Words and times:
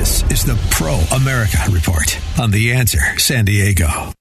This 0.00 0.22
is 0.30 0.46
the 0.46 0.58
Pro 0.70 0.94
America 1.14 1.58
Report 1.70 2.18
on 2.40 2.50
The 2.50 2.72
Answer 2.72 3.18
San 3.18 3.44
Diego. 3.44 4.14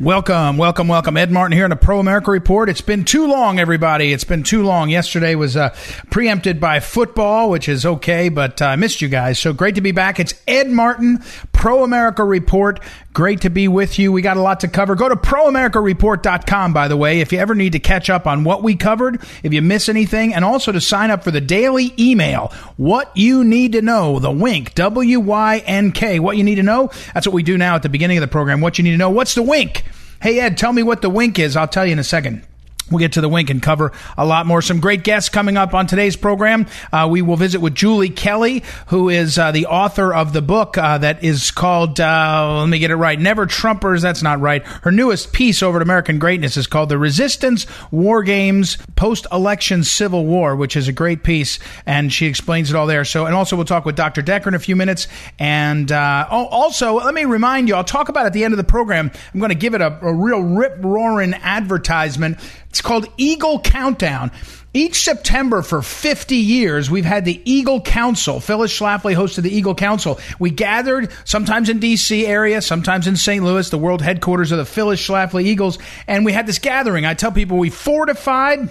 Welcome, 0.00 0.56
welcome, 0.56 0.88
welcome. 0.88 1.18
Ed 1.18 1.30
Martin 1.30 1.54
here 1.54 1.64
on 1.64 1.70
the 1.70 1.76
Pro 1.76 2.00
America 2.00 2.30
Report. 2.30 2.70
It's 2.70 2.80
been 2.80 3.04
too 3.04 3.26
long, 3.26 3.58
everybody. 3.58 4.14
It's 4.14 4.24
been 4.24 4.42
too 4.44 4.62
long. 4.62 4.88
Yesterday 4.88 5.34
was 5.34 5.54
uh, 5.54 5.76
preempted 6.10 6.58
by 6.58 6.80
football, 6.80 7.50
which 7.50 7.68
is 7.68 7.84
okay, 7.84 8.30
but 8.30 8.62
uh, 8.62 8.66
I 8.66 8.76
missed 8.76 9.02
you 9.02 9.08
guys. 9.08 9.38
So 9.38 9.52
great 9.52 9.74
to 9.74 9.82
be 9.82 9.92
back. 9.92 10.18
It's 10.18 10.32
Ed 10.48 10.70
Martin, 10.70 11.22
Pro 11.52 11.84
America 11.84 12.24
Report. 12.24 12.80
Great 13.16 13.40
to 13.40 13.48
be 13.48 13.66
with 13.66 13.98
you. 13.98 14.12
We 14.12 14.20
got 14.20 14.36
a 14.36 14.42
lot 14.42 14.60
to 14.60 14.68
cover. 14.68 14.94
Go 14.94 15.08
to 15.08 15.16
proamericareport.com, 15.16 16.74
by 16.74 16.86
the 16.86 16.98
way, 16.98 17.20
if 17.20 17.32
you 17.32 17.38
ever 17.38 17.54
need 17.54 17.72
to 17.72 17.78
catch 17.78 18.10
up 18.10 18.26
on 18.26 18.44
what 18.44 18.62
we 18.62 18.76
covered, 18.76 19.22
if 19.42 19.54
you 19.54 19.62
miss 19.62 19.88
anything, 19.88 20.34
and 20.34 20.44
also 20.44 20.70
to 20.70 20.82
sign 20.82 21.10
up 21.10 21.24
for 21.24 21.30
the 21.30 21.40
daily 21.40 21.94
email. 21.98 22.52
What 22.76 23.10
you 23.16 23.42
need 23.42 23.72
to 23.72 23.80
know, 23.80 24.18
the 24.18 24.30
wink, 24.30 24.74
W 24.74 25.18
Y 25.18 25.62
N 25.64 25.92
K. 25.92 26.18
What 26.20 26.36
you 26.36 26.44
need 26.44 26.56
to 26.56 26.62
know. 26.62 26.90
That's 27.14 27.26
what 27.26 27.32
we 27.32 27.42
do 27.42 27.56
now 27.56 27.74
at 27.76 27.82
the 27.82 27.88
beginning 27.88 28.18
of 28.18 28.20
the 28.20 28.28
program. 28.28 28.60
What 28.60 28.76
you 28.76 28.84
need 28.84 28.90
to 28.90 28.98
know. 28.98 29.08
What's 29.08 29.34
the 29.34 29.42
wink? 29.42 29.84
Hey, 30.20 30.38
Ed, 30.38 30.58
tell 30.58 30.74
me 30.74 30.82
what 30.82 31.00
the 31.00 31.08
wink 31.08 31.38
is. 31.38 31.56
I'll 31.56 31.66
tell 31.66 31.86
you 31.86 31.92
in 31.92 31.98
a 31.98 32.04
second. 32.04 32.46
We'll 32.90 33.00
get 33.00 33.12
to 33.14 33.20
the 33.20 33.28
wink 33.28 33.50
and 33.50 33.60
cover 33.60 33.90
a 34.16 34.24
lot 34.24 34.46
more. 34.46 34.62
Some 34.62 34.78
great 34.78 35.02
guests 35.02 35.28
coming 35.28 35.56
up 35.56 35.74
on 35.74 35.88
today's 35.88 36.14
program. 36.14 36.66
Uh, 36.92 37.08
we 37.10 37.20
will 37.20 37.36
visit 37.36 37.60
with 37.60 37.74
Julie 37.74 38.10
Kelly, 38.10 38.62
who 38.88 39.08
is 39.08 39.38
uh, 39.38 39.50
the 39.50 39.66
author 39.66 40.14
of 40.14 40.32
the 40.32 40.40
book 40.40 40.78
uh, 40.78 40.98
that 40.98 41.24
is 41.24 41.50
called, 41.50 41.98
uh, 41.98 42.60
let 42.60 42.68
me 42.68 42.78
get 42.78 42.92
it 42.92 42.96
right, 42.96 43.18
Never 43.18 43.44
Trumpers. 43.44 44.02
That's 44.02 44.22
not 44.22 44.40
right. 44.40 44.64
Her 44.64 44.92
newest 44.92 45.32
piece 45.32 45.64
over 45.64 45.78
at 45.78 45.82
American 45.82 46.20
Greatness 46.20 46.56
is 46.56 46.68
called 46.68 46.88
The 46.88 46.98
Resistance 46.98 47.66
War 47.90 48.22
Games 48.22 48.78
Post 48.94 49.26
Election 49.32 49.82
Civil 49.82 50.24
War, 50.24 50.54
which 50.54 50.76
is 50.76 50.86
a 50.86 50.92
great 50.92 51.24
piece, 51.24 51.58
and 51.86 52.12
she 52.12 52.26
explains 52.26 52.70
it 52.70 52.76
all 52.76 52.86
there. 52.86 53.04
So, 53.04 53.26
and 53.26 53.34
also 53.34 53.56
we'll 53.56 53.64
talk 53.64 53.84
with 53.84 53.96
Dr. 53.96 54.22
Decker 54.22 54.48
in 54.48 54.54
a 54.54 54.60
few 54.60 54.76
minutes. 54.76 55.08
And 55.40 55.90
uh, 55.90 56.28
also, 56.30 56.94
let 56.94 57.14
me 57.14 57.24
remind 57.24 57.66
you, 57.66 57.74
I'll 57.74 57.82
talk 57.82 58.08
about 58.08 58.26
at 58.26 58.32
the 58.32 58.44
end 58.44 58.54
of 58.54 58.58
the 58.58 58.64
program, 58.64 59.10
I'm 59.34 59.40
going 59.40 59.48
to 59.48 59.56
give 59.56 59.74
it 59.74 59.80
a, 59.80 59.98
a 60.06 60.14
real 60.14 60.40
rip 60.40 60.76
roaring 60.84 61.34
advertisement 61.34 62.38
it's 62.68 62.82
called 62.82 63.08
Eagle 63.16 63.60
Countdown. 63.60 64.30
Each 64.74 65.04
September 65.04 65.62
for 65.62 65.80
50 65.80 66.36
years, 66.36 66.90
we've 66.90 67.06
had 67.06 67.24
the 67.24 67.40
Eagle 67.50 67.80
Council. 67.80 68.40
Phyllis 68.40 68.78
Schlafly 68.78 69.16
hosted 69.16 69.42
the 69.42 69.56
Eagle 69.56 69.74
Council. 69.74 70.20
We 70.38 70.50
gathered 70.50 71.10
sometimes 71.24 71.70
in 71.70 71.78
D.C. 71.78 72.26
area, 72.26 72.60
sometimes 72.60 73.06
in 73.06 73.16
St. 73.16 73.42
Louis, 73.42 73.70
the 73.70 73.78
world 73.78 74.02
headquarters 74.02 74.52
of 74.52 74.58
the 74.58 74.66
Phyllis 74.66 75.00
Schlafly 75.00 75.44
Eagles, 75.44 75.78
and 76.06 76.26
we 76.26 76.32
had 76.32 76.46
this 76.46 76.58
gathering. 76.58 77.06
I 77.06 77.14
tell 77.14 77.32
people 77.32 77.56
we 77.56 77.70
fortified 77.70 78.68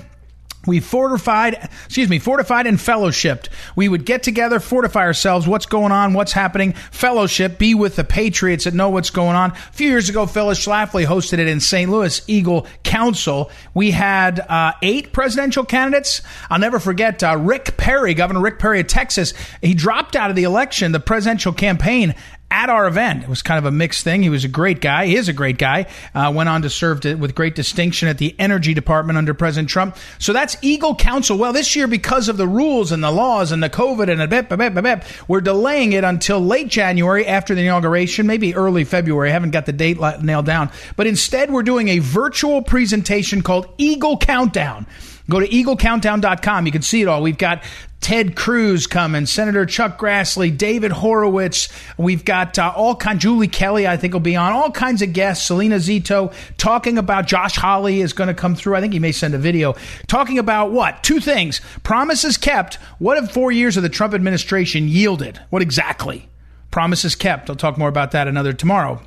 we 0.66 0.80
fortified, 0.80 1.69
excuse 1.85 2.09
me, 2.09 2.19
fortified 2.19 2.67
and 2.67 2.77
fellowshipped. 2.77 3.49
We 3.75 3.89
would 3.89 4.05
get 4.05 4.23
together, 4.23 4.59
fortify 4.59 5.02
ourselves. 5.02 5.47
What's 5.47 5.66
going 5.66 5.91
on? 5.91 6.13
What's 6.13 6.33
happening? 6.33 6.73
Fellowship, 6.91 7.57
be 7.57 7.75
with 7.75 7.95
the 7.95 8.03
patriots 8.03 8.66
that 8.66 8.73
know 8.73 8.89
what's 8.89 9.09
going 9.09 9.35
on. 9.35 9.52
A 9.52 9.55
few 9.73 9.89
years 9.89 10.09
ago, 10.09 10.25
Phyllis 10.25 10.63
Schlafly 10.63 11.05
hosted 11.05 11.39
it 11.39 11.47
in 11.47 11.59
St. 11.59 11.89
Louis, 11.89 12.22
Eagle 12.27 12.67
Council. 12.83 13.52
We 13.73 13.91
had 13.91 14.40
uh, 14.40 14.73
eight 14.81 15.13
presidential 15.13 15.66
candidates. 15.66 16.22
I'll 16.50 16.59
never 16.59 16.79
forget 16.79 17.23
uh, 17.23 17.38
Rick 17.38 17.78
Perry, 17.78 18.13
Governor 18.13 18.41
Rick 18.41 18.59
Perry 18.59 18.79
of 18.79 18.88
Texas. 18.88 19.34
He 19.61 19.73
dropped 19.73 20.16
out 20.16 20.29
of 20.29 20.35
the 20.35 20.44
election, 20.44 20.91
the 20.91 21.00
presidential 21.00 21.53
campaign, 21.53 22.16
at 22.51 22.69
our 22.69 22.88
event. 22.88 23.23
It 23.23 23.29
was 23.29 23.41
kind 23.41 23.57
of 23.57 23.66
a 23.66 23.72
mixed 23.72 24.03
thing. 24.03 24.23
He 24.23 24.29
was 24.29 24.44
a 24.45 24.47
great 24.47 24.79
guy. 24.79 25.07
He 25.07 25.16
is 25.16 25.28
a 25.28 25.33
great 25.33 25.57
guy. 25.57 25.88
Uh, 26.13 26.31
went 26.33 26.47
on 26.47 26.61
to 26.61 26.69
serve 26.69 27.01
to, 27.01 27.16
with 27.16 27.35
great 27.35 27.56
distinction 27.56 28.07
at 28.07 28.17
the 28.17 28.35
Energy 28.39 28.73
Department 28.73 29.17
under 29.17 29.33
President 29.33 29.69
Trump. 29.69 29.97
So 30.19 30.31
that's 30.31 30.55
Eagle 30.61 30.95
Council. 30.95 31.38
Well, 31.38 31.53
this 31.53 31.75
year, 31.75 31.88
because 31.88 32.29
of 32.29 32.38
the 32.38 32.47
rules 32.47 32.91
and 32.91 33.03
the 33.03 33.11
laws 33.11 33.51
and 33.51 33.61
the 33.61 33.69
COVID 33.69 34.09
and 34.09 34.22
a 34.22 34.28
bit, 34.28 34.50
bit, 34.50 34.73
bit, 34.73 35.03
we're 35.28 35.41
delaying 35.41 35.94
it 35.94 36.03
until 36.03 36.39
late 36.39 36.69
January 36.69 37.25
after 37.25 37.55
the 37.55 37.61
inauguration, 37.61 38.28
maybe 38.28 38.55
early 38.55 38.84
February. 38.84 39.29
I 39.29 39.34
haven't 39.34 39.51
got 39.51 39.66
the 39.66 39.73
date 39.73 40.00
nailed 40.22 40.45
down. 40.45 40.72
But 40.95 41.07
instead, 41.07 41.51
we're 41.51 41.63
doing 41.63 41.89
a 41.89 42.00
virtual 42.00 42.61
presentation 42.61 43.41
called 43.41 43.67
Eagle 43.78 44.17
Countdown. 44.17 44.88
Go 45.30 45.40
to 45.40 45.47
eaglecountdown.com. 45.47 46.66
You 46.66 46.72
can 46.72 46.81
see 46.81 47.02
it 47.02 47.08
all. 47.08 47.22
We've 47.22 47.38
got 47.38 47.63
Ted 48.00 48.36
Cruz 48.36 48.86
coming, 48.86 49.25
Senator 49.25 49.66
Chuck 49.66 49.97
Grassley, 49.97 50.56
David 50.56 50.91
Horowitz. 50.91 51.69
We've 51.97 52.24
got 52.24 52.59
uh, 52.59 52.72
all 52.75 52.96
kinds. 52.96 53.24
Julie 53.24 53.47
Kelly, 53.47 53.88
I 53.88 53.97
think, 53.97 54.14
will 54.14 54.19
be 54.19 54.35
on. 54.35 54.53
All 54.53 54.69
kinds 54.69 55.02
of 55.02 55.14
guests. 55.14 55.47
Selena 55.47 55.78
Zito 55.78 56.31
talking 56.58 57.00
about. 57.00 57.25
Josh 57.25 57.56
Hawley 57.56 58.02
is 58.02 58.14
going 58.14 58.28
to 58.28 58.35
come 58.35 58.53
through. 58.53 58.75
I 58.75 58.81
think 58.81 58.94
he 58.94 59.00
may 59.00 59.12
send 59.12 59.34
a 59.34 59.40
video 59.40 59.74
talking 60.06 60.38
about 60.38 60.72
what 60.72 61.02
two 61.02 61.19
things: 61.19 61.62
promises 61.81 62.38
kept. 62.38 62.75
What 63.00 63.18
have 63.18 63.31
four 63.31 63.52
years 63.52 63.75
of 63.78 63.81
the 63.81 63.90
Trump 63.90 64.14
administration 64.14 64.88
yielded? 64.88 65.40
What 65.50 65.64
exactly? 65.64 66.30
Promises 66.69 67.16
kept. 67.16 67.50
I'll 67.50 67.56
talk 67.56 67.80
more 67.80 67.90
about 67.90 68.12
that 68.12 68.28
another 68.28 68.53
tomorrow. 68.53 69.02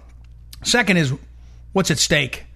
Second 0.64 0.96
is 0.96 1.14
what's 1.72 1.92
at 1.92 1.98
stake. 1.98 2.47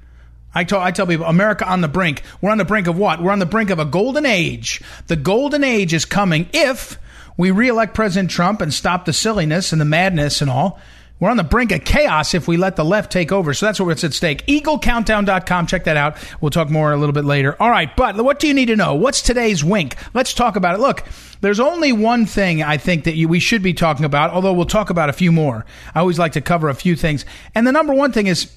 I 0.54 0.64
tell, 0.64 0.80
I 0.80 0.90
tell 0.90 1.06
people, 1.06 1.26
America 1.26 1.68
on 1.68 1.80
the 1.80 1.88
brink. 1.88 2.22
We're 2.40 2.50
on 2.50 2.58
the 2.58 2.64
brink 2.64 2.86
of 2.86 2.96
what? 2.98 3.22
We're 3.22 3.32
on 3.32 3.38
the 3.38 3.46
brink 3.46 3.70
of 3.70 3.78
a 3.78 3.84
golden 3.84 4.26
age. 4.26 4.82
The 5.06 5.16
golden 5.16 5.64
age 5.64 5.94
is 5.94 6.04
coming 6.04 6.48
if 6.52 6.98
we 7.36 7.50
reelect 7.50 7.94
President 7.94 8.30
Trump 8.30 8.60
and 8.60 8.72
stop 8.72 9.04
the 9.04 9.12
silliness 9.12 9.72
and 9.72 9.80
the 9.80 9.86
madness 9.86 10.40
and 10.40 10.50
all. 10.50 10.80
We're 11.22 11.30
on 11.30 11.36
the 11.36 11.44
brink 11.44 11.70
of 11.70 11.84
chaos 11.84 12.34
if 12.34 12.48
we 12.48 12.56
let 12.56 12.74
the 12.74 12.84
left 12.84 13.12
take 13.12 13.30
over. 13.30 13.54
So 13.54 13.66
that's 13.66 13.80
what's 13.80 14.02
at 14.02 14.12
stake. 14.12 14.44
EagleCountdown.com. 14.48 15.68
Check 15.68 15.84
that 15.84 15.96
out. 15.96 16.16
We'll 16.40 16.50
talk 16.50 16.68
more 16.68 16.92
a 16.92 16.96
little 16.96 17.12
bit 17.12 17.24
later. 17.24 17.54
All 17.62 17.70
right, 17.70 17.94
but 17.94 18.16
what 18.24 18.40
do 18.40 18.48
you 18.48 18.54
need 18.54 18.66
to 18.66 18.74
know? 18.74 18.96
What's 18.96 19.22
today's 19.22 19.62
wink? 19.62 19.94
Let's 20.14 20.34
talk 20.34 20.56
about 20.56 20.74
it. 20.74 20.80
Look, 20.80 21.04
there's 21.40 21.60
only 21.60 21.92
one 21.92 22.26
thing 22.26 22.64
I 22.64 22.76
think 22.76 23.04
that 23.04 23.14
you, 23.14 23.28
we 23.28 23.38
should 23.38 23.62
be 23.62 23.72
talking 23.72 24.04
about, 24.04 24.32
although 24.32 24.52
we'll 24.52 24.66
talk 24.66 24.90
about 24.90 25.10
a 25.10 25.12
few 25.12 25.30
more. 25.30 25.64
I 25.94 26.00
always 26.00 26.18
like 26.18 26.32
to 26.32 26.40
cover 26.40 26.68
a 26.68 26.74
few 26.74 26.96
things. 26.96 27.24
And 27.54 27.68
the 27.68 27.72
number 27.72 27.94
one 27.94 28.10
thing 28.10 28.26
is 28.26 28.50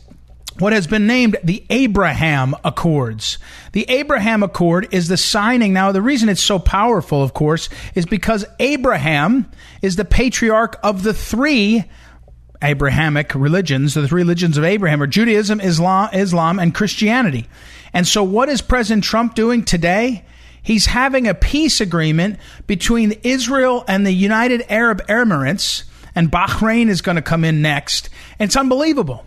what 0.60 0.74
has 0.74 0.88
been 0.88 1.06
named 1.06 1.38
the 1.44 1.66
Abraham 1.70 2.56
Accords. 2.64 3.38
The 3.74 3.86
Abraham 3.90 4.42
Accord 4.42 4.88
is 4.92 5.08
the 5.08 5.18
signing. 5.18 5.74
Now, 5.74 5.92
the 5.92 6.02
reason 6.02 6.30
it's 6.30 6.42
so 6.42 6.60
powerful, 6.60 7.22
of 7.22 7.34
course, 7.34 7.70
is 7.94 8.06
because 8.06 8.46
Abraham 8.60 9.52
is 9.82 9.98
the 9.98 10.06
patriarch 10.06 10.80
of 10.82 11.04
the 11.04 11.14
three 11.14 11.84
Abrahamic 12.62 13.36
religions. 13.36 13.94
The 13.94 14.08
three 14.08 14.22
religions 14.22 14.58
of 14.58 14.64
Abraham 14.64 15.02
are 15.02 15.08
Judaism, 15.08 15.60
Islam, 15.60 16.10
Islam, 16.14 16.60
and 16.60 16.74
Christianity. 16.74 17.48
And 17.94 18.08
so, 18.08 18.24
what 18.24 18.50
is 18.50 18.62
President 18.62 19.04
Trump 19.04 19.36
doing 19.36 19.64
today? 19.64 20.24
He's 20.62 20.88
having 20.88 21.28
a 21.28 21.36
peace 21.36 21.80
agreement 21.80 22.40
between 22.66 23.12
Israel 23.24 23.84
and 23.88 24.06
the 24.06 24.12
United 24.12 24.64
Arab 24.68 25.06
Emirates, 25.08 25.84
and 26.16 26.32
Bahrain 26.32 26.88
is 26.88 27.02
going 27.02 27.18
to 27.18 27.22
come 27.22 27.44
in 27.44 27.62
next. 27.62 28.10
It's 28.40 28.56
unbelievable. 28.56 29.26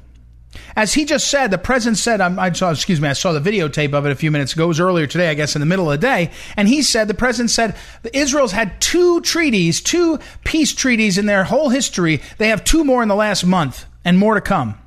As 0.78 0.94
he 0.94 1.05
just 1.05 1.28
said, 1.28 1.50
the 1.50 1.59
president 1.59 1.99
said, 1.99 2.21
I 2.21 2.53
saw, 2.53 2.71
excuse 2.71 3.00
me, 3.00 3.09
I 3.09 3.15
saw 3.15 3.33
the 3.33 3.41
videotape 3.41 3.94
of 3.94 4.06
it 4.06 4.12
a 4.12 4.15
few 4.15 4.31
minutes 4.31 4.53
ago. 4.53 4.62
It 4.62 4.69
was 4.69 4.78
earlier 4.78 5.09
today, 5.09 5.28
I 5.28 5.34
guess, 5.34 5.56
in 5.56 5.61
the 5.61 5.66
middle 5.66 5.91
of 5.91 6.00
the 6.00 6.06
day. 6.06 6.31
And 6.56 6.69
he 6.69 6.83
said, 6.83 7.09
the 7.09 7.15
president 7.15 7.50
said, 7.50 7.75
Israel's 8.12 8.53
had 8.53 8.81
two 8.81 9.21
treaties, 9.22 9.81
two 9.81 10.21
peace 10.44 10.72
treaties 10.72 11.19
in 11.19 11.27
their 11.27 11.43
whole 11.43 11.69
history. 11.69 12.21
They 12.37 12.50
have 12.50 12.62
two 12.62 12.85
more 12.85 13.02
in 13.02 13.08
the 13.08 13.17
last 13.17 13.44
month 13.44 13.87
and 14.05 14.17
more 14.17 14.37
to 14.37 14.41
come. 14.41 14.79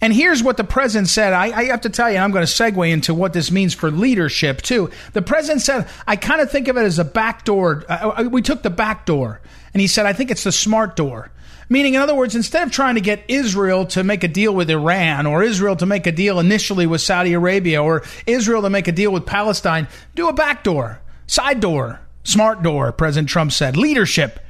And 0.00 0.12
here's 0.12 0.44
what 0.44 0.56
the 0.56 0.62
president 0.62 1.08
said. 1.08 1.32
I, 1.32 1.46
I, 1.46 1.64
have 1.64 1.80
to 1.80 1.90
tell 1.90 2.08
you, 2.08 2.18
I'm 2.18 2.30
going 2.30 2.46
to 2.46 2.52
segue 2.52 2.88
into 2.88 3.12
what 3.12 3.32
this 3.32 3.50
means 3.50 3.74
for 3.74 3.90
leadership, 3.90 4.62
too. 4.62 4.92
The 5.12 5.22
president 5.22 5.62
said, 5.62 5.88
I 6.06 6.14
kind 6.14 6.40
of 6.40 6.52
think 6.52 6.68
of 6.68 6.76
it 6.76 6.82
as 6.82 7.00
a 7.00 7.04
back 7.04 7.44
door. 7.44 7.84
Uh, 7.88 8.12
uh 8.16 8.28
we 8.30 8.42
took 8.42 8.62
the 8.62 8.70
back 8.70 9.06
door. 9.06 9.40
And 9.74 9.80
he 9.80 9.88
said, 9.88 10.06
I 10.06 10.12
think 10.12 10.30
it's 10.30 10.44
the 10.44 10.52
smart 10.52 10.94
door. 10.94 11.32
Meaning, 11.72 11.94
in 11.94 12.00
other 12.00 12.16
words, 12.16 12.34
instead 12.34 12.66
of 12.66 12.72
trying 12.72 12.96
to 12.96 13.00
get 13.00 13.24
Israel 13.28 13.86
to 13.86 14.02
make 14.02 14.24
a 14.24 14.28
deal 14.28 14.52
with 14.52 14.68
Iran 14.68 15.24
or 15.24 15.44
Israel 15.44 15.76
to 15.76 15.86
make 15.86 16.04
a 16.08 16.12
deal 16.12 16.40
initially 16.40 16.84
with 16.84 17.00
Saudi 17.00 17.32
Arabia 17.32 17.80
or 17.80 18.02
Israel 18.26 18.62
to 18.62 18.70
make 18.70 18.88
a 18.88 18.92
deal 18.92 19.12
with 19.12 19.24
Palestine, 19.24 19.86
do 20.16 20.28
a 20.28 20.32
back 20.32 20.64
door, 20.64 21.00
side 21.28 21.60
door, 21.60 22.00
smart 22.24 22.64
door, 22.64 22.90
President 22.90 23.28
Trump 23.28 23.52
said. 23.52 23.76
Leadership. 23.76 24.40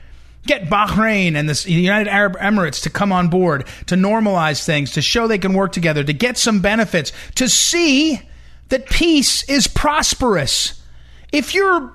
Get 0.46 0.70
Bahrain 0.70 1.34
and 1.34 1.46
the 1.46 1.70
United 1.70 2.08
Arab 2.08 2.38
Emirates 2.38 2.84
to 2.84 2.90
come 2.90 3.12
on 3.12 3.28
board, 3.28 3.66
to 3.88 3.94
normalize 3.94 4.64
things, 4.64 4.92
to 4.92 5.02
show 5.02 5.26
they 5.26 5.36
can 5.36 5.52
work 5.52 5.72
together, 5.72 6.02
to 6.02 6.14
get 6.14 6.38
some 6.38 6.60
benefits, 6.60 7.12
to 7.34 7.46
see 7.46 8.22
that 8.70 8.88
peace 8.88 9.46
is 9.50 9.66
prosperous. 9.66 10.82
If 11.30 11.54
you're 11.54 11.92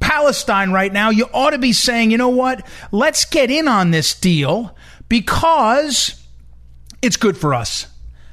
Palestine 0.00 0.72
right 0.72 0.92
now, 0.92 1.10
you 1.10 1.26
ought 1.32 1.50
to 1.50 1.58
be 1.58 1.72
saying, 1.72 2.10
you 2.10 2.18
know 2.18 2.28
what? 2.28 2.66
Let's 2.92 3.24
get 3.24 3.50
in 3.50 3.68
on 3.68 3.90
this 3.90 4.14
deal 4.14 4.76
because 5.08 6.22
it's 7.02 7.16
good 7.16 7.36
for 7.36 7.54
us. 7.54 7.86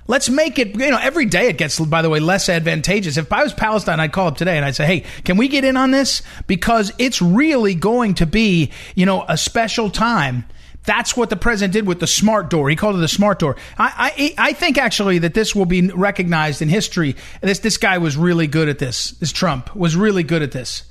Let's 0.08 0.30
make 0.30 0.60
it, 0.60 0.76
you 0.78 0.92
know, 0.92 1.00
every 1.02 1.26
day 1.26 1.48
it 1.48 1.58
gets, 1.58 1.80
by 1.80 2.02
the 2.02 2.10
way, 2.10 2.20
less 2.20 2.50
advantageous. 2.50 3.18
If 3.18 3.32
I 3.32 3.44
was 3.44 3.54
Palestine, 3.54 4.00
I'd 4.00 4.12
call 4.12 4.28
up 4.28 4.36
today 4.36 4.58
and 4.58 4.66
I'd 4.66 4.76
say, 4.76 4.86
hey, 4.86 5.06
can 5.24 5.38
we 5.38 5.48
get 5.48 5.64
in 5.64 5.78
on 5.78 5.92
this? 5.92 6.22
Because 6.48 6.92
it's 6.98 7.22
really 7.22 7.76
going 7.76 8.16
to 8.16 8.26
be, 8.26 8.72
you 8.96 9.06
know, 9.06 9.24
a 9.28 9.38
special 9.38 9.90
time. 9.90 10.46
That's 10.84 11.16
what 11.16 11.30
the 11.30 11.36
president 11.36 11.74
did 11.74 11.88
with 11.88 12.00
the 12.00 12.08
smart 12.08 12.50
door. 12.50 12.70
He 12.70 12.76
called 12.76 12.96
it 12.96 13.00
the 13.00 13.08
smart 13.08 13.40
door. 13.40 13.56
I, 13.78 14.34
I, 14.38 14.50
I 14.50 14.54
think 14.54 14.78
actually 14.78 15.20
that 15.20 15.34
this 15.34 15.56
will 15.56 15.68
be 15.68 15.90
recognized 15.92 16.62
in 16.62 16.70
history. 16.70 17.16
This, 17.42 17.60
this 17.60 17.78
guy 17.78 18.00
was 18.00 18.18
really 18.18 18.48
good 18.48 18.68
at 18.68 18.80
this. 18.80 19.12
This 19.12 19.32
Trump 19.32 19.76
was 19.76 19.96
really 19.96 20.24
good 20.24 20.42
at 20.42 20.52
this. 20.52 20.91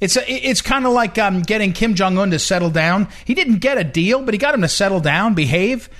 It's 0.00 0.16
a, 0.16 0.32
it's 0.32 0.62
kind 0.62 0.86
of 0.86 0.92
like 0.92 1.18
um, 1.18 1.42
getting 1.42 1.72
Kim 1.72 1.94
Jong 1.94 2.18
Un 2.18 2.30
to 2.30 2.38
settle 2.38 2.70
down. 2.70 3.08
He 3.24 3.34
didn't 3.34 3.58
get 3.58 3.78
a 3.78 3.84
deal, 3.84 4.22
but 4.22 4.32
he 4.32 4.38
got 4.38 4.54
him 4.54 4.62
to 4.62 4.68
settle 4.68 5.00
down, 5.00 5.34
behave. 5.34 5.90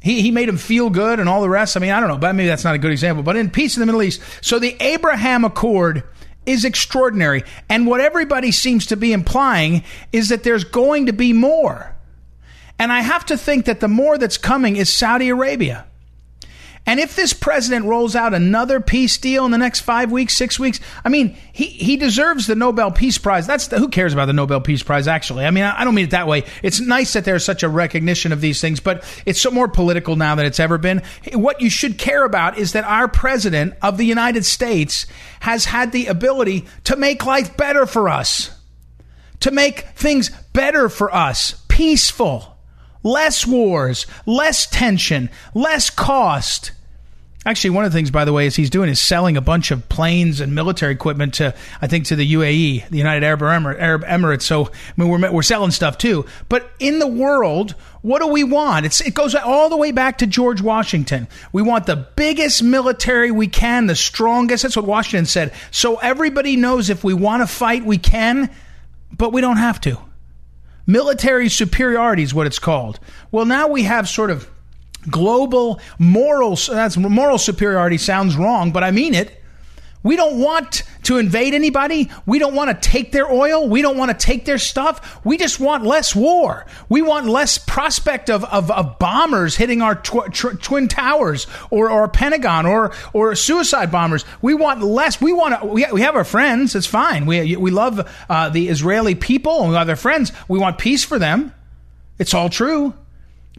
He, 0.00 0.22
he 0.22 0.30
made 0.30 0.48
him 0.48 0.58
feel 0.58 0.90
good 0.90 1.18
and 1.18 1.28
all 1.28 1.40
the 1.40 1.48
rest. 1.48 1.76
I 1.76 1.80
mean, 1.80 1.90
I 1.90 1.98
don't 1.98 2.08
know, 2.08 2.18
but 2.18 2.34
maybe 2.34 2.46
that's 2.46 2.64
not 2.64 2.74
a 2.74 2.78
good 2.78 2.92
example. 2.92 3.22
But 3.22 3.36
in 3.36 3.50
peace 3.50 3.76
in 3.76 3.80
the 3.80 3.86
Middle 3.86 4.02
East, 4.02 4.22
so 4.42 4.58
the 4.58 4.76
Abraham 4.80 5.44
Accord 5.44 6.04
is 6.46 6.64
extraordinary. 6.64 7.44
And 7.68 7.86
what 7.86 8.00
everybody 8.00 8.52
seems 8.52 8.86
to 8.86 8.96
be 8.96 9.12
implying 9.12 9.84
is 10.12 10.28
that 10.28 10.44
there's 10.44 10.64
going 10.64 11.06
to 11.06 11.12
be 11.12 11.32
more. 11.32 11.94
And 12.78 12.92
I 12.92 13.00
have 13.00 13.26
to 13.26 13.36
think 13.36 13.64
that 13.64 13.80
the 13.80 13.88
more 13.88 14.18
that's 14.18 14.38
coming 14.38 14.76
is 14.76 14.92
Saudi 14.92 15.30
Arabia. 15.30 15.87
And 16.88 16.98
if 16.98 17.14
this 17.14 17.34
president 17.34 17.84
rolls 17.84 18.16
out 18.16 18.32
another 18.32 18.80
peace 18.80 19.18
deal 19.18 19.44
in 19.44 19.50
the 19.50 19.58
next 19.58 19.80
five 19.80 20.10
weeks, 20.10 20.34
six 20.34 20.58
weeks, 20.58 20.80
I 21.04 21.10
mean, 21.10 21.36
he, 21.52 21.66
he 21.66 21.98
deserves 21.98 22.46
the 22.46 22.54
Nobel 22.54 22.90
Peace 22.90 23.18
Prize. 23.18 23.46
That's 23.46 23.66
the, 23.66 23.78
who 23.78 23.88
cares 23.90 24.14
about 24.14 24.24
the 24.24 24.32
Nobel 24.32 24.62
Peace 24.62 24.82
Prize, 24.82 25.06
actually? 25.06 25.44
I 25.44 25.50
mean, 25.50 25.64
I, 25.64 25.82
I 25.82 25.84
don't 25.84 25.94
mean 25.94 26.06
it 26.06 26.12
that 26.12 26.26
way. 26.26 26.44
It's 26.62 26.80
nice 26.80 27.12
that 27.12 27.26
there's 27.26 27.44
such 27.44 27.62
a 27.62 27.68
recognition 27.68 28.32
of 28.32 28.40
these 28.40 28.62
things, 28.62 28.80
but 28.80 29.04
it's 29.26 29.38
so 29.38 29.50
more 29.50 29.68
political 29.68 30.16
now 30.16 30.34
than 30.34 30.46
it's 30.46 30.58
ever 30.58 30.78
been. 30.78 31.02
What 31.34 31.60
you 31.60 31.68
should 31.68 31.98
care 31.98 32.24
about 32.24 32.56
is 32.56 32.72
that 32.72 32.84
our 32.84 33.06
president 33.06 33.74
of 33.82 33.98
the 33.98 34.06
United 34.06 34.46
States 34.46 35.06
has 35.40 35.66
had 35.66 35.92
the 35.92 36.06
ability 36.06 36.64
to 36.84 36.96
make 36.96 37.26
life 37.26 37.54
better 37.58 37.84
for 37.84 38.08
us, 38.08 38.50
to 39.40 39.50
make 39.50 39.80
things 39.94 40.30
better 40.54 40.88
for 40.88 41.14
us, 41.14 41.62
peaceful, 41.68 42.56
less 43.02 43.46
wars, 43.46 44.06
less 44.24 44.66
tension, 44.66 45.28
less 45.52 45.90
cost 45.90 46.72
Actually, 47.48 47.70
one 47.70 47.86
of 47.86 47.92
the 47.92 47.96
things, 47.96 48.10
by 48.10 48.26
the 48.26 48.32
way, 48.34 48.44
is 48.44 48.54
he's 48.54 48.68
doing 48.68 48.90
is 48.90 49.00
selling 49.00 49.38
a 49.38 49.40
bunch 49.40 49.70
of 49.70 49.88
planes 49.88 50.42
and 50.42 50.54
military 50.54 50.92
equipment 50.92 51.32
to, 51.32 51.54
I 51.80 51.86
think, 51.86 52.04
to 52.08 52.14
the 52.14 52.34
UAE, 52.34 52.90
the 52.90 52.98
United 52.98 53.24
Arab, 53.24 53.42
Arab 53.42 54.04
Emirates. 54.04 54.42
So, 54.42 54.66
I 54.66 54.70
mean, 54.98 55.08
we're, 55.08 55.32
we're 55.32 55.40
selling 55.40 55.70
stuff 55.70 55.96
too. 55.96 56.26
But 56.50 56.70
in 56.78 56.98
the 56.98 57.06
world, 57.06 57.74
what 58.02 58.20
do 58.20 58.26
we 58.26 58.44
want? 58.44 58.84
It's, 58.84 59.00
it 59.00 59.14
goes 59.14 59.34
all 59.34 59.70
the 59.70 59.78
way 59.78 59.92
back 59.92 60.18
to 60.18 60.26
George 60.26 60.60
Washington. 60.60 61.26
We 61.50 61.62
want 61.62 61.86
the 61.86 61.96
biggest 61.96 62.62
military 62.62 63.30
we 63.30 63.46
can, 63.46 63.86
the 63.86 63.96
strongest. 63.96 64.64
That's 64.64 64.76
what 64.76 64.84
Washington 64.84 65.24
said. 65.24 65.54
So 65.70 65.96
everybody 65.96 66.56
knows 66.56 66.90
if 66.90 67.02
we 67.02 67.14
want 67.14 67.40
to 67.40 67.46
fight, 67.46 67.82
we 67.82 67.96
can, 67.96 68.50
but 69.10 69.32
we 69.32 69.40
don't 69.40 69.56
have 69.56 69.80
to. 69.80 69.96
Military 70.86 71.48
superiority 71.48 72.24
is 72.24 72.34
what 72.34 72.46
it's 72.46 72.58
called. 72.58 73.00
Well, 73.30 73.46
now 73.46 73.68
we 73.68 73.84
have 73.84 74.06
sort 74.06 74.30
of 74.30 74.50
global 75.10 75.80
moral 75.98 76.56
that's 76.56 76.96
moral 76.96 77.38
superiority 77.38 77.98
sounds 77.98 78.36
wrong 78.36 78.70
but 78.72 78.82
i 78.82 78.90
mean 78.90 79.14
it 79.14 79.38
we 80.02 80.16
don't 80.16 80.38
want 80.38 80.84
to 81.04 81.18
invade 81.18 81.54
anybody. 81.54 82.10
We 82.24 82.38
don't 82.38 82.54
want 82.54 82.70
to 82.70 82.88
take 82.88 83.12
their 83.12 83.30
oil. 83.30 83.68
We 83.68 83.82
don't 83.82 83.96
want 83.96 84.16
to 84.16 84.26
take 84.26 84.44
their 84.44 84.58
stuff. 84.58 85.20
We 85.24 85.36
just 85.36 85.58
want 85.58 85.84
less 85.84 86.14
war. 86.14 86.66
We 86.88 87.02
want 87.02 87.26
less 87.26 87.58
prospect 87.58 88.30
of, 88.30 88.44
of, 88.44 88.70
of 88.70 88.98
bombers 88.98 89.56
hitting 89.56 89.82
our 89.82 89.96
tw- 89.96 90.32
tw- 90.32 90.62
twin 90.62 90.88
towers 90.88 91.46
or, 91.70 91.90
or 91.90 92.08
Pentagon 92.08 92.64
or, 92.64 92.92
or 93.12 93.34
suicide 93.34 93.90
bombers. 93.90 94.24
We 94.40 94.54
want 94.54 94.82
less. 94.82 95.20
We 95.20 95.32
want 95.32 95.60
to, 95.60 95.66
we, 95.66 95.84
we 95.92 96.02
have 96.02 96.14
our 96.14 96.24
friends. 96.24 96.76
It's 96.76 96.86
fine. 96.86 97.26
We, 97.26 97.56
we 97.56 97.70
love 97.70 98.08
uh, 98.28 98.50
the 98.50 98.68
Israeli 98.68 99.16
people 99.16 99.62
and 99.62 99.70
we 99.70 99.76
have 99.76 99.86
their 99.88 99.96
friends. 99.96 100.32
We 100.46 100.58
want 100.58 100.78
peace 100.78 101.04
for 101.04 101.18
them. 101.18 101.52
It's 102.18 102.34
all 102.34 102.50
true. 102.50 102.94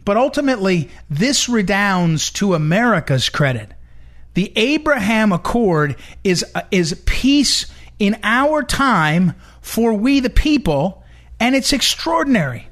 But 0.04 0.16
ultimately, 0.16 0.88
this 1.08 1.48
redounds 1.48 2.30
to 2.32 2.54
America's 2.54 3.28
credit. 3.28 3.72
The 4.34 4.52
Abraham 4.56 5.32
Accord 5.32 5.96
is, 6.24 6.44
uh, 6.54 6.62
is 6.70 7.00
peace 7.04 7.66
in 7.98 8.18
our 8.22 8.62
time 8.62 9.34
for 9.60 9.92
we 9.94 10.20
the 10.20 10.30
people, 10.30 11.04
and 11.38 11.54
it's 11.54 11.72
extraordinary. 11.72 12.68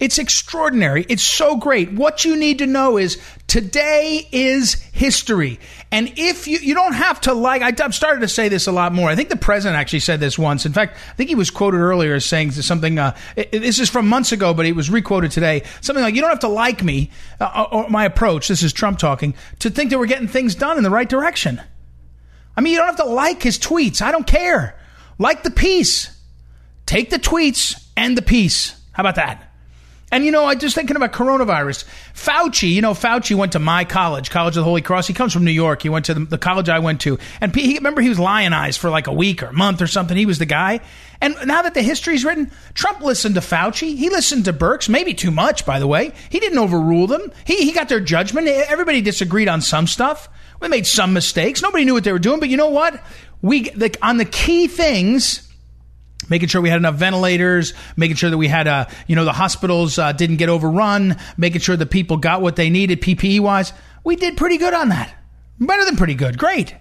It's 0.00 0.18
extraordinary. 0.18 1.06
It's 1.08 1.22
so 1.22 1.56
great. 1.56 1.92
What 1.92 2.24
you 2.24 2.36
need 2.36 2.58
to 2.58 2.66
know 2.66 2.98
is 2.98 3.18
today 3.54 4.26
is 4.32 4.74
history. 4.90 5.60
And 5.92 6.12
if 6.16 6.48
you, 6.48 6.58
you 6.58 6.74
don't 6.74 6.94
have 6.94 7.20
to 7.20 7.34
like, 7.34 7.62
I, 7.62 7.72
have 7.80 7.94
started 7.94 8.22
to 8.22 8.26
say 8.26 8.48
this 8.48 8.66
a 8.66 8.72
lot 8.72 8.92
more. 8.92 9.08
I 9.08 9.14
think 9.14 9.28
the 9.28 9.36
president 9.36 9.78
actually 9.78 10.00
said 10.00 10.18
this 10.18 10.36
once. 10.36 10.66
In 10.66 10.72
fact, 10.72 10.96
I 10.96 11.14
think 11.14 11.28
he 11.28 11.36
was 11.36 11.52
quoted 11.52 11.76
earlier 11.78 12.14
as 12.14 12.24
saying 12.24 12.50
something, 12.50 12.98
uh, 12.98 13.16
it, 13.36 13.52
this 13.52 13.78
is 13.78 13.88
from 13.88 14.08
months 14.08 14.32
ago, 14.32 14.54
but 14.54 14.66
he 14.66 14.72
was 14.72 14.90
requoted 14.90 15.30
today. 15.30 15.62
Something 15.82 16.02
like, 16.02 16.16
you 16.16 16.20
don't 16.20 16.30
have 16.30 16.40
to 16.40 16.48
like 16.48 16.82
me 16.82 17.12
uh, 17.38 17.66
or 17.70 17.88
my 17.88 18.04
approach. 18.04 18.48
This 18.48 18.64
is 18.64 18.72
Trump 18.72 18.98
talking 18.98 19.34
to 19.60 19.70
think 19.70 19.90
that 19.90 20.00
we're 20.00 20.06
getting 20.06 20.26
things 20.26 20.56
done 20.56 20.76
in 20.76 20.82
the 20.82 20.90
right 20.90 21.08
direction. 21.08 21.62
I 22.56 22.60
mean, 22.60 22.72
you 22.72 22.80
don't 22.80 22.88
have 22.88 22.96
to 22.96 23.04
like 23.04 23.40
his 23.40 23.56
tweets. 23.56 24.02
I 24.02 24.10
don't 24.10 24.26
care. 24.26 24.76
Like 25.16 25.44
the 25.44 25.52
piece. 25.52 26.10
Take 26.86 27.10
the 27.10 27.20
tweets 27.20 27.80
and 27.96 28.18
the 28.18 28.22
piece. 28.22 28.74
How 28.90 29.02
about 29.04 29.14
that? 29.14 29.53
And 30.12 30.24
you 30.24 30.30
know, 30.30 30.44
I 30.44 30.54
just 30.54 30.74
thinking 30.74 30.96
about 30.96 31.12
coronavirus. 31.12 31.84
Fauci, 32.14 32.70
you 32.70 32.82
know, 32.82 32.92
Fauci 32.92 33.34
went 33.34 33.52
to 33.52 33.58
my 33.58 33.84
college, 33.84 34.30
College 34.30 34.56
of 34.56 34.60
the 34.60 34.64
Holy 34.64 34.82
Cross. 34.82 35.08
He 35.08 35.14
comes 35.14 35.32
from 35.32 35.44
New 35.44 35.50
York. 35.50 35.82
He 35.82 35.88
went 35.88 36.04
to 36.06 36.14
the, 36.14 36.24
the 36.24 36.38
college 36.38 36.68
I 36.68 36.78
went 36.78 37.00
to, 37.02 37.18
and 37.40 37.54
he, 37.54 37.74
remember 37.74 38.00
he 38.00 38.08
was 38.08 38.18
lionized 38.18 38.80
for 38.80 38.90
like 38.90 39.06
a 39.06 39.12
week 39.12 39.42
or 39.42 39.46
a 39.46 39.52
month 39.52 39.82
or 39.82 39.86
something. 39.86 40.16
He 40.16 40.26
was 40.26 40.38
the 40.38 40.46
guy. 40.46 40.80
And 41.20 41.36
now 41.46 41.62
that 41.62 41.74
the 41.74 41.82
history's 41.82 42.24
written, 42.24 42.50
Trump 42.74 43.00
listened 43.00 43.34
to 43.36 43.40
Fauci. 43.40 43.96
He 43.96 44.10
listened 44.10 44.44
to 44.44 44.52
Birx, 44.52 44.88
maybe 44.88 45.14
too 45.14 45.30
much, 45.30 45.64
by 45.64 45.78
the 45.78 45.86
way. 45.86 46.12
He 46.28 46.38
didn't 46.38 46.58
overrule 46.58 47.06
them. 47.06 47.32
He 47.44 47.64
he 47.64 47.72
got 47.72 47.88
their 47.88 48.00
judgment. 48.00 48.46
Everybody 48.46 49.00
disagreed 49.00 49.48
on 49.48 49.62
some 49.62 49.86
stuff. 49.86 50.28
We 50.60 50.68
made 50.68 50.86
some 50.86 51.12
mistakes. 51.12 51.62
Nobody 51.62 51.84
knew 51.84 51.94
what 51.94 52.04
they 52.04 52.12
were 52.12 52.18
doing, 52.18 52.40
but 52.40 52.48
you 52.48 52.56
know 52.56 52.70
what? 52.70 53.02
We 53.42 53.70
the, 53.70 53.96
on 54.00 54.18
the 54.18 54.24
key 54.24 54.68
things 54.68 55.43
making 56.28 56.48
sure 56.48 56.60
we 56.60 56.68
had 56.68 56.78
enough 56.78 56.94
ventilators, 56.96 57.74
making 57.96 58.16
sure 58.16 58.30
that 58.30 58.38
we 58.38 58.48
had, 58.48 58.66
uh, 58.66 58.86
you 59.06 59.16
know, 59.16 59.24
the 59.24 59.32
hospitals 59.32 59.98
uh, 59.98 60.12
didn't 60.12 60.36
get 60.36 60.48
overrun, 60.48 61.16
making 61.36 61.60
sure 61.60 61.76
the 61.76 61.86
people 61.86 62.16
got 62.16 62.42
what 62.42 62.56
they 62.56 62.70
needed 62.70 63.00
PPE 63.00 63.40
wise. 63.40 63.72
We 64.04 64.16
did 64.16 64.36
pretty 64.36 64.58
good 64.58 64.74
on 64.74 64.90
that. 64.90 65.14
Better 65.60 65.84
than 65.84 65.96
pretty 65.96 66.14
good. 66.14 66.38
Great. 66.38 66.74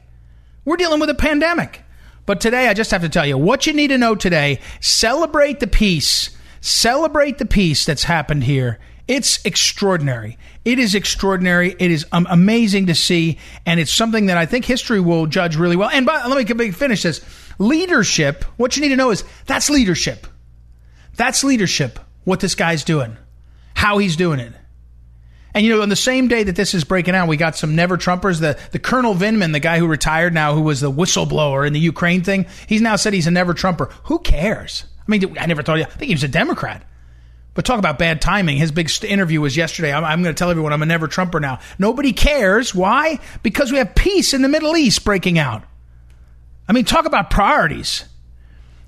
We're 0.65 0.77
dealing 0.77 0.99
with 0.99 1.09
a 1.09 1.15
pandemic. 1.15 1.83
But 2.25 2.39
today, 2.39 2.67
I 2.69 2.73
just 2.73 2.91
have 2.91 3.01
to 3.01 3.09
tell 3.09 3.25
you 3.25 3.37
what 3.37 3.67
you 3.67 3.73
need 3.73 3.89
to 3.89 3.97
know 3.97 4.15
today. 4.15 4.59
Celebrate 4.79 5.59
the 5.59 5.67
peace. 5.67 6.29
Celebrate 6.61 7.37
the 7.37 7.45
peace 7.45 7.85
that's 7.85 8.03
happened 8.03 8.45
here. 8.45 8.79
It's 9.07 9.43
extraordinary. 9.45 10.37
It 10.63 10.79
is 10.79 10.95
extraordinary. 10.95 11.75
It 11.77 11.91
is 11.91 12.05
um, 12.11 12.25
amazing 12.29 12.87
to 12.87 12.95
see. 12.95 13.37
And 13.65 13.79
it's 13.79 13.93
something 13.93 14.27
that 14.27 14.37
I 14.37 14.45
think 14.45 14.63
history 14.65 15.01
will 15.01 15.27
judge 15.27 15.57
really 15.57 15.75
well. 15.75 15.89
And 15.89 16.05
by, 16.05 16.25
let 16.25 16.57
me 16.57 16.71
finish 16.71 17.03
this 17.03 17.19
Leadership, 17.59 18.43
what 18.57 18.75
you 18.75 18.81
need 18.81 18.89
to 18.89 18.95
know 18.95 19.11
is 19.11 19.23
that's 19.45 19.69
leadership. 19.69 20.27
That's 21.15 21.43
leadership, 21.43 21.99
what 22.23 22.39
this 22.39 22.55
guy's 22.55 22.83
doing, 22.83 23.17
how 23.75 23.99
he's 23.99 24.15
doing 24.15 24.39
it. 24.39 24.53
And 25.53 25.63
you 25.63 25.75
know, 25.75 25.83
on 25.83 25.89
the 25.89 25.95
same 25.95 26.27
day 26.27 26.43
that 26.43 26.55
this 26.55 26.73
is 26.73 26.83
breaking 26.83 27.13
out, 27.13 27.27
we 27.27 27.37
got 27.37 27.55
some 27.55 27.75
never 27.75 27.95
Trumpers. 27.95 28.39
The 28.39 28.57
the 28.71 28.79
Colonel 28.79 29.13
Vindman, 29.13 29.51
the 29.51 29.59
guy 29.59 29.77
who 29.77 29.85
retired 29.85 30.33
now, 30.33 30.55
who 30.55 30.61
was 30.61 30.81
the 30.81 30.91
whistleblower 30.91 31.67
in 31.67 31.73
the 31.73 31.79
Ukraine 31.79 32.23
thing, 32.23 32.47
he's 32.67 32.81
now 32.81 32.95
said 32.95 33.13
he's 33.13 33.27
a 33.27 33.31
never 33.31 33.53
Trumper. 33.53 33.91
Who 34.05 34.17
cares? 34.19 34.85
I 35.07 35.11
mean, 35.11 35.37
I 35.37 35.45
never 35.45 35.61
thought. 35.61 35.79
I 35.79 35.83
think 35.83 36.07
he 36.07 36.15
was 36.15 36.23
a 36.23 36.27
Democrat. 36.27 36.83
But 37.53 37.65
talk 37.65 37.77
about 37.79 37.99
bad 37.99 38.21
timing. 38.21 38.57
His 38.57 38.71
big 38.71 38.89
interview 39.03 39.39
was 39.39 39.55
yesterday. 39.55 39.93
I'm, 39.93 40.03
I'm 40.03 40.23
going 40.23 40.33
to 40.33 40.37
tell 40.37 40.49
everyone 40.49 40.73
I'm 40.73 40.81
a 40.81 40.87
never 40.87 41.07
Trumper 41.07 41.39
now. 41.39 41.59
Nobody 41.77 42.11
cares. 42.11 42.73
Why? 42.73 43.19
Because 43.43 43.71
we 43.71 43.77
have 43.77 43.93
peace 43.93 44.33
in 44.33 44.41
the 44.41 44.49
Middle 44.49 44.75
East 44.75 45.05
breaking 45.05 45.37
out. 45.37 45.63
I 46.67 46.73
mean, 46.73 46.85
talk 46.85 47.05
about 47.05 47.29
priorities. 47.29 48.05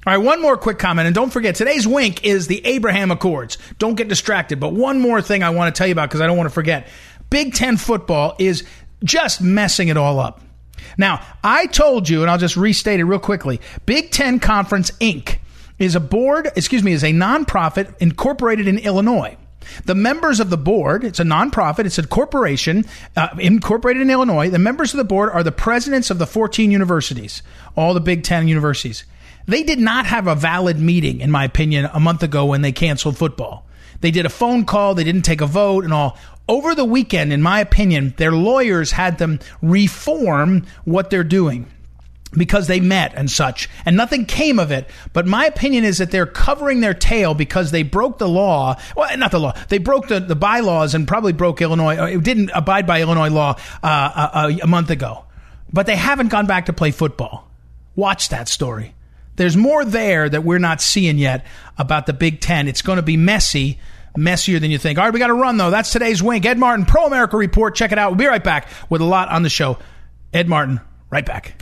All 0.07 0.13
right, 0.15 0.24
one 0.24 0.41
more 0.41 0.55
quick 0.55 0.79
comment. 0.79 1.07
And 1.07 1.15
don't 1.15 1.31
forget, 1.31 1.55
today's 1.55 1.88
wink 1.88 2.24
is 2.24 2.48
the 2.48 2.65
Abraham 2.65 3.12
Accords. 3.12 3.57
Don't 3.79 3.95
get 3.95 4.07
distracted. 4.07 4.60
But 4.60 4.74
one 4.74 5.00
more 5.00 5.22
thing 5.22 5.43
I 5.43 5.50
want 5.50 5.74
to 5.74 5.77
tell 5.77 5.88
you 5.88 5.93
about 5.93 6.10
because 6.10 6.22
I 6.22 6.27
don't 6.27 6.38
want 6.38 6.50
to 6.50 6.53
forget. 6.53 6.88
Big 7.29 7.53
Ten 7.53 7.77
football 7.77 8.36
is 8.39 8.63
just 9.03 9.41
messing 9.41 9.88
it 9.88 9.98
all 9.98 10.19
up. 10.19 10.41
Now, 10.98 11.25
I 11.43 11.65
told 11.67 12.07
you, 12.07 12.22
and 12.22 12.29
I'll 12.29 12.38
just 12.38 12.55
restate 12.55 13.00
it 13.00 13.03
real 13.03 13.19
quickly 13.19 13.62
Big 13.86 14.12
Ten 14.12 14.39
Conference 14.39 14.91
Inc. 14.91 15.39
is 15.79 15.96
a 15.96 16.00
board, 16.00 16.50
excuse 16.55 16.84
me, 16.84 16.91
is 16.91 17.03
a 17.03 17.12
nonprofit 17.12 17.94
incorporated 18.00 18.67
in 18.67 18.77
Illinois. 18.77 19.38
The 19.86 19.96
members 19.96 20.39
of 20.39 20.50
the 20.50 20.58
board, 20.58 21.03
it's 21.03 21.20
a 21.20 21.24
nonprofit, 21.24 21.86
it's 21.86 21.98
a 21.98 22.05
corporation 22.05 22.86
uh, 23.15 23.29
incorporated 23.39 24.01
in 24.01 24.10
Illinois. 24.10 24.50
The 24.50 24.60
members 24.60 24.94
of 24.94 24.98
the 24.98 25.03
board 25.03 25.29
are 25.32 25.44
the 25.44 25.51
presidents 25.51 26.10
of 26.10 26.20
the 26.20 26.27
14 26.27 26.72
universities, 26.72 27.41
all 27.75 27.94
the 27.94 28.00
Big 28.00 28.24
Ten 28.24 28.48
universities. 28.48 29.05
They 29.48 29.63
did 29.63 29.79
not 29.79 30.05
have 30.05 30.27
a 30.27 30.36
valid 30.36 30.79
meeting, 30.79 31.20
in 31.20 31.32
my 31.32 31.46
opinion, 31.46 31.89
a 31.94 32.00
month 32.00 32.24
ago 32.24 32.46
when 32.46 32.62
they 32.62 32.72
canceled 32.72 33.17
football. 33.17 33.65
They 34.01 34.12
did 34.12 34.25
a 34.25 34.29
phone 34.29 34.65
call, 34.65 34.96
they 34.96 35.03
didn't 35.03 35.24
take 35.24 35.41
a 35.41 35.48
vote 35.48 35.84
and 35.84 35.94
all. 35.94 36.17
Over 36.48 36.75
the 36.75 36.86
weekend, 36.86 37.34
in 37.34 37.41
my 37.41 37.60
opinion, 37.60 38.13
their 38.17 38.32
lawyers 38.32 38.91
had 38.91 39.17
them 39.17 39.39
reform 39.63 40.65
what 40.84 41.10
they're 41.10 41.24
doing 41.24 41.72
because 42.32 42.67
they 42.67 42.79
met 42.79 43.13
and 43.15 43.29
such, 43.29 43.70
and 43.86 43.96
nothing 43.96 44.25
came 44.25 44.60
of 44.60 44.72
it. 44.72 44.89
But 45.13 45.25
my 45.25 45.46
opinion 45.46 45.84
is 45.84 46.00
that 46.00 46.12
they're 46.12 46.25
covering 46.25 46.82
their 46.82 46.94
tail 46.94 47.34
because 47.34 47.72
they 47.72 47.84
broke 47.84 48.17
the 48.17 48.27
law. 48.27 48.79
Well, 48.96 49.15
not 49.17 49.32
the 49.32 49.39
law. 49.39 49.53
They 49.70 49.77
broke 49.77 50.08
the, 50.08 50.20
the 50.20 50.36
bylaws 50.36 50.96
and 50.96 51.08
probably 51.08 51.34
broke 51.34 51.62
Illinois. 51.62 52.15
It 52.15 52.24
didn't 52.24 52.51
abide 52.53 52.86
by 52.88 53.01
Illinois 53.01 53.29
law 53.29 53.58
uh, 53.84 53.88
a, 53.88 53.88
uh, 53.88 54.29
uh, 54.34 54.58
a 54.63 54.67
month 54.67 54.89
ago. 54.89 55.25
But 55.72 55.86
they 55.86 55.96
haven't 55.96 56.29
gone 56.29 56.46
back 56.46 56.67
to 56.67 56.74
play 56.74 56.91
football. 56.91 57.50
Watch 57.96 58.29
that 58.29 58.48
story. 58.48 58.94
There's 59.36 59.58
more 59.58 59.84
there 59.84 60.29
that 60.29 60.44
we're 60.44 60.60
not 60.60 60.82
seeing 60.82 61.17
yet 61.17 61.46
about 61.77 62.05
the 62.05 62.13
Big 62.13 62.39
Ten. 62.39 62.67
It's 62.67 62.82
going 62.82 62.98
to 62.98 63.03
be 63.03 63.17
messy 63.17 63.79
messier 64.17 64.60
than 64.60 64.72
you 64.72 64.77
think. 64.77 64.98
All 64.98 65.05
right, 65.05 65.13
we 65.13 65.20
got 65.20 65.27
to 65.27 65.34
run 65.34 65.58
though. 65.58 65.72
That's 65.72 65.91
today's 65.91 66.24
wink. 66.24 66.46
Ed 66.46 66.58
Martin, 66.58 66.86
Pro 66.86 67.05
America 67.05 67.36
Report. 67.36 67.75
Check 67.75 67.91
it 67.91 67.98
out. 67.98 68.12
We'll 68.12 68.20
be 68.20 68.27
right 68.27 68.44
back 68.44 68.70
with 68.89 69.01
a 69.01 69.05
lot 69.05 69.29
on 69.29 69.44
the 69.44 69.50
show. 69.50 69.77
Ed 70.34 70.48
Martin, 70.48 70.79
right 71.10 71.25
back. 71.25 71.62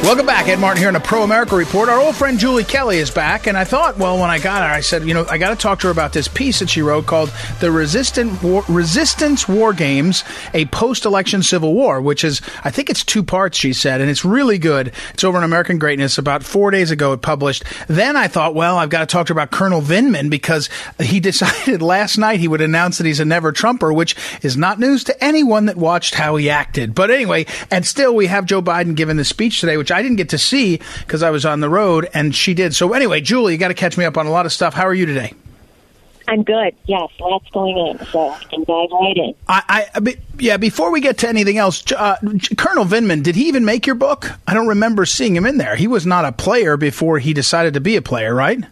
Welcome 0.00 0.26
back, 0.26 0.48
Ed 0.48 0.60
Martin 0.60 0.78
here 0.80 0.88
in 0.88 0.96
a 0.96 1.00
Pro 1.00 1.22
America 1.22 1.54
Report. 1.56 1.88
Our 1.88 2.00
old 2.00 2.14
friend 2.14 2.38
Julie 2.38 2.64
Kelly 2.64 2.98
is 2.98 3.10
back, 3.10 3.46
and 3.46 3.58
I 3.58 3.64
thought, 3.64 3.98
well, 3.98 4.18
when 4.18 4.30
I 4.30 4.38
got 4.38 4.62
her, 4.62 4.72
I 4.72 4.80
said, 4.80 5.04
you 5.06 5.12
know, 5.12 5.26
I 5.28 5.36
got 5.36 5.50
to 5.50 5.56
talk 5.56 5.80
to 5.80 5.88
her 5.88 5.90
about 5.90 6.14
this 6.14 6.28
piece 6.28 6.60
that 6.60 6.70
she 6.70 6.80
wrote 6.80 7.04
called 7.04 7.30
"The 7.60 7.70
Resistant 7.70 8.40
War, 8.42 8.64
Resistance 8.68 9.46
War 9.48 9.74
Games: 9.74 10.24
A 10.54 10.64
Post-Election 10.66 11.42
Civil 11.42 11.74
War," 11.74 12.00
which 12.00 12.24
is, 12.24 12.40
I 12.64 12.70
think, 12.70 12.88
it's 12.88 13.04
two 13.04 13.22
parts. 13.22 13.58
She 13.58 13.74
said, 13.74 14.00
and 14.00 14.08
it's 14.08 14.24
really 14.24 14.56
good. 14.56 14.92
It's 15.12 15.24
over 15.24 15.36
on 15.36 15.44
American 15.44 15.78
Greatness. 15.78 16.16
About 16.16 16.42
four 16.42 16.70
days 16.70 16.90
ago, 16.90 17.12
it 17.12 17.20
published. 17.20 17.64
Then 17.88 18.16
I 18.16 18.28
thought, 18.28 18.54
well, 18.54 18.78
I've 18.78 18.90
got 18.90 19.00
to 19.00 19.06
talk 19.06 19.26
to 19.26 19.34
her 19.34 19.40
about 19.40 19.50
Colonel 19.50 19.82
Vindman 19.82 20.30
because 20.30 20.70
he 20.98 21.20
decided 21.28 21.82
last 21.82 22.16
night 22.16 22.40
he 22.40 22.48
would 22.48 22.62
announce 22.62 22.96
that 22.96 23.06
he's 23.06 23.20
a 23.20 23.26
never 23.26 23.52
Trumper, 23.52 23.92
which 23.92 24.16
is 24.42 24.56
not 24.56 24.78
news 24.78 25.04
to 25.04 25.22
anyone 25.24 25.66
that 25.66 25.76
watched 25.76 26.14
how 26.14 26.36
he 26.36 26.48
acted. 26.48 26.94
But 26.94 27.10
anyway, 27.10 27.44
and 27.70 27.84
still, 27.84 28.14
we 28.14 28.28
have 28.28 28.46
Joe 28.46 28.62
Biden 28.62 28.94
giving 28.94 29.18
the 29.18 29.24
speech 29.24 29.60
today, 29.60 29.76
which 29.76 29.87
which 29.88 29.96
I 29.96 30.02
didn't 30.02 30.16
get 30.16 30.28
to 30.30 30.38
see 30.38 30.80
because 31.00 31.22
I 31.22 31.30
was 31.30 31.46
on 31.46 31.60
the 31.60 31.70
road, 31.70 32.10
and 32.12 32.34
she 32.34 32.52
did. 32.52 32.74
So 32.74 32.92
anyway, 32.92 33.22
Julie, 33.22 33.54
you 33.54 33.58
got 33.58 33.68
to 33.68 33.74
catch 33.74 33.96
me 33.96 34.04
up 34.04 34.18
on 34.18 34.26
a 34.26 34.30
lot 34.30 34.44
of 34.44 34.52
stuff. 34.52 34.74
How 34.74 34.86
are 34.86 34.92
you 34.92 35.06
today? 35.06 35.32
I'm 36.26 36.42
good. 36.42 36.74
Yes, 36.84 37.08
lots 37.18 37.48
going 37.52 37.74
on. 37.74 38.06
So 38.08 38.36
I'm 38.52 38.64
dive 38.64 38.90
right 38.92 39.16
in. 39.16 39.34
I, 39.48 39.86
I, 39.94 40.16
yeah. 40.38 40.58
Before 40.58 40.92
we 40.92 41.00
get 41.00 41.16
to 41.18 41.28
anything 41.28 41.56
else, 41.56 41.90
uh, 41.92 42.16
Colonel 42.58 42.84
Vindman, 42.84 43.22
did 43.22 43.34
he 43.34 43.48
even 43.48 43.64
make 43.64 43.86
your 43.86 43.94
book? 43.94 44.30
I 44.46 44.52
don't 44.52 44.68
remember 44.68 45.06
seeing 45.06 45.34
him 45.34 45.46
in 45.46 45.56
there. 45.56 45.74
He 45.74 45.86
was 45.86 46.04
not 46.04 46.26
a 46.26 46.32
player 46.32 46.76
before 46.76 47.18
he 47.18 47.32
decided 47.32 47.72
to 47.72 47.80
be 47.80 47.96
a 47.96 48.02
player, 48.02 48.34
right? 48.34 48.62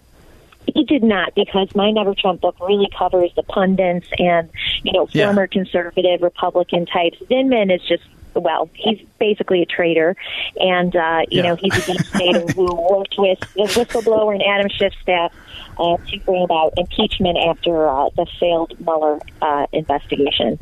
He 0.75 0.85
did 0.85 1.03
not, 1.03 1.35
because 1.35 1.75
my 1.75 1.93
Never 1.93 2.15
Trump 2.15 2.43
book 2.43 2.57
really 2.61 2.91
covers 2.99 3.31
the 3.37 3.43
pundits 3.43 4.09
and 4.19 4.51
you 4.83 4.93
know 4.93 5.07
former 5.07 5.43
yeah. 5.43 5.47
conservative 5.47 6.21
Republican 6.21 6.85
types. 6.85 7.17
Vindman 7.31 7.75
is 7.75 7.81
just 7.89 8.03
well, 8.37 8.69
he's 8.75 9.01
basically 9.19 9.63
a 9.63 9.67
traitor, 9.67 10.17
and 10.61 10.95
uh, 10.95 11.23
you 11.31 11.43
yeah. 11.43 11.49
know 11.49 11.57
he's 11.57 11.77
a 11.77 11.93
deep 11.93 12.07
stater 12.15 12.41
who 12.53 12.75
worked 12.75 13.15
with 13.19 13.41
the 13.55 13.63
whistleblower 13.63 14.33
and 14.33 14.43
Adam 14.43 14.69
Schiff's 14.69 14.99
staff 15.01 15.33
uh, 15.79 15.97
to 16.09 16.19
bring 16.21 16.43
about 16.43 16.75
impeachment 16.77 17.39
after 17.39 17.89
uh, 17.89 18.09
the 18.17 18.27
failed 18.39 18.79
Mueller 18.81 19.21
uh, 19.43 19.67
investigation. 19.73 20.59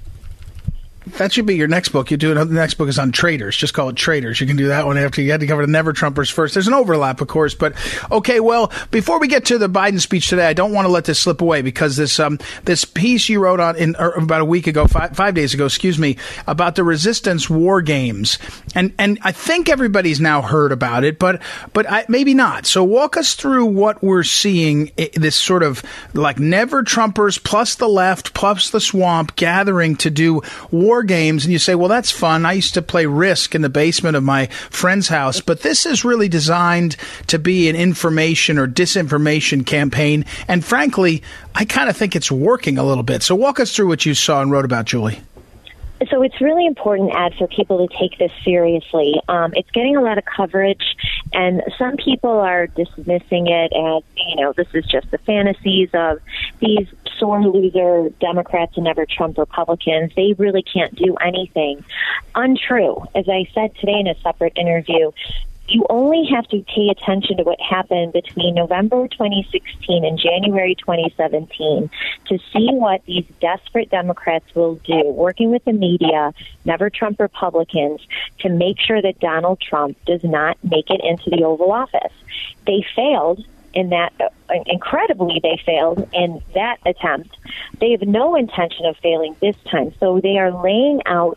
That 1.06 1.32
should 1.32 1.44
be 1.44 1.56
your 1.56 1.68
next 1.68 1.90
book. 1.90 2.10
You 2.10 2.16
do. 2.16 2.32
The 2.32 2.44
next 2.46 2.74
book 2.74 2.88
is 2.88 2.98
on 2.98 3.12
traitors. 3.12 3.56
Just 3.56 3.74
call 3.74 3.90
it 3.90 3.96
traitors. 3.96 4.40
You 4.40 4.46
can 4.46 4.56
do 4.56 4.68
that 4.68 4.86
one 4.86 4.96
after 4.96 5.20
you 5.20 5.30
had 5.30 5.40
to 5.40 5.46
cover 5.46 5.60
the 5.60 5.70
never 5.70 5.92
Trumpers 5.92 6.32
first. 6.32 6.54
There's 6.54 6.66
an 6.66 6.74
overlap, 6.74 7.20
of 7.20 7.28
course, 7.28 7.54
but 7.54 7.74
okay. 8.10 8.40
Well, 8.40 8.72
before 8.90 9.20
we 9.20 9.28
get 9.28 9.44
to 9.46 9.58
the 9.58 9.68
Biden 9.68 10.00
speech 10.00 10.28
today, 10.28 10.46
I 10.46 10.54
don't 10.54 10.72
want 10.72 10.86
to 10.86 10.92
let 10.92 11.04
this 11.04 11.18
slip 11.18 11.42
away 11.42 11.60
because 11.60 11.96
this 11.96 12.18
um 12.18 12.38
this 12.64 12.84
piece 12.84 13.28
you 13.28 13.40
wrote 13.40 13.60
on 13.60 13.76
in 13.76 13.94
about 13.96 14.40
a 14.40 14.46
week 14.46 14.66
ago, 14.66 14.86
five, 14.86 15.14
five 15.14 15.34
days 15.34 15.52
ago, 15.52 15.66
excuse 15.66 15.98
me, 15.98 16.16
about 16.46 16.74
the 16.74 16.84
resistance 16.84 17.50
war 17.50 17.82
games, 17.82 18.38
and 18.74 18.94
and 18.98 19.18
I 19.22 19.32
think 19.32 19.68
everybody's 19.68 20.20
now 20.20 20.40
heard 20.40 20.72
about 20.72 21.04
it, 21.04 21.18
but 21.18 21.42
but 21.74 21.90
I, 21.90 22.06
maybe 22.08 22.32
not. 22.32 22.64
So 22.66 22.82
walk 22.82 23.16
us 23.18 23.34
through 23.34 23.66
what 23.66 24.02
we're 24.02 24.22
seeing. 24.22 24.90
This 25.14 25.36
sort 25.36 25.62
of 25.62 25.82
like 26.14 26.38
never 26.38 26.82
Trumpers 26.82 27.42
plus 27.42 27.74
the 27.74 27.88
left 27.88 28.32
plus 28.32 28.70
the 28.70 28.80
swamp 28.80 29.36
gathering 29.36 29.96
to 29.96 30.10
do 30.10 30.40
war 30.70 30.93
war 30.94 31.02
games 31.02 31.44
and 31.44 31.52
you 31.52 31.58
say, 31.58 31.74
well, 31.74 31.88
that's 31.88 32.12
fun. 32.12 32.46
I 32.46 32.52
used 32.52 32.74
to 32.74 32.82
play 32.82 33.04
Risk 33.04 33.56
in 33.56 33.62
the 33.62 33.68
basement 33.68 34.16
of 34.16 34.22
my 34.22 34.46
friend's 34.46 35.08
house, 35.08 35.40
but 35.40 35.62
this 35.62 35.86
is 35.86 36.04
really 36.04 36.28
designed 36.28 36.96
to 37.26 37.36
be 37.36 37.68
an 37.68 37.74
information 37.74 38.58
or 38.58 38.68
disinformation 38.68 39.66
campaign. 39.66 40.24
And 40.46 40.64
frankly, 40.64 41.24
I 41.52 41.64
kind 41.64 41.90
of 41.90 41.96
think 41.96 42.14
it's 42.14 42.30
working 42.30 42.78
a 42.78 42.84
little 42.84 43.02
bit. 43.02 43.24
So 43.24 43.34
walk 43.34 43.58
us 43.58 43.74
through 43.74 43.88
what 43.88 44.06
you 44.06 44.14
saw 44.14 44.40
and 44.40 44.52
wrote 44.52 44.64
about, 44.64 44.84
Julie. 44.84 45.18
So 46.10 46.22
it's 46.22 46.40
really 46.40 46.66
important, 46.66 47.12
Ed, 47.12 47.34
for 47.38 47.48
people 47.48 47.84
to 47.84 47.96
take 47.98 48.16
this 48.18 48.30
seriously. 48.44 49.14
Um, 49.28 49.52
it's 49.56 49.70
getting 49.72 49.96
a 49.96 50.00
lot 50.00 50.18
of 50.18 50.24
coverage, 50.24 50.84
and 51.34 51.62
some 51.78 51.96
people 51.96 52.30
are 52.30 52.68
dismissing 52.68 53.48
it 53.48 53.72
as, 53.72 54.02
you 54.16 54.36
know, 54.36 54.52
this 54.56 54.68
is 54.72 54.86
just 54.86 55.10
the 55.10 55.18
fantasies 55.18 55.90
of 55.92 56.18
these 56.60 56.88
sore 57.18 57.42
loser 57.42 58.10
Democrats 58.20 58.76
and 58.76 58.84
never 58.84 59.04
Trump 59.04 59.36
Republicans. 59.36 60.12
They 60.14 60.34
really 60.38 60.62
can't 60.62 60.94
do 60.94 61.16
anything. 61.16 61.84
Untrue. 62.34 63.04
As 63.14 63.28
I 63.28 63.46
said 63.52 63.74
today 63.76 63.98
in 63.98 64.06
a 64.06 64.14
separate 64.20 64.56
interview, 64.56 65.10
you 65.68 65.86
only 65.88 66.26
have 66.30 66.46
to 66.48 66.62
pay 66.62 66.88
attention 66.90 67.38
to 67.38 67.42
what 67.42 67.58
happened 67.60 68.12
between 68.12 68.54
November 68.54 69.08
2016 69.08 70.04
and 70.04 70.18
January 70.18 70.74
2017 70.74 71.90
to 72.26 72.38
see 72.52 72.68
what 72.72 73.04
these 73.06 73.24
desperate 73.40 73.90
Democrats 73.90 74.54
will 74.54 74.74
do, 74.76 75.02
working 75.04 75.50
with 75.50 75.64
the 75.64 75.72
media, 75.72 76.34
never 76.64 76.90
Trump 76.90 77.18
Republicans, 77.18 78.06
to 78.40 78.50
make 78.50 78.78
sure 78.78 79.00
that 79.00 79.18
Donald 79.20 79.60
Trump 79.60 79.96
does 80.04 80.22
not 80.22 80.58
make 80.62 80.90
it 80.90 81.00
into 81.02 81.30
the 81.30 81.44
Oval 81.44 81.72
Office. 81.72 82.12
They 82.66 82.84
failed 82.94 83.44
in 83.72 83.90
that 83.90 84.12
uh, 84.20 84.54
incredibly 84.66 85.40
they 85.42 85.60
failed 85.66 86.08
in 86.12 86.40
that 86.54 86.78
attempt 86.86 87.36
they 87.80 87.90
have 87.90 88.02
no 88.02 88.36
intention 88.36 88.86
of 88.86 88.96
failing 88.98 89.34
this 89.40 89.56
time 89.68 89.92
so 89.98 90.20
they 90.20 90.38
are 90.38 90.52
laying 90.62 91.00
out 91.06 91.36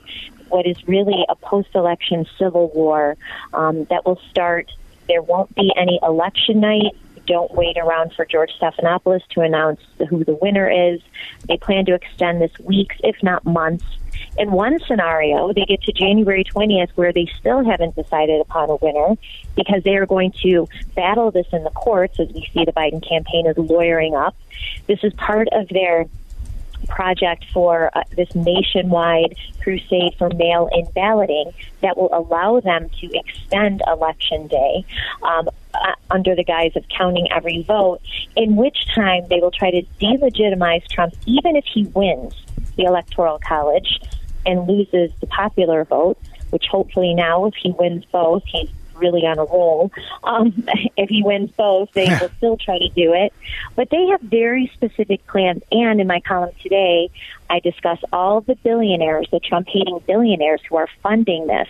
what 0.50 0.66
is 0.66 0.88
really 0.88 1.26
a 1.30 1.36
post-election 1.36 2.26
civil 2.38 2.70
war 2.70 3.18
um, 3.54 3.86
that 3.86 4.06
will 4.06 4.20
start. 4.30 4.72
There 5.08 5.22
won't 5.22 5.54
be 5.56 5.72
any 5.76 6.00
election 6.04 6.60
night. 6.60 6.96
Don't 7.26 7.54
wait 7.54 7.78
around 7.78 8.14
for 8.14 8.26
George 8.26 8.52
Stephanopoulos 8.60 9.26
to 9.32 9.42
announce 9.42 9.82
who 10.10 10.24
the 10.24 10.36
winner 10.36 10.70
is. 10.70 11.02
They 11.48 11.58
plan 11.58 11.86
to 11.86 11.94
extend 11.94 12.42
this 12.42 12.58
weeks, 12.60 12.96
if 13.04 13.22
not 13.22 13.46
months. 13.46 13.86
In 14.38 14.52
one 14.52 14.80
scenario, 14.88 15.52
they 15.54 15.66
get 15.66 15.82
to 15.84 15.92
January 15.92 16.44
20th 16.44 16.92
where 16.92 17.12
they 17.12 17.28
still 17.40 17.64
haven't 17.64 17.96
decided 17.96 18.42
upon 18.42 18.70
a 18.70 18.76
winner 18.76 19.16
because 19.56 19.84
they 19.84 19.96
are 19.96 20.06
going 20.06 20.32
to 20.44 20.68
battle 20.96 21.32
this 21.32 21.48
in 21.52 21.64
the 21.64 21.70
courts 21.72 22.20
as 22.20 22.30
we 22.30 22.48
see 22.54 22.66
the 22.66 22.72
Biden 22.72 23.08
campaign 23.08 23.48
is 23.48 23.58
lawyering 23.58 24.16
up. 24.16 24.36
This 24.88 25.04
is 25.04 25.14
part 25.14 25.48
of 25.52 25.68
their 25.70 26.06
project 26.88 27.46
for 27.54 27.92
uh, 27.96 28.04
this 28.16 28.34
nationwide 28.36 29.36
crusade 29.62 30.14
for 30.18 30.30
mail 30.30 30.70
in 30.72 30.86
balloting 30.96 31.52
that 31.82 31.98
will 31.98 32.10
allow 32.14 32.60
them 32.60 32.90
to 33.02 33.10
extend 33.18 33.82
election 33.88 34.48
day 34.48 34.86
um, 35.24 35.50
uh, 35.74 35.94
under 36.10 36.36
the 36.36 36.44
guise 36.44 36.76
of 36.76 36.84
counting 36.90 37.28
every 37.32 37.64
vote, 37.64 38.02
in 38.36 38.56
which 38.56 38.88
time 38.94 39.26
they 39.30 39.40
will 39.40 39.52
try 39.52 39.72
to 39.72 39.82
delegitimize 40.02 40.88
Trump 40.88 41.14
even 41.26 41.56
if 41.56 41.66
he 41.66 41.84
wins 41.88 42.34
the 42.78 42.84
Electoral 42.84 43.40
College 43.40 44.00
and 44.46 44.68
loses 44.68 45.12
the 45.20 45.28
popular 45.28 45.84
vote, 45.84 46.18
which 46.52 46.66
hopefully 46.72 47.14
now, 47.14 47.46
if 47.46 47.54
he 47.56 47.72
wins 47.72 48.06
both, 48.06 48.44
he's 48.46 48.70
really 48.98 49.26
on 49.26 49.38
a 49.40 49.46
roll. 49.46 49.92
Um, 50.24 50.68
if 50.98 51.10
he 51.10 51.24
wins 51.24 51.52
both, 51.52 51.92
they 51.94 52.08
will 52.08 52.30
still 52.38 52.58
try 52.58 52.80
to 52.80 52.90
do 52.90 53.14
it. 53.14 53.34
But 53.76 53.90
they 53.90 54.08
have 54.08 54.22
very 54.22 54.72
specific 54.74 55.26
plans. 55.28 55.64
And 55.72 56.02
in 56.02 56.08
my 56.08 56.20
column 56.22 56.52
today, 56.62 57.10
I 57.50 57.60
discuss 57.60 58.00
all 58.12 58.42
the 58.42 58.56
billionaires, 58.56 59.28
the 59.32 59.40
Trump 59.40 59.68
hating 59.70 60.00
billionaires 60.06 60.62
who 60.70 60.78
are 60.78 60.90
funding 61.02 61.48
this. 61.48 61.68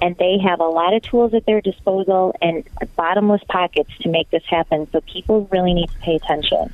And 0.00 0.16
they 0.16 0.38
have 0.38 0.60
a 0.60 0.64
lot 0.64 0.94
of 0.94 1.02
tools 1.02 1.34
at 1.34 1.46
their 1.46 1.60
disposal 1.60 2.34
and 2.42 2.68
bottomless 2.96 3.42
pockets 3.48 3.90
to 4.00 4.08
make 4.08 4.30
this 4.30 4.44
happen. 4.46 4.88
So 4.92 5.00
people 5.00 5.48
really 5.50 5.74
need 5.74 5.90
to 5.90 5.98
pay 5.98 6.16
attention. 6.16 6.72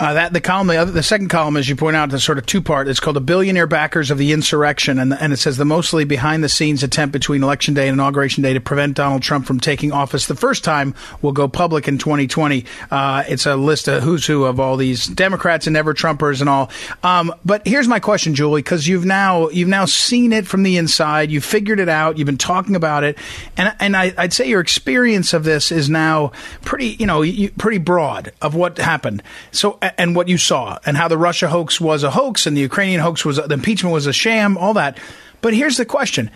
Uh, 0.00 0.14
that 0.14 0.32
the 0.32 0.40
column, 0.40 0.66
the, 0.66 0.78
other, 0.78 0.90
the 0.90 1.02
second 1.02 1.28
column, 1.28 1.58
as 1.58 1.68
you 1.68 1.76
point 1.76 1.94
out, 1.94 2.10
is 2.14 2.24
sort 2.24 2.38
of 2.38 2.46
two 2.46 2.62
part. 2.62 2.88
It's 2.88 3.00
called 3.00 3.16
"The 3.16 3.20
Billionaire 3.20 3.66
Backers 3.66 4.10
of 4.10 4.16
the 4.16 4.32
Insurrection," 4.32 4.98
and, 4.98 5.12
and 5.12 5.30
it 5.30 5.36
says 5.36 5.58
the 5.58 5.66
mostly 5.66 6.04
behind 6.04 6.42
the 6.42 6.48
scenes 6.48 6.82
attempt 6.82 7.12
between 7.12 7.42
election 7.42 7.74
day 7.74 7.86
and 7.86 7.92
inauguration 7.92 8.42
day 8.42 8.54
to 8.54 8.60
prevent 8.60 8.96
Donald 8.96 9.20
Trump 9.20 9.44
from 9.44 9.60
taking 9.60 9.92
office 9.92 10.24
the 10.24 10.34
first 10.34 10.64
time 10.64 10.94
will 11.20 11.32
go 11.32 11.48
public 11.48 11.86
in 11.86 11.98
2020. 11.98 12.64
Uh, 12.90 13.24
it's 13.28 13.44
a 13.44 13.56
list 13.56 13.88
of 13.88 14.02
who's 14.02 14.26
who 14.26 14.44
of 14.44 14.58
all 14.58 14.78
these 14.78 15.06
Democrats 15.06 15.66
and 15.66 15.74
never 15.74 15.92
Trumpers 15.92 16.40
and 16.40 16.48
all. 16.48 16.70
Um, 17.02 17.34
but 17.44 17.66
here's 17.66 17.86
my 17.86 18.00
question, 18.00 18.34
Julie, 18.34 18.62
because 18.62 18.88
you've 18.88 19.04
now 19.04 19.50
you've 19.50 19.68
now 19.68 19.84
seen 19.84 20.32
it 20.32 20.46
from 20.46 20.62
the 20.62 20.78
inside, 20.78 21.30
you've 21.30 21.44
figured 21.44 21.78
it 21.78 21.90
out, 21.90 22.16
you've 22.16 22.24
been 22.24 22.38
talking 22.38 22.74
about 22.74 23.04
it, 23.04 23.18
and 23.58 23.74
and 23.78 23.94
I, 23.94 24.14
would 24.16 24.32
say 24.32 24.48
your 24.48 24.60
experience 24.62 25.34
of 25.34 25.44
this 25.44 25.70
is 25.70 25.90
now 25.90 26.32
pretty 26.62 26.96
you 26.98 27.04
know 27.04 27.22
pretty 27.58 27.78
broad 27.78 28.32
of 28.40 28.54
what 28.54 28.78
happened. 28.78 29.22
So 29.50 29.78
and 29.98 30.14
what 30.16 30.28
you 30.28 30.38
saw 30.38 30.78
and 30.84 30.96
how 30.96 31.08
the 31.08 31.18
Russia 31.18 31.48
hoax 31.48 31.80
was 31.80 32.02
a 32.02 32.10
hoax 32.10 32.46
and 32.46 32.56
the 32.56 32.60
Ukrainian 32.60 33.00
hoax 33.00 33.24
was 33.24 33.36
the 33.36 33.52
impeachment 33.52 33.92
was 33.92 34.06
a 34.06 34.12
sham, 34.12 34.56
all 34.56 34.74
that. 34.74 34.98
But 35.40 35.54
here's 35.54 35.76
the 35.76 35.84
question. 35.84 36.30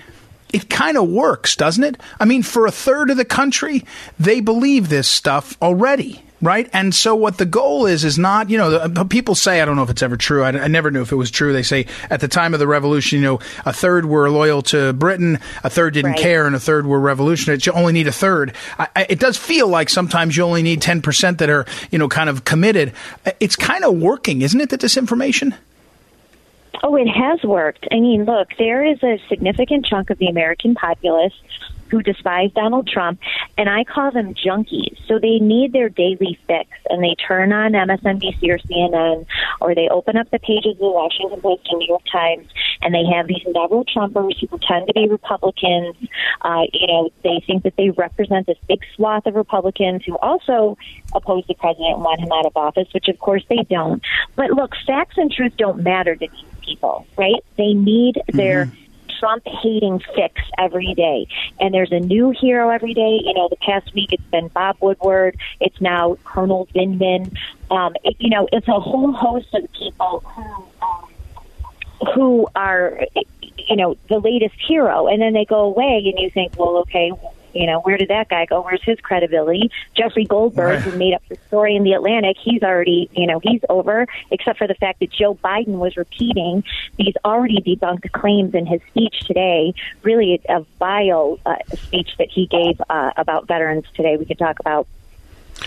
It 0.52 0.70
kind 0.70 0.96
of 0.96 1.08
works, 1.08 1.56
doesn't 1.56 1.82
it? 1.82 2.00
I 2.20 2.24
mean, 2.24 2.42
for 2.42 2.66
a 2.66 2.70
third 2.70 3.10
of 3.10 3.16
the 3.16 3.24
country, 3.24 3.84
they 4.20 4.40
believe 4.40 4.88
this 4.88 5.08
stuff 5.08 5.56
already 5.60 6.22
right? 6.44 6.68
And 6.72 6.94
so 6.94 7.14
what 7.14 7.38
the 7.38 7.46
goal 7.46 7.86
is 7.86 8.04
is 8.04 8.18
not, 8.18 8.50
you 8.50 8.58
know, 8.58 8.86
the, 8.88 9.04
people 9.04 9.34
say 9.34 9.60
I 9.60 9.64
don't 9.64 9.76
know 9.76 9.82
if 9.82 9.90
it's 9.90 10.02
ever 10.02 10.16
true. 10.16 10.42
I, 10.42 10.48
I, 10.48 10.68
never 10.68 10.90
knew 10.90 11.02
if 11.02 11.12
it 11.12 11.16
was 11.16 11.30
true. 11.30 11.52
They 11.52 11.62
say 11.62 11.86
at 12.10 12.20
the 12.20 12.28
time 12.28 12.54
of 12.54 12.60
the 12.60 12.66
revolution, 12.66 13.20
you 13.20 13.24
know, 13.24 13.40
a 13.64 13.72
third 13.72 14.06
were 14.06 14.30
loyal 14.30 14.62
to 14.62 14.92
Britain, 14.92 15.38
a 15.62 15.70
third 15.70 15.94
didn't 15.94 16.12
right. 16.12 16.20
care, 16.20 16.46
and 16.46 16.54
a 16.54 16.60
third 16.60 16.86
were 16.86 17.00
revolutionary. 17.00 17.58
You 17.62 17.72
only 17.72 17.92
need 17.92 18.06
a 18.06 18.12
third. 18.12 18.54
I, 18.78 18.88
I, 18.94 19.06
it 19.08 19.18
does 19.18 19.36
feel 19.36 19.68
like 19.68 19.88
sometimes 19.88 20.36
you 20.36 20.44
only 20.44 20.62
need 20.62 20.82
ten 20.82 21.02
percent 21.02 21.38
that 21.38 21.50
are, 21.50 21.66
you 21.90 21.98
know, 21.98 22.08
kind 22.08 22.28
of 22.28 22.44
committed. 22.44 22.92
It's 23.40 23.56
kind 23.56 23.84
of 23.84 23.96
working, 23.96 24.42
isn't 24.42 24.60
it? 24.60 24.70
The 24.70 24.78
disinformation. 24.78 25.56
Oh, 26.82 26.96
it 26.96 27.08
has 27.08 27.42
worked. 27.42 27.86
I 27.90 28.00
mean, 28.00 28.24
look, 28.24 28.48
there 28.58 28.84
is 28.84 29.02
a 29.02 29.18
significant 29.28 29.86
chunk 29.86 30.10
of 30.10 30.18
the 30.18 30.26
American 30.26 30.74
populace 30.74 31.32
who 31.90 32.02
despise 32.02 32.50
Donald 32.52 32.88
Trump, 32.88 33.20
and 33.56 33.68
I 33.68 33.84
call 33.84 34.10
them 34.10 34.34
junkies. 34.34 34.96
So 35.06 35.18
they 35.18 35.38
need 35.38 35.72
their 35.72 35.88
daily 35.88 36.38
fix, 36.46 36.70
and 36.88 37.02
they 37.02 37.14
turn 37.14 37.52
on 37.52 37.72
MSNBC 37.72 38.42
or 38.48 38.58
CNN, 38.58 39.26
or 39.60 39.74
they 39.74 39.88
open 39.88 40.16
up 40.16 40.30
the 40.30 40.38
pages 40.38 40.72
of 40.72 40.78
the 40.78 40.90
Washington 40.90 41.40
Post 41.40 41.68
and 41.70 41.78
New 41.78 41.86
York 41.86 42.02
Times, 42.10 42.48
and 42.82 42.94
they 42.94 43.04
have 43.04 43.26
these 43.26 43.42
never 43.46 43.82
Trumpers 43.84 44.38
who 44.40 44.46
pretend 44.46 44.86
to 44.86 44.92
be 44.92 45.08
Republicans. 45.08 45.96
Uh, 46.42 46.62
you 46.72 46.86
know, 46.86 47.10
they 47.22 47.42
think 47.46 47.62
that 47.64 47.76
they 47.76 47.90
represent 47.90 48.46
this 48.46 48.58
big 48.68 48.80
swath 48.94 49.26
of 49.26 49.34
Republicans 49.34 50.02
who 50.04 50.16
also 50.18 50.76
oppose 51.12 51.44
the 51.46 51.54
president 51.54 51.94
and 51.94 52.02
want 52.02 52.20
him 52.20 52.32
out 52.32 52.46
of 52.46 52.56
office, 52.56 52.88
which 52.92 53.08
of 53.08 53.18
course 53.18 53.44
they 53.48 53.64
don't. 53.68 54.02
But 54.36 54.50
look, 54.50 54.74
facts 54.86 55.16
and 55.18 55.30
truth 55.30 55.56
don't 55.56 55.82
matter 55.82 56.14
to 56.14 56.28
these 56.28 56.44
people, 56.62 57.06
right? 57.16 57.44
They 57.56 57.74
need 57.74 58.22
their 58.28 58.66
mm-hmm 58.66 58.83
Trump 59.18 59.42
hating 59.46 60.00
fix 60.14 60.40
every 60.58 60.94
day. 60.94 61.26
And 61.60 61.72
there's 61.74 61.92
a 61.92 62.00
new 62.00 62.30
hero 62.30 62.70
every 62.70 62.94
day. 62.94 63.20
You 63.24 63.34
know, 63.34 63.48
the 63.48 63.56
past 63.56 63.92
week 63.94 64.12
it's 64.12 64.22
been 64.24 64.48
Bob 64.48 64.76
Woodward. 64.80 65.36
It's 65.60 65.80
now 65.80 66.18
Colonel 66.24 66.66
Vindman. 66.74 67.36
Um, 67.70 67.94
it, 68.04 68.16
you 68.18 68.30
know, 68.30 68.48
it's 68.52 68.68
a 68.68 68.80
whole 68.80 69.12
host 69.12 69.52
of 69.54 69.70
people 69.72 70.20
who, 70.20 70.64
um, 70.82 72.14
who 72.14 72.48
are, 72.54 73.06
you 73.58 73.76
know, 73.76 73.96
the 74.08 74.18
latest 74.18 74.56
hero. 74.66 75.06
And 75.06 75.22
then 75.22 75.32
they 75.32 75.44
go 75.44 75.60
away 75.60 76.02
and 76.06 76.18
you 76.18 76.30
think, 76.30 76.58
well, 76.58 76.78
okay, 76.78 77.12
you 77.54 77.66
know, 77.66 77.80
where 77.80 77.96
did 77.96 78.08
that 78.08 78.28
guy 78.28 78.46
go? 78.46 78.62
Where's 78.62 78.82
his 78.82 78.98
credibility? 79.00 79.70
Jeffrey 79.94 80.24
Goldberg, 80.24 80.80
who 80.80 80.96
made 80.96 81.14
up 81.14 81.22
the 81.28 81.36
story 81.48 81.76
in 81.76 81.84
the 81.84 81.92
Atlantic, 81.92 82.36
he's 82.42 82.62
already, 82.62 83.08
you 83.12 83.26
know, 83.26 83.40
he's 83.40 83.60
over, 83.68 84.06
except 84.30 84.58
for 84.58 84.66
the 84.66 84.74
fact 84.74 85.00
that 85.00 85.10
Joe 85.10 85.34
Biden 85.34 85.78
was 85.78 85.96
repeating 85.96 86.64
these 86.96 87.14
already 87.24 87.60
debunked 87.60 88.10
claims 88.12 88.54
in 88.54 88.66
his 88.66 88.80
speech 88.88 89.20
today. 89.20 89.74
Really, 90.02 90.40
a 90.48 90.60
vile 90.78 91.38
uh, 91.46 91.56
speech 91.74 92.16
that 92.18 92.28
he 92.30 92.46
gave 92.46 92.80
uh, 92.88 93.12
about 93.16 93.46
veterans 93.46 93.84
today. 93.94 94.16
We 94.16 94.24
could 94.24 94.38
talk 94.38 94.60
about. 94.60 94.86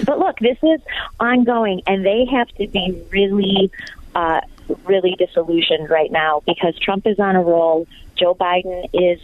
But 0.05 0.19
look, 0.19 0.39
this 0.39 0.57
is 0.61 0.81
ongoing, 1.19 1.81
and 1.87 2.05
they 2.05 2.25
have 2.25 2.49
to 2.49 2.67
be 2.67 3.01
really 3.09 3.71
uh, 4.13 4.41
really 4.85 5.15
disillusioned 5.17 5.89
right 5.89 6.11
now 6.11 6.41
because 6.45 6.77
Trump 6.79 7.07
is 7.07 7.19
on 7.19 7.35
a 7.35 7.41
roll. 7.41 7.87
Joe 8.17 8.35
Biden 8.35 8.89
is 8.93 9.19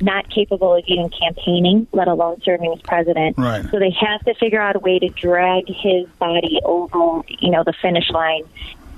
not 0.00 0.28
capable 0.30 0.74
of 0.74 0.84
even 0.86 1.10
campaigning, 1.10 1.86
let 1.92 2.08
alone 2.08 2.40
serving 2.42 2.72
as 2.72 2.80
president. 2.82 3.36
Right. 3.38 3.64
So 3.70 3.78
they 3.78 3.90
have 3.90 4.24
to 4.24 4.34
figure 4.34 4.60
out 4.60 4.76
a 4.76 4.78
way 4.78 4.98
to 4.98 5.08
drag 5.08 5.68
his 5.68 6.08
body 6.18 6.60
over, 6.64 7.22
you 7.28 7.50
know, 7.50 7.64
the 7.64 7.74
finish 7.80 8.10
line 8.10 8.44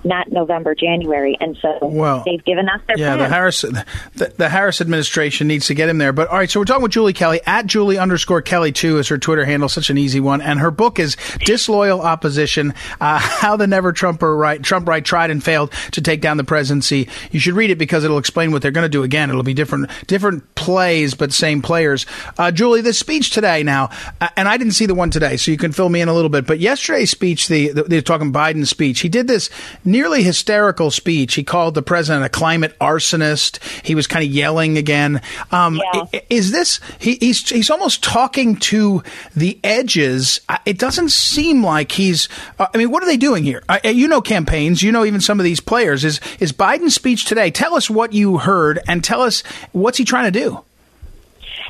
not 0.04 0.30
November, 0.30 0.74
January, 0.74 1.36
and 1.40 1.56
so 1.60 1.78
well, 1.82 2.22
they've 2.24 2.44
given 2.44 2.68
us 2.68 2.80
their 2.86 2.98
yeah. 2.98 3.16
Plan. 3.16 3.18
The 3.18 3.34
Harris, 3.34 3.60
the, 3.60 4.32
the, 4.36 4.48
Harris 4.48 4.80
administration 4.80 5.46
needs 5.46 5.66
to 5.66 5.74
get 5.74 5.88
him 5.88 5.98
there. 5.98 6.12
But 6.12 6.28
all 6.28 6.38
right, 6.38 6.50
so 6.50 6.60
we're 6.60 6.64
talking 6.64 6.82
with 6.82 6.92
Julie 6.92 7.12
Kelly 7.12 7.40
at 7.46 7.66
Julie 7.66 7.98
underscore 7.98 8.42
Kelly 8.42 8.72
too 8.72 8.98
is 8.98 9.08
her 9.08 9.18
Twitter 9.18 9.44
handle, 9.44 9.68
such 9.68 9.90
an 9.90 9.98
easy 9.98 10.20
one, 10.20 10.40
and 10.40 10.58
her 10.60 10.70
book 10.70 10.98
is 10.98 11.16
Disloyal 11.44 12.00
Opposition: 12.00 12.74
uh, 13.00 13.18
How 13.18 13.56
the 13.56 13.66
Never 13.66 13.92
Trumper 13.92 14.36
right 14.36 14.62
Trump 14.62 14.88
right 14.88 15.04
tried 15.04 15.30
and 15.30 15.42
failed 15.42 15.72
to 15.92 16.00
take 16.00 16.20
down 16.20 16.36
the 16.36 16.44
presidency. 16.44 17.08
You 17.30 17.40
should 17.40 17.54
read 17.54 17.70
it 17.70 17.78
because 17.78 18.04
it'll 18.04 18.18
explain 18.18 18.52
what 18.52 18.62
they're 18.62 18.70
going 18.70 18.84
to 18.84 18.88
do 18.88 19.02
again. 19.02 19.30
It'll 19.30 19.42
be 19.42 19.54
different 19.54 19.90
different 20.06 20.54
plays, 20.54 21.14
but 21.14 21.32
same 21.32 21.62
players. 21.62 22.06
Uh, 22.38 22.50
Julie, 22.50 22.80
the 22.80 22.92
speech 22.92 23.30
today 23.30 23.62
now, 23.62 23.90
uh, 24.20 24.28
and 24.36 24.48
I 24.48 24.56
didn't 24.56 24.72
see 24.74 24.86
the 24.86 24.94
one 24.94 25.10
today, 25.10 25.36
so 25.36 25.50
you 25.50 25.56
can 25.56 25.72
fill 25.72 25.88
me 25.88 26.00
in 26.00 26.08
a 26.08 26.14
little 26.14 26.30
bit. 26.30 26.46
But 26.46 26.60
yesterday's 26.60 27.10
speech, 27.10 27.48
the, 27.48 27.72
the 27.72 27.82
they're 27.84 28.02
talking 28.02 28.32
Biden's 28.32 28.70
speech. 28.70 29.00
He 29.00 29.08
did 29.08 29.26
this 29.26 29.50
nearly 29.90 30.22
hysterical 30.22 30.90
speech. 30.90 31.34
He 31.34 31.44
called 31.44 31.74
the 31.74 31.82
president 31.82 32.24
a 32.24 32.28
climate 32.28 32.78
arsonist. 32.80 33.58
He 33.84 33.94
was 33.94 34.06
kind 34.06 34.24
of 34.24 34.30
yelling 34.30 34.78
again. 34.78 35.20
Um, 35.50 35.80
yeah. 36.12 36.20
Is 36.30 36.52
this 36.52 36.80
he, 36.98 37.16
he's 37.16 37.48
he's 37.48 37.70
almost 37.70 38.02
talking 38.02 38.56
to 38.56 39.02
the 39.34 39.58
edges? 39.64 40.40
It 40.64 40.78
doesn't 40.78 41.10
seem 41.10 41.64
like 41.64 41.92
he's. 41.92 42.28
Uh, 42.58 42.66
I 42.72 42.78
mean, 42.78 42.90
what 42.90 43.02
are 43.02 43.06
they 43.06 43.16
doing 43.16 43.44
here? 43.44 43.62
I, 43.68 43.88
you 43.88 44.08
know 44.08 44.20
campaigns. 44.20 44.82
You 44.82 44.92
know 44.92 45.04
even 45.04 45.20
some 45.20 45.40
of 45.40 45.44
these 45.44 45.60
players. 45.60 46.04
Is 46.04 46.20
is 46.38 46.52
Biden's 46.52 46.94
speech 46.94 47.24
today? 47.24 47.50
Tell 47.50 47.74
us 47.74 47.90
what 47.90 48.12
you 48.12 48.38
heard 48.38 48.80
and 48.86 49.02
tell 49.02 49.22
us 49.22 49.42
what's 49.72 49.98
he 49.98 50.04
trying 50.04 50.32
to 50.32 50.38
do. 50.38 50.64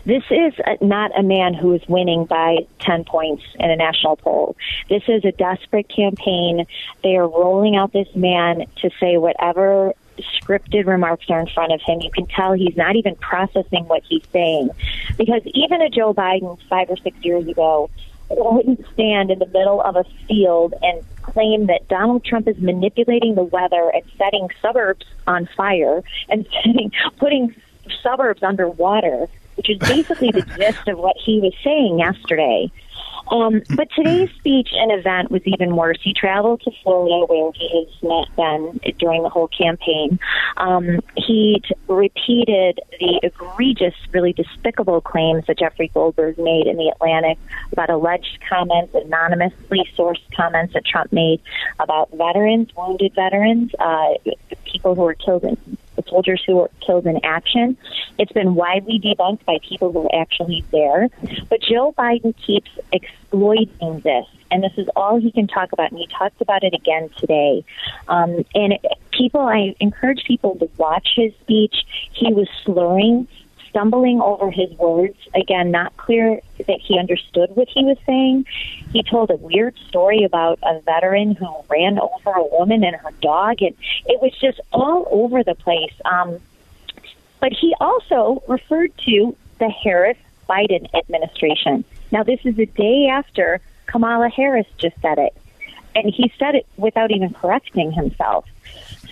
This 0.04 0.24
is 0.30 0.54
not 0.80 1.18
a 1.18 1.22
man 1.22 1.54
who 1.54 1.72
is 1.72 1.82
winning 1.88 2.24
by 2.24 2.66
10 2.80 3.04
points 3.04 3.44
in 3.58 3.70
a 3.70 3.76
national 3.76 4.16
poll. 4.16 4.56
This 4.88 5.02
is 5.08 5.24
a 5.24 5.32
desperate 5.32 5.88
campaign. 5.88 6.66
They 7.02 7.16
are 7.16 7.28
rolling 7.28 7.76
out 7.76 7.92
this 7.92 8.08
man 8.14 8.66
to 8.76 8.90
say 8.98 9.18
whatever 9.18 9.94
scripted 10.18 10.86
remarks 10.86 11.26
are 11.28 11.40
in 11.40 11.46
front 11.46 11.72
of 11.72 11.80
him. 11.82 12.00
You 12.00 12.10
can 12.10 12.26
tell 12.26 12.52
he's 12.52 12.76
not 12.76 12.96
even 12.96 13.14
processing 13.16 13.84
what 13.86 14.02
he's 14.08 14.24
saying. 14.32 14.70
Because 15.16 15.42
even 15.46 15.82
a 15.82 15.90
Joe 15.90 16.14
Biden 16.14 16.58
five 16.68 16.90
or 16.90 16.96
six 16.96 17.16
years 17.24 17.46
ago 17.46 17.90
wouldn't 18.30 18.84
stand 18.92 19.30
in 19.30 19.38
the 19.38 19.46
middle 19.46 19.80
of 19.80 19.96
a 19.96 20.04
field 20.28 20.74
and 20.82 21.04
claim 21.22 21.66
that 21.66 21.88
Donald 21.88 22.24
Trump 22.24 22.48
is 22.48 22.58
manipulating 22.58 23.34
the 23.34 23.42
weather 23.42 23.90
and 23.92 24.02
setting 24.16 24.48
suburbs 24.62 25.04
on 25.26 25.48
fire 25.56 26.02
and 26.28 26.46
putting 27.18 27.54
suburbs 28.02 28.42
underwater 28.42 29.26
which 29.60 29.68
is 29.68 29.78
basically 29.78 30.30
the 30.30 30.40
gist 30.56 30.88
of 30.88 30.98
what 30.98 31.16
he 31.22 31.38
was 31.38 31.52
saying 31.62 31.98
yesterday. 31.98 32.70
Um, 33.30 33.60
but 33.76 33.88
today's 33.94 34.30
speech 34.38 34.70
and 34.72 34.90
event 34.90 35.30
was 35.30 35.42
even 35.44 35.76
worse. 35.76 35.98
He 36.02 36.14
traveled 36.14 36.62
to 36.62 36.70
Florida, 36.82 37.26
where 37.26 37.52
he 37.52 37.68
has 37.84 38.02
not 38.02 38.34
been 38.36 38.80
during 38.98 39.22
the 39.22 39.28
whole 39.28 39.48
campaign. 39.48 40.18
Um, 40.56 41.00
he 41.14 41.62
t- 41.62 41.74
repeated 41.88 42.80
the 42.98 43.20
egregious, 43.22 43.94
really 44.12 44.32
despicable 44.32 45.02
claims 45.02 45.44
that 45.46 45.58
Jeffrey 45.58 45.90
Goldberg 45.92 46.38
made 46.38 46.66
in 46.66 46.78
the 46.78 46.88
Atlantic 46.88 47.38
about 47.70 47.90
alleged 47.90 48.38
comments, 48.48 48.94
anonymously 48.94 49.86
sourced 49.94 50.22
comments 50.34 50.72
that 50.72 50.86
Trump 50.86 51.12
made 51.12 51.40
about 51.78 52.10
veterans, 52.12 52.74
wounded 52.74 53.14
veterans, 53.14 53.72
uh, 53.78 54.14
people 54.64 54.94
who 54.94 55.02
were 55.02 55.14
killed 55.14 55.44
in 55.44 55.76
the 56.00 56.08
soldiers 56.08 56.42
who 56.46 56.56
were 56.56 56.70
killed 56.84 57.06
in 57.06 57.20
action. 57.24 57.76
It's 58.18 58.32
been 58.32 58.54
widely 58.54 58.98
debunked 58.98 59.44
by 59.44 59.58
people 59.66 59.92
who 59.92 60.00
were 60.00 60.14
actually 60.14 60.64
there. 60.70 61.08
But 61.48 61.60
Joe 61.62 61.94
Biden 61.96 62.34
keeps 62.36 62.70
exploiting 62.92 64.00
this. 64.00 64.26
And 64.50 64.64
this 64.64 64.72
is 64.76 64.88
all 64.96 65.20
he 65.20 65.30
can 65.30 65.46
talk 65.46 65.72
about. 65.72 65.90
And 65.90 66.00
he 66.00 66.06
talked 66.06 66.40
about 66.40 66.64
it 66.64 66.74
again 66.74 67.08
today. 67.16 67.64
Um, 68.08 68.44
and 68.54 68.78
people, 69.12 69.40
I 69.40 69.74
encourage 69.80 70.24
people 70.24 70.56
to 70.56 70.68
watch 70.76 71.08
his 71.14 71.32
speech. 71.42 71.86
He 72.12 72.32
was 72.32 72.48
slurring 72.64 73.28
stumbling 73.70 74.20
over 74.20 74.50
his 74.50 74.70
words. 74.72 75.16
Again, 75.34 75.70
not 75.70 75.96
clear 75.96 76.40
that 76.58 76.80
he 76.80 76.98
understood 76.98 77.50
what 77.56 77.68
he 77.68 77.84
was 77.84 77.96
saying. 78.04 78.44
He 78.92 79.02
told 79.02 79.30
a 79.30 79.36
weird 79.36 79.76
story 79.88 80.24
about 80.24 80.58
a 80.62 80.80
veteran 80.80 81.34
who 81.36 81.48
ran 81.68 81.98
over 81.98 82.30
a 82.30 82.44
woman 82.58 82.84
and 82.84 82.96
her 82.96 83.12
dog, 83.22 83.62
and 83.62 83.74
it 84.06 84.20
was 84.20 84.32
just 84.38 84.60
all 84.72 85.06
over 85.10 85.42
the 85.42 85.54
place. 85.54 85.94
Um, 86.04 86.38
but 87.40 87.52
he 87.52 87.74
also 87.80 88.42
referred 88.46 88.92
to 89.06 89.34
the 89.58 89.70
Harris 89.70 90.18
Biden 90.48 90.92
administration. 90.94 91.84
Now, 92.10 92.22
this 92.24 92.40
is 92.44 92.58
a 92.58 92.66
day 92.66 93.06
after 93.06 93.60
Kamala 93.86 94.28
Harris 94.28 94.66
just 94.76 95.00
said 95.00 95.18
it. 95.18 95.32
and 95.94 96.12
he 96.12 96.32
said 96.38 96.54
it 96.54 96.66
without 96.76 97.10
even 97.10 97.32
correcting 97.32 97.92
himself. 97.92 98.44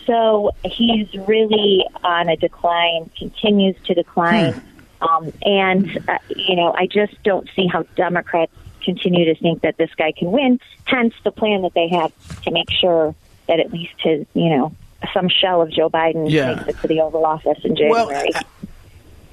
So 0.08 0.52
he's 0.64 1.14
really 1.14 1.84
on 2.02 2.30
a 2.30 2.36
decline, 2.36 3.10
continues 3.16 3.76
to 3.84 3.94
decline. 3.94 4.54
Hmm. 4.54 5.04
Um, 5.06 5.32
and, 5.42 6.08
uh, 6.08 6.18
you 6.34 6.56
know, 6.56 6.74
I 6.74 6.86
just 6.86 7.22
don't 7.22 7.48
see 7.54 7.66
how 7.66 7.82
Democrats 7.94 8.52
continue 8.82 9.26
to 9.26 9.38
think 9.38 9.60
that 9.60 9.76
this 9.76 9.90
guy 9.96 10.12
can 10.12 10.32
win. 10.32 10.60
Hence 10.86 11.12
the 11.24 11.30
plan 11.30 11.60
that 11.62 11.74
they 11.74 11.88
have 11.88 12.12
to 12.44 12.50
make 12.50 12.70
sure 12.70 13.14
that 13.48 13.60
at 13.60 13.70
least 13.70 13.92
his, 13.98 14.26
you 14.32 14.48
know, 14.48 14.74
some 15.12 15.28
shell 15.28 15.60
of 15.60 15.70
Joe 15.70 15.90
Biden 15.90 16.30
yeah. 16.30 16.54
makes 16.54 16.68
it 16.68 16.80
to 16.80 16.88
the 16.88 17.02
Oval 17.02 17.26
Office 17.26 17.58
in 17.62 17.76
January. 17.76 18.30
Well, 18.32 18.42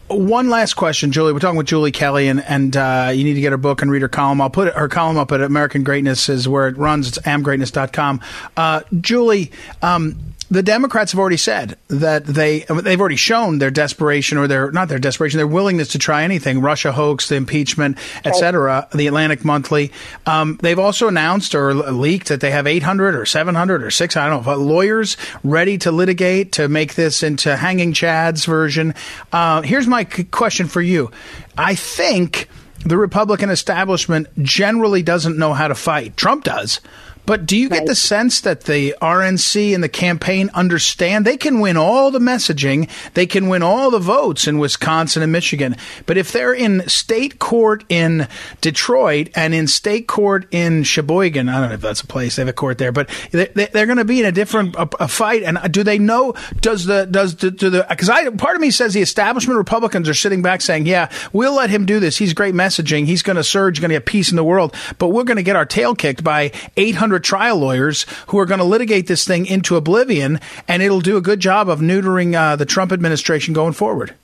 one 0.07 0.49
last 0.49 0.75
question, 0.75 1.11
Julie. 1.11 1.33
We're 1.33 1.39
talking 1.39 1.57
with 1.57 1.65
Julie 1.65 1.91
Kelly, 1.91 2.27
and 2.27 2.43
and 2.43 2.77
uh, 2.77 3.11
you 3.11 3.23
need 3.23 3.33
to 3.33 3.41
get 3.41 3.51
her 3.51 3.57
book 3.57 3.81
and 3.81 3.89
read 3.89 4.03
her 4.03 4.07
column. 4.07 4.39
I'll 4.39 4.51
put 4.51 4.71
her 4.75 4.87
column 4.87 5.17
up 5.17 5.31
at 5.31 5.41
American 5.41 5.83
Greatness 5.83 6.29
is 6.29 6.47
where 6.47 6.67
it 6.67 6.77
runs. 6.77 7.07
It's 7.07 7.17
amgreatness.com. 7.19 8.21
Uh, 8.55 8.81
Julie, 9.01 9.51
um, 9.81 10.34
the 10.55 10.63
Democrats 10.63 11.11
have 11.11 11.19
already 11.19 11.37
said 11.37 11.77
that 11.89 12.25
they 12.25 12.61
they've 12.61 12.99
already 12.99 13.17
shown 13.17 13.59
their 13.59 13.69
desperation 13.69 14.37
or 14.37 14.47
their 14.47 14.71
not 14.71 14.87
their 14.87 14.99
desperation 14.99 15.37
their 15.37 15.45
willingness 15.45 15.89
to 15.89 15.99
try 15.99 16.23
anything 16.23 16.61
Russia 16.61 16.93
hoax 16.93 17.27
the 17.27 17.35
impeachment 17.35 17.97
etc 18.23 18.87
the 18.93 19.07
Atlantic 19.07 19.43
Monthly. 19.43 19.91
Um, 20.25 20.57
they've 20.61 20.79
also 20.79 21.09
announced 21.09 21.55
or 21.55 21.73
leaked 21.73 22.29
that 22.29 22.39
they 22.39 22.51
have 22.51 22.67
800 22.67 23.15
or 23.15 23.25
700 23.25 23.83
or 23.83 23.91
6 23.91 24.17
I 24.17 24.29
don't 24.29 24.45
know 24.45 24.55
lawyers 24.55 25.17
ready 25.43 25.77
to 25.79 25.91
litigate 25.91 26.53
to 26.53 26.69
make 26.69 26.95
this 26.95 27.21
into 27.21 27.55
hanging 27.57 27.91
Chad's 27.91 28.45
version. 28.45 28.95
Uh, 29.33 29.61
here's 29.61 29.87
my 29.87 30.05
question 30.05 30.67
for 30.67 30.81
you. 30.81 31.11
I 31.57 31.75
think 31.75 32.47
the 32.85 32.97
Republican 32.97 33.49
establishment 33.49 34.27
generally 34.41 35.03
doesn't 35.03 35.37
know 35.37 35.53
how 35.53 35.67
to 35.67 35.75
fight. 35.75 36.15
Trump 36.15 36.45
does 36.45 36.79
but 37.25 37.45
do 37.45 37.57
you 37.57 37.69
right. 37.69 37.79
get 37.79 37.87
the 37.87 37.95
sense 37.95 38.41
that 38.41 38.61
the 38.61 38.95
RNC 39.01 39.73
and 39.73 39.83
the 39.83 39.89
campaign 39.89 40.49
understand 40.53 41.25
they 41.25 41.37
can 41.37 41.59
win 41.59 41.77
all 41.77 42.11
the 42.11 42.19
messaging, 42.19 42.89
they 43.13 43.25
can 43.25 43.47
win 43.47 43.63
all 43.63 43.91
the 43.91 43.99
votes 43.99 44.47
in 44.47 44.59
Wisconsin 44.59 45.23
and 45.23 45.31
Michigan, 45.31 45.75
but 46.05 46.17
if 46.17 46.31
they're 46.31 46.53
in 46.53 46.87
state 46.87 47.39
court 47.39 47.83
in 47.89 48.27
Detroit 48.61 49.29
and 49.35 49.53
in 49.53 49.67
state 49.67 50.07
court 50.07 50.47
in 50.51 50.83
Sheboygan, 50.83 51.49
I 51.49 51.59
don't 51.59 51.69
know 51.69 51.75
if 51.75 51.81
that's 51.81 52.01
a 52.01 52.07
place 52.07 52.35
they 52.35 52.41
have 52.41 52.49
a 52.49 52.53
court 52.53 52.77
there, 52.77 52.91
but 52.91 53.09
they, 53.31 53.47
are 53.47 53.85
going 53.85 53.97
to 53.97 54.05
be 54.05 54.19
in 54.19 54.25
a 54.25 54.31
different 54.31 54.75
a, 54.75 54.87
a 54.99 55.07
fight. 55.07 55.43
And 55.43 55.59
do 55.71 55.83
they 55.83 55.99
know? 55.99 56.33
Does 56.61 56.85
the 56.85 57.05
does 57.05 57.33
do, 57.33 57.51
do 57.51 57.69
the 57.69 57.85
because 57.89 58.09
I 58.09 58.29
part 58.29 58.55
of 58.55 58.61
me 58.61 58.71
says 58.71 58.93
the 58.93 59.01
establishment 59.01 59.57
Republicans 59.57 60.09
are 60.09 60.13
sitting 60.13 60.41
back 60.41 60.61
saying, 60.61 60.85
yeah, 60.85 61.11
we'll 61.33 61.55
let 61.55 61.69
him 61.69 61.85
do 61.85 61.99
this. 61.99 62.17
He's 62.17 62.33
great 62.33 62.55
messaging. 62.55 63.05
He's 63.05 63.21
going 63.21 63.37
to 63.37 63.43
surge. 63.43 63.79
Going 63.79 63.89
to 63.89 63.95
get 63.95 64.05
peace 64.05 64.29
in 64.29 64.35
the 64.35 64.43
world, 64.43 64.75
but 64.97 65.09
we're 65.09 65.23
going 65.23 65.37
to 65.37 65.43
get 65.43 65.55
our 65.55 65.65
tail 65.65 65.95
kicked 65.95 66.23
by 66.23 66.51
800 66.77 67.14
trial 67.19 67.57
lawyers 67.57 68.05
who 68.27 68.39
are 68.39 68.45
going 68.45 68.59
to 68.59 68.65
litigate 68.65 69.07
this 69.07 69.25
thing 69.25 69.45
into 69.45 69.75
oblivion, 69.75 70.39
and 70.67 70.81
it'll 70.81 71.01
do 71.01 71.17
a 71.17 71.21
good 71.21 71.39
job 71.39 71.69
of 71.69 71.79
neutering 71.79 72.35
uh, 72.35 72.55
the 72.55 72.65
Trump 72.65 72.91
administration 72.91 73.53
going 73.53 73.73
forward. 73.73 74.15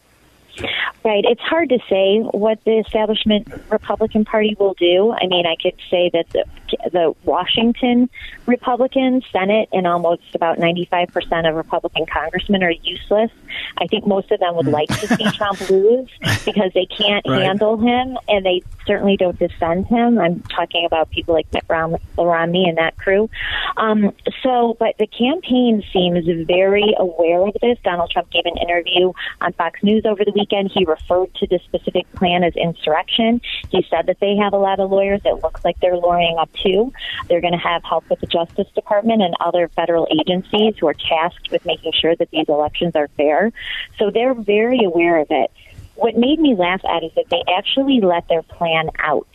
Right. 1.04 1.24
It's 1.26 1.42
hard 1.42 1.70
to 1.70 1.80
say 1.90 2.20
what 2.20 2.64
the 2.64 2.78
establishment 2.80 3.48
Republican 3.70 4.26
Party 4.26 4.56
will 4.60 4.76
do. 4.76 5.12
I 5.12 5.28
mean, 5.28 5.46
I 5.46 5.56
could 5.62 5.76
say 5.90 6.12
that 6.14 6.30
the, 6.30 6.46
the 6.92 7.16
Washington 7.24 8.10
Republicans, 8.46 9.24
Senate, 9.32 9.70
and 9.72 9.88
almost 9.88 10.24
about 10.36 10.58
95% 10.58 11.50
of 11.50 11.56
Republican 11.56 12.06
congressmen 12.06 12.64
are 12.64 12.72
useless. 12.72 13.32
I 13.78 13.88
think 13.88 14.06
most 14.06 14.32
of 14.32 14.40
them 14.40 14.56
would 14.56 14.68
like 14.68 14.90
to 14.90 15.08
see 15.08 15.30
Trump 15.32 15.60
lose 15.70 16.10
because 16.46 16.72
they 16.74 16.86
can't 16.86 17.26
right. 17.28 17.42
handle 17.42 17.78
him 17.78 18.18
and 18.28 18.46
they 18.46 18.62
certainly 18.86 19.18
don't 19.18 19.38
defend 19.40 19.88
him. 19.88 20.20
I'm 20.20 20.42
talking 20.42 20.86
about 20.86 21.10
people 21.10 21.34
like 21.34 21.52
Mitt 21.54 21.66
Romney 21.70 22.68
and 22.68 22.78
that 22.78 22.98
crew. 22.98 23.30
Um, 23.78 24.14
so, 24.44 24.76
but 24.80 24.98
the 24.98 25.08
campaign 25.08 25.84
seems 25.92 26.26
very 26.46 26.94
aware 26.98 27.48
of 27.48 27.56
this. 27.62 27.78
Donald 27.84 28.12
Trump 28.12 28.30
gave 28.32 28.46
an 28.46 28.58
interview 28.58 29.14
on 29.40 29.54
Fox 29.54 29.82
News 29.82 30.06
over 30.06 30.24
the 30.24 30.32
weekend. 30.32 30.41
He 30.50 30.86
referred 30.86 31.34
to 31.36 31.48
the 31.48 31.60
specific 31.60 32.12
plan 32.14 32.44
as 32.44 32.56
insurrection. 32.56 33.42
He 33.70 33.86
said 33.90 34.08
that 34.08 34.20
they 34.20 34.36
have 34.38 34.54
a 34.54 34.58
lot 34.58 34.80
of 34.80 34.92
lawyers. 34.92 35.22
It 35.26 35.42
looks 35.44 35.64
like 35.64 35.80
they're 35.80 35.98
lawyering 35.98 36.38
up 36.38 36.52
too. 36.54 36.92
They're 37.28 37.42
going 37.42 37.54
to 37.54 37.60
have 37.60 37.84
help 37.84 38.10
with 38.10 38.20
the 38.20 38.28
Justice 38.28 38.68
Department 38.74 39.22
and 39.22 39.36
other 39.40 39.68
federal 39.70 40.08
agencies 40.12 40.76
who 40.80 40.88
are 40.88 40.94
tasked 40.94 41.52
with 41.52 41.66
making 41.66 41.94
sure 41.94 42.16
that 42.16 42.30
these 42.32 42.50
elections 42.50 42.96
are 42.96 43.08
fair. 43.10 43.52
So 43.98 44.10
they're 44.10 44.34
very 44.34 44.84
aware 44.84 45.20
of 45.20 45.28
it. 45.30 45.52
What 45.96 46.16
made 46.16 46.40
me 46.40 46.56
laugh 46.56 46.82
at 46.86 47.04
is 47.04 47.12
that 47.16 47.30
they 47.30 47.44
actually 47.56 48.02
let 48.02 48.28
their 48.28 48.42
plan 48.42 48.90
out 49.00 49.28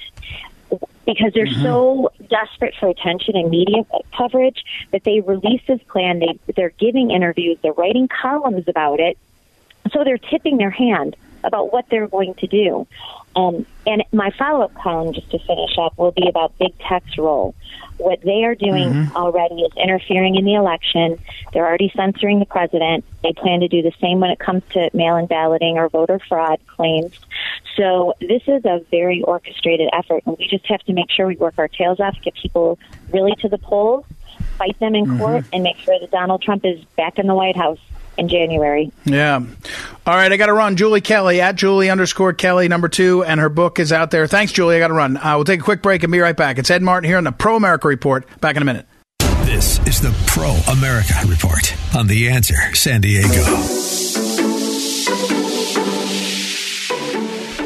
because 1.07 1.33
they're 1.33 1.47
mm-hmm. 1.47 1.63
so 1.63 2.11
desperate 2.29 2.75
for 2.79 2.89
attention 2.89 3.37
and 3.37 3.49
media 3.49 3.85
coverage 4.17 4.65
that 4.91 5.05
they 5.05 5.21
release 5.21 5.63
this 5.69 5.81
plan. 5.85 6.19
They, 6.19 6.39
they're 6.55 6.71
giving 6.71 7.11
interviews, 7.11 7.59
they're 7.63 7.73
writing 7.73 8.09
columns 8.09 8.67
about 8.69 9.01
it. 9.01 9.17
So 9.93 10.05
they're 10.05 10.19
tipping 10.19 10.59
their 10.59 10.71
hand 10.71 11.17
about 11.45 11.73
what 11.73 11.87
they're 11.91 12.09
going 12.09 12.35
to 12.35 12.47
do. 12.47 12.87
Um, 13.37 13.67
and 13.87 14.03
my 14.13 14.31
follow 14.31 14.65
up 14.65 14.75
column, 14.75 15.13
just 15.13 15.31
to 15.31 15.39
finish 15.39 15.77
up, 15.79 15.97
will 15.99 16.11
be 16.11 16.27
about 16.29 16.57
big 16.59 16.77
tech's 16.79 17.19
role. 17.19 17.55
What 17.99 18.21
they 18.23 18.45
are 18.45 18.55
doing 18.55 18.89
mm-hmm. 18.89 19.17
already 19.17 19.57
is 19.57 19.73
interfering 19.77 20.37
in 20.37 20.45
the 20.45 20.55
election. 20.55 21.19
They're 21.53 21.67
already 21.67 21.93
censoring 21.95 22.41
the 22.41 22.47
president. 22.47 23.05
They 23.23 23.33
plan 23.33 23.61
to 23.61 23.69
do 23.69 23.83
the 23.83 23.93
same 24.01 24.21
when 24.21 24.31
it 24.31 24.39
comes 24.39 24.63
to 24.71 24.91
mail 24.95 25.17
in 25.17 25.27
balloting 25.27 25.77
or 25.77 25.89
voter 25.89 26.19
fraud 26.19 26.59
claims. 26.67 27.13
So 27.77 28.15
this 28.21 28.43
is 28.47 28.65
a 28.65 28.81
very 28.91 29.23
orchestrated 29.23 29.91
effort, 29.93 30.23
and 30.27 30.37
we 30.39 30.49
just 30.49 30.67
have 30.67 30.81
to 30.85 30.95
make 30.95 31.11
sure 31.11 31.27
we 31.27 31.37
work 31.37 31.55
our 31.59 31.69
tails 31.69 32.01
off, 32.01 32.17
get 32.23 32.35
people 32.35 32.79
really 33.13 33.35
to 33.41 33.49
the 33.49 33.59
polls, 33.59 34.07
fight 34.57 34.79
them 34.81 34.95
in 34.95 35.05
mm-hmm. 35.05 35.19
court, 35.19 35.45
and 35.53 35.63
make 35.63 35.77
sure 35.77 35.99
that 36.01 36.11
Donald 36.11 36.41
Trump 36.41 36.65
is 36.65 36.83
back 36.97 37.19
in 37.19 37.27
the 37.27 37.35
White 37.35 37.57
House 37.57 37.79
in 38.19 38.29
January. 38.29 38.93
Yeah. 39.05 39.41
All 40.07 40.15
right, 40.15 40.31
I 40.31 40.37
got 40.37 40.47
to 40.47 40.53
run. 40.53 40.77
Julie 40.77 41.01
Kelly 41.01 41.41
at 41.41 41.57
Julie 41.57 41.91
underscore 41.91 42.33
Kelly 42.33 42.69
number 42.69 42.89
two, 42.89 43.25
and 43.25 43.41
her 43.41 43.49
book 43.49 43.79
is 43.79 43.93
out 43.93 44.11
there. 44.11 44.27
Thanks, 44.27 44.53
Julie. 44.53 44.77
I 44.77 44.79
got 44.79 44.89
to 44.89 44.95
run. 44.95 45.17
Uh, 45.17 45.37
we'll 45.37 45.45
take 45.45 45.61
a 45.61 45.65
quick 45.65 45.83
break 45.83 46.03
and 46.03 46.13
be 46.13 46.21
right 46.21 46.37
back. 46.37 46.59
It's 46.59 46.71
Ed 46.71 46.83
Martin 46.83 47.09
here 47.09 47.19
on 47.19 47.25
the 47.25 47.33
Pro 47.33 47.57
America 47.57 47.89
Report. 47.89 48.27
Back 48.41 48.57
in 48.57 48.63
a 48.63 48.65
minute. 48.65 48.87
This 49.45 49.79
is 49.87 50.01
the 50.01 50.15
Pro 50.27 50.51
America 50.73 51.15
Report 51.27 51.75
on 51.95 52.07
The 52.09 52.29
Answer 52.29 52.75
San 52.75 53.01
Diego. 53.01 54.46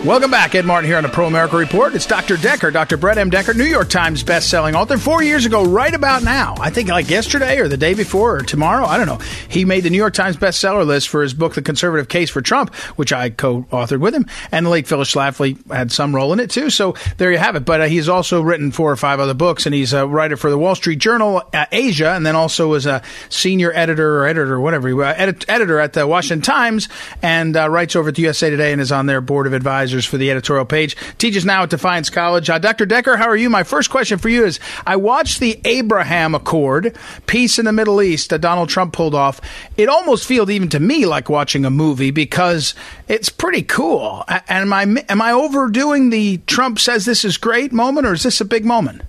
Welcome 0.04 0.30
back. 0.30 0.54
Ed 0.54 0.64
Martin 0.64 0.88
here 0.88 0.96
on 0.96 1.02
the 1.02 1.10
Pro 1.10 1.26
America 1.26 1.58
Report. 1.58 1.94
It's 1.94 2.06
Dr. 2.06 2.38
Decker, 2.38 2.70
Dr. 2.70 2.96
Brett 2.96 3.18
M. 3.18 3.28
Decker, 3.28 3.52
New 3.52 3.64
York 3.66 3.90
Times 3.90 4.22
best-selling 4.22 4.74
author. 4.74 4.96
Four 4.96 5.22
years 5.22 5.44
ago, 5.44 5.62
right 5.62 5.92
about 5.92 6.22
now, 6.22 6.54
I 6.58 6.70
think 6.70 6.88
like 6.88 7.10
yesterday 7.10 7.58
or 7.58 7.68
the 7.68 7.76
day 7.76 7.92
before 7.92 8.36
or 8.36 8.40
tomorrow, 8.40 8.86
I 8.86 8.96
don't 8.96 9.06
know. 9.06 9.18
He 9.50 9.66
made 9.66 9.82
the 9.82 9.90
New 9.90 9.98
York 9.98 10.14
Times 10.14 10.38
bestseller 10.38 10.86
list 10.86 11.10
for 11.10 11.22
his 11.22 11.34
book, 11.34 11.52
The 11.52 11.60
Conservative 11.60 12.08
Case 12.08 12.30
for 12.30 12.40
Trump, 12.40 12.74
which 12.96 13.12
I 13.12 13.28
co-authored 13.28 14.00
with 14.00 14.14
him. 14.14 14.24
And 14.50 14.64
the 14.64 14.70
late 14.70 14.88
Phyllis 14.88 15.12
Schlafly 15.12 15.58
had 15.70 15.92
some 15.92 16.14
role 16.16 16.32
in 16.32 16.40
it 16.40 16.48
too. 16.48 16.70
So 16.70 16.94
there 17.18 17.30
you 17.30 17.36
have 17.36 17.54
it. 17.54 17.66
But 17.66 17.82
uh, 17.82 17.86
he's 17.86 18.08
also 18.08 18.40
written 18.40 18.72
four 18.72 18.90
or 18.90 18.96
five 18.96 19.20
other 19.20 19.34
books, 19.34 19.66
and 19.66 19.74
he's 19.74 19.92
a 19.92 20.06
writer 20.06 20.38
for 20.38 20.48
the 20.48 20.58
Wall 20.58 20.74
Street 20.74 20.98
Journal 20.98 21.42
uh, 21.52 21.66
Asia, 21.70 22.12
and 22.12 22.24
then 22.24 22.36
also 22.36 22.68
was 22.68 22.86
a 22.86 23.02
senior 23.28 23.70
editor 23.74 24.20
or 24.22 24.26
editor 24.26 24.54
or 24.54 24.60
whatever, 24.62 25.04
uh, 25.04 25.12
edit- 25.14 25.44
editor 25.46 25.78
at 25.78 25.92
the 25.92 26.06
Washington 26.06 26.40
Times, 26.40 26.88
and 27.20 27.54
uh, 27.54 27.68
writes 27.68 27.94
over 27.94 28.08
at 28.08 28.14
the 28.14 28.22
USA 28.22 28.48
Today 28.48 28.72
and 28.72 28.80
is 28.80 28.90
on 28.90 29.04
their 29.04 29.20
board 29.20 29.46
of 29.46 29.52
advisors 29.52 29.89
advisors 29.90 30.06
for 30.06 30.18
the 30.18 30.30
editorial 30.30 30.64
page. 30.64 30.96
Teaches 31.18 31.44
now 31.44 31.64
at 31.64 31.70
Defiance 31.70 32.10
College. 32.10 32.48
Uh, 32.48 32.58
Dr. 32.58 32.86
Decker, 32.86 33.16
how 33.16 33.26
are 33.26 33.36
you? 33.36 33.50
My 33.50 33.64
first 33.64 33.90
question 33.90 34.18
for 34.18 34.28
you 34.28 34.44
is 34.44 34.60
I 34.86 34.96
watched 34.96 35.40
the 35.40 35.60
Abraham 35.64 36.34
Accord, 36.34 36.96
peace 37.26 37.58
in 37.58 37.64
the 37.64 37.72
Middle 37.72 38.00
East 38.00 38.30
that 38.30 38.40
Donald 38.40 38.68
Trump 38.68 38.92
pulled 38.92 39.14
off. 39.14 39.40
It 39.76 39.88
almost 39.88 40.26
feels 40.26 40.48
even 40.50 40.68
to 40.70 40.80
me 40.80 41.06
like 41.06 41.28
watching 41.28 41.64
a 41.64 41.70
movie 41.70 42.12
because 42.12 42.74
it's 43.08 43.28
pretty 43.28 43.62
cool. 43.62 44.24
Am 44.28 44.72
I, 44.72 44.82
am 45.08 45.20
I 45.20 45.32
overdoing 45.32 46.10
the 46.10 46.38
Trump 46.46 46.78
says 46.78 47.04
this 47.04 47.24
is 47.24 47.36
great 47.36 47.72
moment 47.72 48.06
or 48.06 48.12
is 48.12 48.22
this 48.22 48.40
a 48.40 48.44
big 48.44 48.64
moment? 48.64 49.02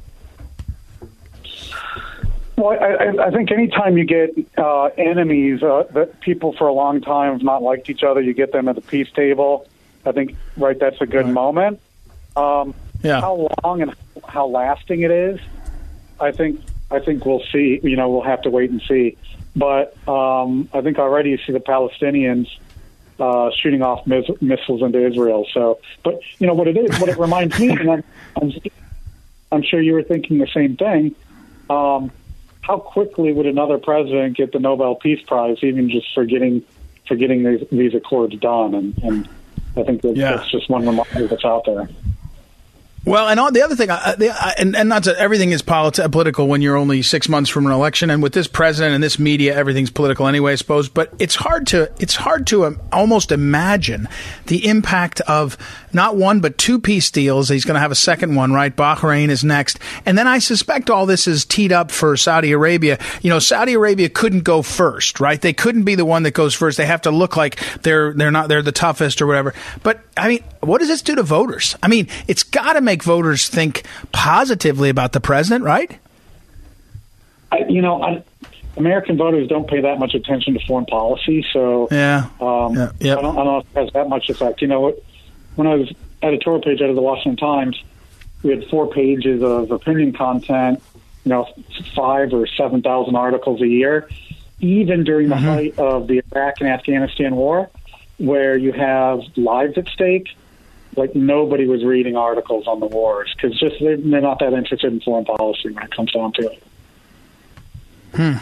Well, 2.58 2.78
I, 2.80 3.28
I 3.28 3.32
think 3.32 3.52
anytime 3.52 3.98
you 3.98 4.06
get 4.06 4.32
uh, 4.58 4.86
enemies 4.98 5.64
uh, 5.64 5.84
that 5.94 6.20
people 6.22 6.54
for 6.54 6.68
a 6.68 6.74
long 6.74 7.02
time 7.02 7.34
have 7.34 7.42
not 7.42 7.64
liked 7.64 7.90
each 7.90 8.04
other, 8.04 8.22
you 8.22 8.34
get 8.34 8.52
them 8.52 8.68
at 8.68 8.76
the 8.76 8.82
peace 8.82 9.10
table. 9.16 9.68
I 10.06 10.12
think 10.12 10.36
right 10.58 10.80
that's 10.80 11.00
a 11.02 11.06
good 11.06 11.26
right. 11.26 11.34
moment. 11.34 11.80
Um, 12.36 12.74
yeah. 13.04 13.22
How 13.22 13.50
long 13.64 13.82
and 13.82 13.96
how 14.28 14.48
lasting 14.48 15.02
it 15.02 15.12
is, 15.12 15.40
I 16.20 16.32
think 16.32 16.62
I 16.90 17.00
think 17.00 17.26
we'll 17.26 17.44
see. 17.52 17.80
You 17.84 17.96
know, 17.96 18.10
we'll 18.10 18.22
have 18.24 18.42
to 18.44 18.50
wait 18.50 18.70
and 18.70 18.82
see. 18.88 19.18
But 19.56 19.96
um, 20.08 20.70
I 20.74 20.82
think 20.82 20.98
already 20.98 21.32
you 21.32 21.38
see 21.38 21.52
the 21.52 21.60
Palestinians 21.60 22.48
uh, 23.20 23.52
shooting 23.52 23.82
off 23.82 24.06
miss- 24.08 24.42
missiles 24.42 24.82
into 24.82 25.06
Israel. 25.06 25.46
So, 25.54 25.80
but 26.04 26.20
you 26.40 26.48
know 26.48 26.54
what 26.54 26.68
it 26.68 26.78
is, 26.78 27.00
what 27.00 27.10
it 27.10 27.18
reminds 27.18 27.60
me, 27.60 27.70
and 27.70 27.92
I'm, 27.92 28.04
I'm, 28.42 28.54
I'm 29.52 29.64
sure 29.64 29.82
you 29.82 29.94
were 29.94 30.04
thinking 30.04 30.38
the 30.38 30.48
same 30.48 30.78
thing. 30.78 31.16
Um, 31.70 32.12
how 32.62 32.78
quickly 32.78 33.34
would 33.34 33.46
another 33.46 33.78
president 33.78 34.38
get 34.38 34.52
the 34.52 34.60
Nobel 34.60 34.96
Peace 34.96 35.22
Prize, 35.26 35.58
even 35.62 35.90
just 35.90 36.14
for 36.14 36.26
getting 36.26 36.64
for 37.08 37.16
getting 37.16 37.44
these, 37.44 37.68
these 37.72 37.94
accords 37.94 38.36
done? 38.38 38.74
And, 38.74 38.98
and 39.04 39.30
I 39.76 39.84
think 39.84 40.02
that, 40.02 40.16
yeah. 40.16 40.36
that's 40.36 40.52
just 40.52 40.70
one 40.70 40.86
reminder 40.86 41.28
that's 41.28 41.46
out 41.46 41.64
there. 41.66 41.88
Well, 43.04 43.30
and 43.30 43.40
all 43.40 43.52
the 43.52 43.64
other 43.64 43.76
thing, 43.76 43.90
uh, 43.90 44.16
the, 44.16 44.30
uh, 44.30 44.52
and, 44.60 44.76
and 44.76 44.88
not 44.88 45.06
to, 45.06 45.20
everything 45.20 45.52
is 45.54 45.64
politi- 45.64 46.12
political 46.12 46.48
when 46.48 46.62
you're 46.62 46.76
only 46.78 47.02
six 47.02 47.28
months 47.28 47.50
from 47.50 47.66
an 47.66 47.72
election, 47.72 48.12
and 48.12 48.22
with 48.22 48.34
this 48.34 48.48
president 48.48 48.94
and 48.94 49.04
this 49.04 49.18
media, 49.18 49.56
everything's 49.56 49.90
political 49.90 50.28
anyway, 50.28 50.52
I 50.52 50.56
suppose. 50.56 50.88
But 50.88 51.12
it's 51.18 51.34
hard 51.34 51.66
to 51.68 51.92
it's 52.00 52.16
hard 52.16 52.46
to 52.48 52.66
um, 52.66 52.80
almost 52.92 53.32
imagine 53.32 54.08
the 54.46 54.68
impact 54.68 55.20
of 55.22 55.58
not 55.94 56.16
one 56.16 56.42
but 56.42 56.60
two 56.60 56.78
peace 56.80 57.10
deals. 57.10 57.50
He's 57.50 57.66
going 57.66 57.74
to 57.74 57.82
have 57.82 57.92
a 57.92 57.96
second 57.96 58.36
one, 58.36 58.54
right? 58.54 58.76
Bahrain 58.76 59.30
is 59.30 59.44
next, 59.44 59.80
and 60.06 60.16
then 60.16 60.28
I 60.28 60.38
suspect 60.38 60.92
all 60.92 61.08
this 61.08 61.28
is 61.28 61.44
teed 61.44 61.72
up 61.72 61.90
for 61.90 62.16
Saudi 62.16 62.52
Arabia. 62.52 63.00
You 63.24 63.32
know, 63.32 63.40
Saudi 63.40 63.74
Arabia 63.74 64.10
couldn't 64.10 64.44
go 64.44 64.62
first, 64.62 65.20
right? 65.20 65.42
They 65.42 65.54
couldn't 65.54 65.86
be 65.86 65.96
the 65.96 66.06
one 66.06 66.22
that 66.22 66.36
goes 66.36 66.54
first. 66.54 66.78
They 66.78 66.86
have 66.86 67.02
to 67.02 67.12
look 67.12 67.36
like 67.36 67.60
they're 67.82 68.14
they're 68.14 68.30
not 68.30 68.48
they're 68.48 68.62
the 68.62 68.72
toughest 68.72 69.24
or 69.24 69.26
whatever. 69.26 69.56
But 69.82 70.04
I 70.16 70.28
mean, 70.28 70.44
what 70.60 70.80
does 70.80 70.88
this 70.88 71.02
do 71.02 71.16
to 71.16 71.24
voters? 71.24 71.76
I 71.82 71.88
mean, 71.88 72.08
it's 72.28 72.44
got 72.44 72.74
to 72.74 72.82
make 72.82 72.91
voters 73.00 73.48
think 73.50 73.84
positively 74.12 74.90
about 74.90 75.14
the 75.14 75.20
president, 75.20 75.64
right? 75.64 76.00
I, 77.52 77.60
you 77.68 77.82
know, 77.82 78.02
I, 78.02 78.24
American 78.78 79.18
voters 79.18 79.48
don't 79.48 79.70
pay 79.70 79.82
that 79.82 80.00
much 80.00 80.14
attention 80.14 80.54
to 80.54 80.66
foreign 80.66 80.86
policy, 80.86 81.46
so 81.52 81.88
yeah, 81.92 82.30
um, 82.40 82.76
yeah 82.76 82.92
yep. 83.00 83.18
I, 83.18 83.22
don't, 83.22 83.38
I 83.38 83.44
don't 83.44 83.46
know 83.46 83.58
if 83.60 83.66
it 83.76 83.80
has 83.80 83.94
that 83.94 84.10
much 84.10 84.30
effect. 84.30 84.62
You 84.62 84.68
know, 84.68 84.96
when 85.56 85.68
I 85.68 85.76
was 85.76 85.92
editorial 86.22 86.62
page 86.62 86.82
out 86.82 86.90
of 86.90 86.96
the 86.96 87.02
Washington 87.02 87.38
Times, 87.38 87.84
we 88.44 88.52
had 88.52 88.68
four 88.70 88.90
pages 88.90 89.44
of 89.44 89.72
opinion 89.72 90.14
content. 90.14 90.82
You 91.26 91.30
know, 91.30 91.50
five 91.96 92.34
or 92.34 92.48
seven 92.48 92.82
thousand 92.82 93.16
articles 93.16 93.62
a 93.62 93.68
year. 93.68 94.10
Even 94.60 95.04
during 95.04 95.30
the 95.30 95.36
mm-hmm. 95.36 95.46
height 95.46 95.80
of 95.80 96.08
the 96.08 96.22
Iraq 96.32 96.56
and 96.60 96.70
Afghanistan 96.70 97.36
war, 97.36 97.70
where 98.18 98.56
you 98.56 98.72
have 98.72 99.22
lives 99.36 99.78
at 99.78 99.88
stake, 99.88 100.30
like 100.96 101.16
nobody 101.16 101.68
was 101.68 101.84
reading 101.84 102.16
articles 102.16 102.68
on 102.68 102.80
the 102.80 102.86
wars 102.86 103.34
because 103.36 103.58
just 103.60 103.76
they're, 103.80 103.98
not 103.98 104.40
that 104.40 104.54
interested 104.54 104.92
in 104.92 105.00
foreign 105.02 105.26
policy 105.26 105.72
when 105.72 105.84
it 105.84 105.92
comes 105.92 106.12
down 106.12 106.34
to 106.34 106.52
it. 106.52 106.64
Hmm. 108.14 108.34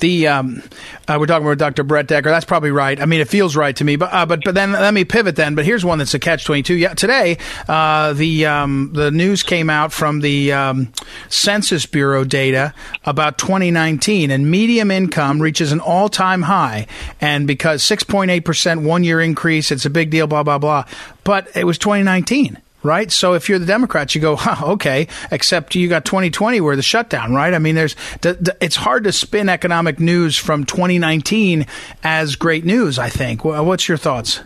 The 0.00 0.28
um, 0.28 0.62
uh, 1.06 1.16
we're 1.20 1.26
talking 1.26 1.46
about 1.46 1.58
Dr. 1.58 1.82
Brett 1.82 2.06
Decker. 2.06 2.30
That's 2.30 2.44
probably 2.44 2.70
right. 2.70 3.00
I 3.00 3.04
mean, 3.06 3.20
it 3.20 3.28
feels 3.28 3.54
right 3.54 3.76
to 3.76 3.84
me. 3.84 3.96
But 3.96 4.12
uh, 4.12 4.26
but 4.26 4.42
but 4.44 4.54
then 4.54 4.72
let 4.72 4.94
me 4.94 5.04
pivot 5.04 5.36
then. 5.36 5.54
But 5.54 5.64
here's 5.64 5.84
one 5.84 5.98
that's 5.98 6.14
a 6.14 6.18
catch 6.18 6.44
twenty 6.44 6.62
two. 6.62 6.74
Yeah, 6.74 6.94
today 6.94 7.38
uh, 7.68 8.14
the 8.14 8.46
um, 8.46 8.90
the 8.94 9.10
news 9.10 9.42
came 9.42 9.68
out 9.68 9.92
from 9.92 10.20
the 10.20 10.52
um, 10.52 10.92
Census 11.28 11.86
Bureau 11.86 12.24
data 12.24 12.74
about 13.04 13.38
2019, 13.38 14.30
and 14.30 14.50
medium 14.50 14.90
income 14.90 15.40
reaches 15.40 15.70
an 15.72 15.80
all 15.80 16.08
time 16.08 16.42
high. 16.42 16.86
And 17.20 17.46
because 17.46 17.82
6.8 17.82 18.44
percent 18.44 18.82
one 18.82 19.04
year 19.04 19.20
increase, 19.20 19.70
it's 19.70 19.84
a 19.84 19.90
big 19.90 20.10
deal. 20.10 20.26
Blah 20.26 20.42
blah 20.42 20.58
blah. 20.58 20.84
But 21.24 21.54
it 21.54 21.64
was 21.64 21.76
2019 21.78 22.58
right? 22.82 23.10
So 23.10 23.34
if 23.34 23.48
you're 23.48 23.58
the 23.58 23.66
Democrats, 23.66 24.14
you 24.14 24.20
go, 24.20 24.36
huh, 24.36 24.72
okay, 24.72 25.08
except 25.30 25.74
you 25.74 25.88
got 25.88 26.04
2020 26.04 26.60
where 26.60 26.76
the 26.76 26.82
shutdown, 26.82 27.34
right? 27.34 27.52
I 27.52 27.58
mean, 27.58 27.74
there's, 27.74 27.96
it's 28.22 28.76
hard 28.76 29.04
to 29.04 29.12
spin 29.12 29.48
economic 29.48 30.00
news 30.00 30.36
from 30.36 30.64
2019 30.64 31.66
as 32.02 32.36
great 32.36 32.64
news, 32.64 32.98
I 32.98 33.08
think. 33.08 33.44
What's 33.44 33.88
your 33.88 33.98
thoughts? 33.98 34.40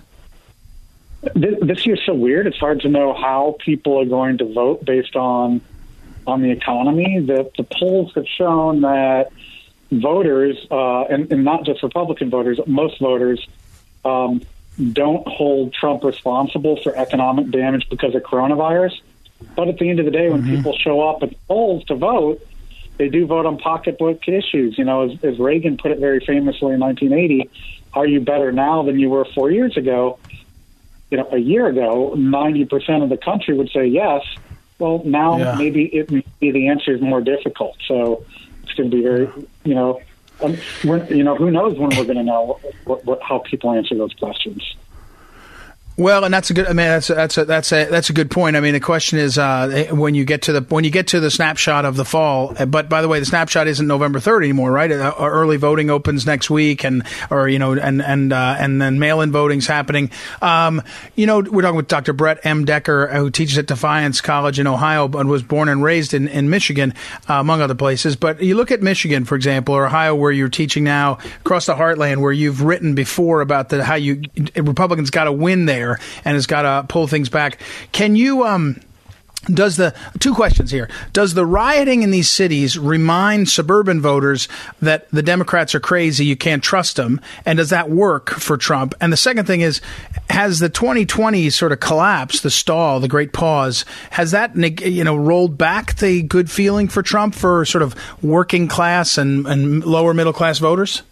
This 1.35 1.87
year's 1.87 2.03
so 2.05 2.13
weird. 2.13 2.47
It's 2.47 2.59
hard 2.59 2.81
to 2.81 2.89
know 2.89 3.15
how 3.15 3.57
people 3.61 3.99
are 3.99 4.05
going 4.05 4.39
to 4.39 4.53
vote 4.53 4.85
based 4.85 5.17
on 5.17 5.63
on 6.27 6.43
the 6.43 6.51
economy. 6.51 7.21
The, 7.21 7.51
the 7.57 7.65
polls 7.65 8.13
have 8.15 8.27
shown 8.27 8.81
that 8.83 9.31
voters, 9.91 10.67
uh, 10.71 11.05
and, 11.05 11.31
and 11.33 11.45
not 11.45 11.65
just 11.65 11.83
Republican 11.83 12.31
voters, 12.31 12.59
most 12.67 12.99
voters, 12.99 13.47
um, 14.05 14.43
don't 14.93 15.27
hold 15.27 15.73
Trump 15.73 16.05
responsible 16.05 16.81
for 16.83 16.97
economic 16.97 17.51
damage 17.51 17.89
because 17.89 18.15
of 18.15 18.23
coronavirus. 18.23 19.01
But 19.57 19.69
at 19.69 19.79
the 19.79 19.89
end 19.89 20.01
of 20.01 20.05
the 20.05 20.11
day, 20.11 20.31
when 20.31 20.43
mm-hmm. 20.43 20.57
people 20.57 20.77
show 20.77 21.09
up 21.09 21.23
at 21.23 21.35
polls 21.47 21.85
to 21.85 21.95
vote, 21.95 22.47
they 22.97 23.09
do 23.09 23.27
vote 23.27 23.47
on 23.47 23.59
pocketbook 23.59 24.27
issues. 24.29 24.79
You 24.79 24.85
know, 24.85 25.11
as, 25.11 25.25
as 25.25 25.39
Reagan 25.39 25.77
put 25.77 25.91
it 25.91 25.99
very 25.99 26.21
famously 26.21 26.73
in 26.73 26.81
1980, 26.81 27.51
are 27.93 28.07
you 28.07 28.21
better 28.21 28.53
now 28.53 28.83
than 28.83 28.99
you 28.99 29.11
were 29.11 29.25
four 29.35 29.51
years 29.51 29.77
ago? 29.77 30.19
You 31.11 31.19
know, 31.19 31.29
a 31.31 31.39
year 31.39 31.67
ago, 31.67 32.15
90% 32.17 33.03
of 33.03 33.09
the 33.09 33.17
country 33.17 33.55
would 33.55 33.71
say 33.71 33.87
yes. 33.87 34.23
Well, 34.79 35.03
now 35.05 35.39
yeah. 35.39 35.55
maybe 35.57 35.85
it 35.85 36.11
maybe 36.11 36.51
the 36.51 36.69
answer 36.69 36.93
is 36.93 37.01
more 37.01 37.21
difficult. 37.21 37.77
So 37.87 38.25
it's 38.65 38.73
going 38.73 38.91
to 38.91 38.97
be 38.97 39.03
very, 39.03 39.31
you 39.65 39.75
know, 39.75 40.01
um, 40.45 40.57
you 41.09 41.23
know, 41.23 41.37
who 41.37 41.51
knows 41.51 41.79
when 41.79 41.91
we're 41.91 42.05
going 42.05 42.17
to 42.17 42.23
know 42.23 42.61
what, 42.85 43.05
what, 43.05 43.23
how 43.23 43.39
people 43.39 43.73
answer 43.73 43.95
those 43.95 44.13
questions. 44.15 44.77
Well, 45.97 46.25
and 46.25 46.35
that's 46.35 46.51
a 46.51 46.55
good. 46.55 46.67
I 46.67 46.71
mean, 46.71 46.89
that's 46.89 47.09
a, 47.09 47.15
that's 47.15 47.39
a, 47.39 47.45
that's 47.45 47.73
a 47.73 47.85
that's 47.85 48.11
a 48.11 48.13
good 48.13 48.29
point. 48.29 48.57
I 48.57 48.61
mean, 48.61 48.73
the 48.73 48.81
question 48.81 49.21
is 49.21 49.39
uh, 49.39 49.87
when 49.93 50.17
you 50.17 50.25
get 50.25 50.43
to 50.43 50.53
the 50.53 50.61
when 50.63 50.83
you 50.83 50.91
get 50.91 51.07
to 51.09 51.21
the 51.21 51.31
snapshot 51.31 51.85
of 51.85 51.95
the 51.95 52.05
fall. 52.05 52.53
Uh, 52.59 52.67
but 52.67 52.89
by 52.89 53.01
the 53.01 53.07
way, 53.07 53.21
the 53.21 53.25
snapshot 53.25 53.69
isn't 53.69 53.87
November 53.87 54.19
third 54.19 54.43
anymore, 54.43 54.73
right? 54.73 54.91
Uh, 54.91 55.15
early 55.21 55.57
voting 55.57 55.91
opens 55.91 56.27
next 56.27 56.51
week, 56.51 56.83
and 56.83 57.05
or 57.31 57.49
you 57.49 57.61
know, 57.61 57.75
and 57.75 58.03
and 58.03 58.33
uh, 58.33 58.57
and 58.59 58.83
then 58.83 58.99
mail-in 58.99 59.31
voting's 59.31 59.69
happening. 59.69 60.11
Um, 60.43 60.83
you 61.15 61.27
know, 61.27 61.39
we're 61.39 61.63
talking 61.63 61.77
with 61.77 61.87
Dr. 61.87 62.13
Brett 62.13 62.45
M. 62.45 62.65
Decker, 62.65 63.07
who 63.07 63.31
teaches 63.31 63.57
at 63.59 63.67
Defiance 63.67 64.21
College 64.21 64.59
in 64.59 64.67
Ohio, 64.67 65.07
but 65.07 65.27
was 65.27 65.45
born 65.45 65.69
and 65.69 65.81
raised 65.81 66.13
in 66.13 66.27
in 66.27 66.51
Michigan, 66.51 66.93
uh, 67.31 67.35
among 67.35 67.61
other 67.61 67.77
places. 67.77 68.17
But 68.17 68.43
you 68.43 68.57
look 68.57 68.73
at 68.73 68.83
Michigan, 68.83 69.25
for 69.25 69.37
example, 69.37 69.77
or 69.77 69.87
Ohio, 69.87 70.17
where 70.17 70.33
you're 70.33 70.49
teaching 70.49 70.83
now, 70.83 71.19
across 71.43 71.67
the 71.67 71.77
heartland, 71.77 72.17
where 72.17 72.33
you've 72.33 72.63
written 72.63 72.97
before 72.97 73.43
about 73.43 73.69
the 73.69 73.85
how 73.85 73.95
you 73.95 74.23
Republicans 74.57 75.11
got 75.11 75.25
to 75.25 75.33
win 75.33 75.67
there 75.67 75.84
there 75.85 75.99
and 76.25 76.35
has 76.35 76.47
got 76.47 76.63
to 76.63 76.87
pull 76.89 77.07
things 77.07 77.29
back. 77.29 77.59
Can 77.93 78.17
you 78.17 78.45
um 78.45 78.81
does 79.53 79.77
the 79.77 79.95
two 80.21 80.33
questions 80.33 80.71
here. 80.71 80.89
Does 81.13 81.35
the 81.35 81.45
rioting 81.45 82.03
in 82.03 82.11
these 82.11 82.31
cities 82.31 82.79
remind 82.79 83.51
suburban 83.51 84.01
voters 84.01 84.49
that 84.81 85.07
the 85.11 85.23
democrats 85.23 85.75
are 85.75 85.81
crazy 85.81 86.25
you 86.25 86.35
can't 86.35 86.63
trust 86.63 86.97
them 86.97 87.21
and 87.45 87.59
does 87.59 87.69
that 87.69 87.91
work 87.91 88.31
for 88.31 88.57
trump? 88.57 88.95
And 89.03 89.13
the 89.13 89.19
second 89.19 89.47
thing 89.47 89.61
is 89.61 89.83
has 90.31 90.61
the 90.61 90.71
2020 90.71 91.51
sort 91.51 91.73
of 91.73 91.81
collapse 91.81 92.41
the 92.41 92.51
stall 92.51 93.01
the 93.01 93.09
great 93.09 93.35
pause 93.35 93.85
has 94.13 94.31
that 94.31 94.57
you 94.57 95.05
know 95.05 95.15
rolled 95.15 95.59
back 95.59 95.99
the 95.99 96.23
good 96.23 96.51
feeling 96.51 96.89
for 96.89 97.03
trump 97.03 97.35
for 97.35 97.67
sort 97.67 97.83
of 97.83 97.95
working 98.23 98.67
class 98.67 99.19
and, 99.19 99.47
and 99.47 99.85
lower 99.85 100.15
middle 100.15 100.33
class 100.33 100.59
voters 100.59 101.03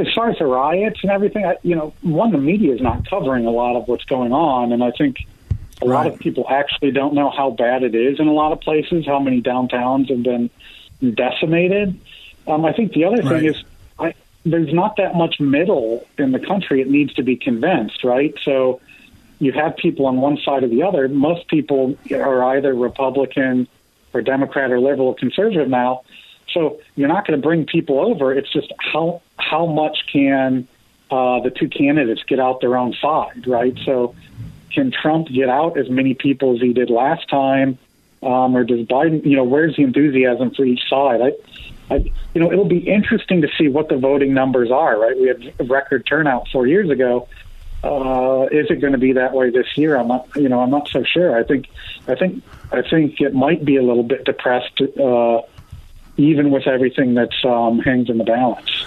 as 0.00 0.12
far 0.14 0.30
as 0.30 0.38
the 0.38 0.46
riots 0.46 1.00
and 1.02 1.10
everything, 1.10 1.44
I, 1.44 1.56
you 1.62 1.76
know, 1.76 1.92
one, 2.02 2.32
the 2.32 2.38
media 2.38 2.74
is 2.74 2.80
not 2.80 3.08
covering 3.08 3.46
a 3.46 3.50
lot 3.50 3.76
of 3.76 3.88
what's 3.88 4.04
going 4.04 4.32
on, 4.32 4.72
and 4.72 4.82
I 4.82 4.90
think 4.90 5.18
a 5.82 5.86
right. 5.86 5.94
lot 5.94 6.06
of 6.06 6.18
people 6.18 6.46
actually 6.48 6.90
don't 6.90 7.14
know 7.14 7.30
how 7.30 7.50
bad 7.50 7.82
it 7.82 7.94
is 7.94 8.20
in 8.20 8.26
a 8.26 8.32
lot 8.32 8.52
of 8.52 8.60
places, 8.60 9.06
how 9.06 9.18
many 9.18 9.40
downtowns 9.40 10.10
have 10.10 10.22
been 10.22 10.50
decimated. 11.14 11.98
Um, 12.46 12.64
I 12.64 12.72
think 12.72 12.92
the 12.92 13.04
other 13.04 13.22
right. 13.22 13.40
thing 13.40 13.44
is 13.44 13.64
I, 13.98 14.14
there's 14.44 14.72
not 14.72 14.96
that 14.96 15.14
much 15.14 15.40
middle 15.40 16.06
in 16.18 16.32
the 16.32 16.40
country. 16.40 16.80
It 16.80 16.88
needs 16.88 17.14
to 17.14 17.22
be 17.22 17.36
convinced, 17.36 18.04
right? 18.04 18.34
So 18.44 18.80
you 19.38 19.52
have 19.52 19.76
people 19.76 20.06
on 20.06 20.20
one 20.20 20.38
side 20.38 20.64
or 20.64 20.68
the 20.68 20.82
other. 20.82 21.08
Most 21.08 21.48
people 21.48 21.96
are 22.12 22.44
either 22.56 22.74
Republican 22.74 23.68
or 24.12 24.22
Democrat 24.22 24.70
or 24.70 24.80
liberal 24.80 25.08
or 25.08 25.14
conservative 25.14 25.68
now. 25.68 26.02
So 26.52 26.80
you're 26.96 27.08
not 27.08 27.26
going 27.26 27.40
to 27.40 27.42
bring 27.46 27.64
people 27.64 28.00
over. 28.00 28.32
It's 28.32 28.52
just 28.52 28.72
how 28.78 29.22
how 29.50 29.66
much 29.66 30.06
can 30.12 30.68
uh, 31.10 31.40
the 31.40 31.50
two 31.50 31.68
candidates 31.68 32.22
get 32.22 32.38
out 32.38 32.60
their 32.60 32.76
own 32.76 32.94
side, 32.94 33.46
right? 33.46 33.76
So 33.84 34.14
can 34.72 34.92
Trump 34.92 35.28
get 35.28 35.48
out 35.48 35.76
as 35.76 35.90
many 35.90 36.14
people 36.14 36.54
as 36.54 36.60
he 36.60 36.72
did 36.72 36.88
last 36.88 37.28
time, 37.28 37.76
um, 38.22 38.56
or 38.56 38.62
does 38.62 38.86
Biden? 38.86 39.24
You 39.26 39.36
know, 39.36 39.44
where's 39.44 39.74
the 39.76 39.82
enthusiasm 39.82 40.52
for 40.52 40.64
each 40.64 40.88
side? 40.88 41.20
I, 41.20 41.94
I, 41.94 42.12
you 42.32 42.40
know, 42.40 42.52
it'll 42.52 42.64
be 42.64 42.78
interesting 42.78 43.42
to 43.42 43.48
see 43.58 43.66
what 43.66 43.88
the 43.88 43.96
voting 43.96 44.32
numbers 44.32 44.70
are. 44.70 44.98
Right, 44.98 45.18
we 45.18 45.26
had 45.26 45.68
record 45.68 46.06
turnout 46.06 46.46
four 46.48 46.68
years 46.68 46.88
ago. 46.88 47.26
Uh, 47.82 48.46
is 48.52 48.70
it 48.70 48.80
going 48.80 48.92
to 48.92 48.98
be 48.98 49.14
that 49.14 49.32
way 49.32 49.50
this 49.50 49.66
year? 49.76 49.96
I'm 49.96 50.06
not. 50.06 50.28
You 50.36 50.48
know, 50.48 50.60
I'm 50.60 50.70
not 50.70 50.86
so 50.88 51.02
sure. 51.02 51.36
I 51.36 51.42
think, 51.42 51.66
I 52.06 52.14
think, 52.14 52.44
I 52.70 52.82
think 52.82 53.20
it 53.20 53.34
might 53.34 53.64
be 53.64 53.76
a 53.76 53.82
little 53.82 54.04
bit 54.04 54.24
depressed. 54.24 54.80
Uh, 54.80 55.40
even 56.16 56.50
with 56.50 56.66
everything 56.66 57.14
that 57.14 57.32
um, 57.44 57.78
hangs 57.78 58.10
in 58.10 58.18
the 58.18 58.24
balance. 58.24 58.84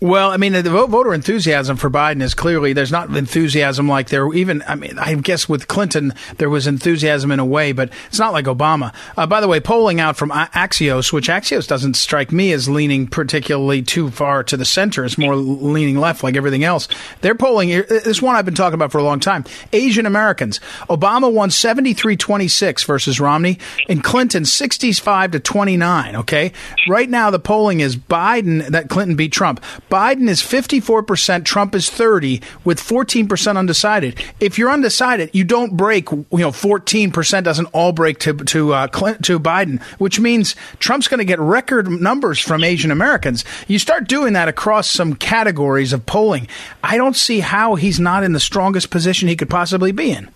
Well, 0.00 0.30
I 0.30 0.36
mean, 0.36 0.52
the 0.52 0.62
voter 0.62 1.12
enthusiasm 1.12 1.76
for 1.76 1.90
Biden 1.90 2.22
is 2.22 2.32
clearly 2.32 2.72
there's 2.72 2.92
not 2.92 3.10
enthusiasm 3.16 3.88
like 3.88 4.10
there 4.10 4.32
even. 4.32 4.62
I 4.68 4.76
mean, 4.76 4.96
I 4.96 5.14
guess 5.16 5.48
with 5.48 5.66
Clinton 5.66 6.14
there 6.36 6.48
was 6.48 6.68
enthusiasm 6.68 7.32
in 7.32 7.40
a 7.40 7.44
way, 7.44 7.72
but 7.72 7.90
it's 8.06 8.18
not 8.20 8.32
like 8.32 8.44
Obama. 8.44 8.94
Uh, 9.16 9.26
by 9.26 9.40
the 9.40 9.48
way, 9.48 9.58
polling 9.58 9.98
out 9.98 10.16
from 10.16 10.30
Axios, 10.30 11.12
which 11.12 11.26
Axios 11.26 11.66
doesn't 11.66 11.94
strike 11.94 12.30
me 12.30 12.52
as 12.52 12.68
leaning 12.68 13.08
particularly 13.08 13.82
too 13.82 14.08
far 14.08 14.44
to 14.44 14.56
the 14.56 14.64
center. 14.64 15.04
It's 15.04 15.18
more 15.18 15.34
leaning 15.34 15.98
left, 15.98 16.22
like 16.22 16.36
everything 16.36 16.62
else. 16.62 16.86
They're 17.20 17.34
polling 17.34 17.74
uh, 17.74 17.82
this 17.88 18.22
one 18.22 18.36
I've 18.36 18.44
been 18.44 18.54
talking 18.54 18.74
about 18.74 18.92
for 18.92 18.98
a 18.98 19.02
long 19.04 19.18
time. 19.18 19.46
Asian 19.72 20.06
Americans. 20.06 20.60
Obama 20.88 21.32
won 21.32 21.48
73-26 21.48 22.84
versus 22.84 23.18
Romney, 23.18 23.58
and 23.88 24.04
Clinton 24.04 24.44
65 24.44 25.32
to 25.32 25.40
29. 25.40 26.14
Okay, 26.14 26.52
right 26.88 27.10
now 27.10 27.30
the 27.30 27.40
polling 27.40 27.80
is 27.80 27.96
Biden 27.96 28.64
that 28.68 28.88
Clinton 28.88 29.16
beat 29.16 29.32
Trump. 29.32 29.60
Biden 29.90 30.28
is 30.28 30.42
54%, 30.42 31.44
Trump 31.44 31.74
is 31.74 31.90
30 31.90 32.40
with 32.64 32.80
14% 32.80 33.56
undecided. 33.56 34.22
If 34.40 34.58
you're 34.58 34.70
undecided, 34.70 35.30
you 35.32 35.44
don't 35.44 35.76
break, 35.76 36.10
you 36.10 36.26
know, 36.30 36.50
14% 36.50 37.44
doesn't 37.44 37.66
all 37.66 37.92
break 37.92 38.18
to 38.20 38.34
to 38.34 38.74
uh, 38.74 38.88
Clinton, 38.88 39.22
to 39.22 39.40
Biden, 39.40 39.82
which 39.98 40.20
means 40.20 40.54
Trump's 40.78 41.08
going 41.08 41.18
to 41.18 41.24
get 41.24 41.38
record 41.38 41.88
numbers 41.88 42.38
from 42.38 42.64
Asian 42.64 42.90
Americans. 42.90 43.44
You 43.66 43.78
start 43.78 44.08
doing 44.08 44.34
that 44.34 44.48
across 44.48 44.90
some 44.90 45.14
categories 45.14 45.92
of 45.92 46.06
polling. 46.06 46.48
I 46.82 46.96
don't 46.96 47.16
see 47.16 47.40
how 47.40 47.74
he's 47.74 47.98
not 47.98 48.24
in 48.24 48.32
the 48.32 48.40
strongest 48.40 48.90
position 48.90 49.28
he 49.28 49.36
could 49.36 49.50
possibly 49.50 49.92
be 49.92 50.12
in. 50.12 50.28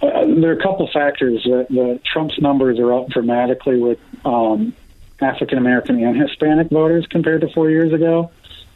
Uh, 0.00 0.26
there 0.40 0.50
are 0.50 0.58
a 0.58 0.62
couple 0.62 0.88
factors 0.92 1.42
that, 1.44 2.00
Trump's 2.04 2.40
numbers 2.40 2.78
are 2.78 2.92
up 2.92 3.08
dramatically 3.08 3.78
with 3.78 3.98
um, 4.24 4.72
African 5.20 5.58
American 5.58 6.02
and 6.02 6.16
Hispanic 6.16 6.70
voters 6.70 7.06
compared 7.08 7.40
to 7.42 7.48
four 7.52 7.70
years 7.70 7.92
ago. 7.92 8.30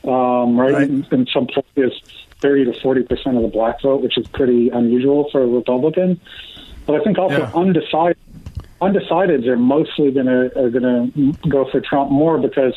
Um, 0.05 0.59
right, 0.59 0.72
right. 0.72 0.88
In, 0.88 1.07
in 1.12 1.26
some 1.33 1.46
places, 1.46 2.00
thirty 2.40 2.64
to 2.64 2.72
forty 2.81 3.02
percent 3.02 3.37
of 3.37 3.42
the 3.42 3.48
black 3.48 3.81
vote, 3.83 4.02
which 4.02 4.18
is 4.18 4.26
pretty 4.28 4.68
unusual 4.70 5.28
for 5.31 5.42
a 5.42 5.46
Republican. 5.46 6.20
But 6.87 7.00
I 7.00 7.05
think 7.05 7.18
also 7.18 7.38
yeah. 7.38 7.52
undecided 7.55 8.18
undecideds 8.81 9.46
are 9.46 9.57
mostly 9.57 10.11
going 10.11 10.26
to 10.26 10.59
are 10.61 10.70
going 10.70 11.12
to 11.12 11.48
go 11.48 11.70
for 11.70 11.81
Trump 11.81 12.11
more 12.11 12.38
because 12.38 12.74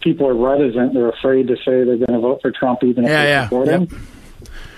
people 0.00 0.26
are 0.26 0.34
reticent. 0.34 0.94
They're 0.94 1.10
afraid 1.10 1.48
to 1.48 1.56
say 1.56 1.84
they're 1.84 1.98
going 1.98 2.12
to 2.12 2.20
vote 2.20 2.40
for 2.40 2.50
Trump 2.50 2.82
even 2.82 3.04
if 3.04 3.10
yeah, 3.10 3.22
they 3.22 3.28
yeah. 3.28 3.44
support 3.44 3.66
yep. 3.66 3.80
him. 3.80 4.06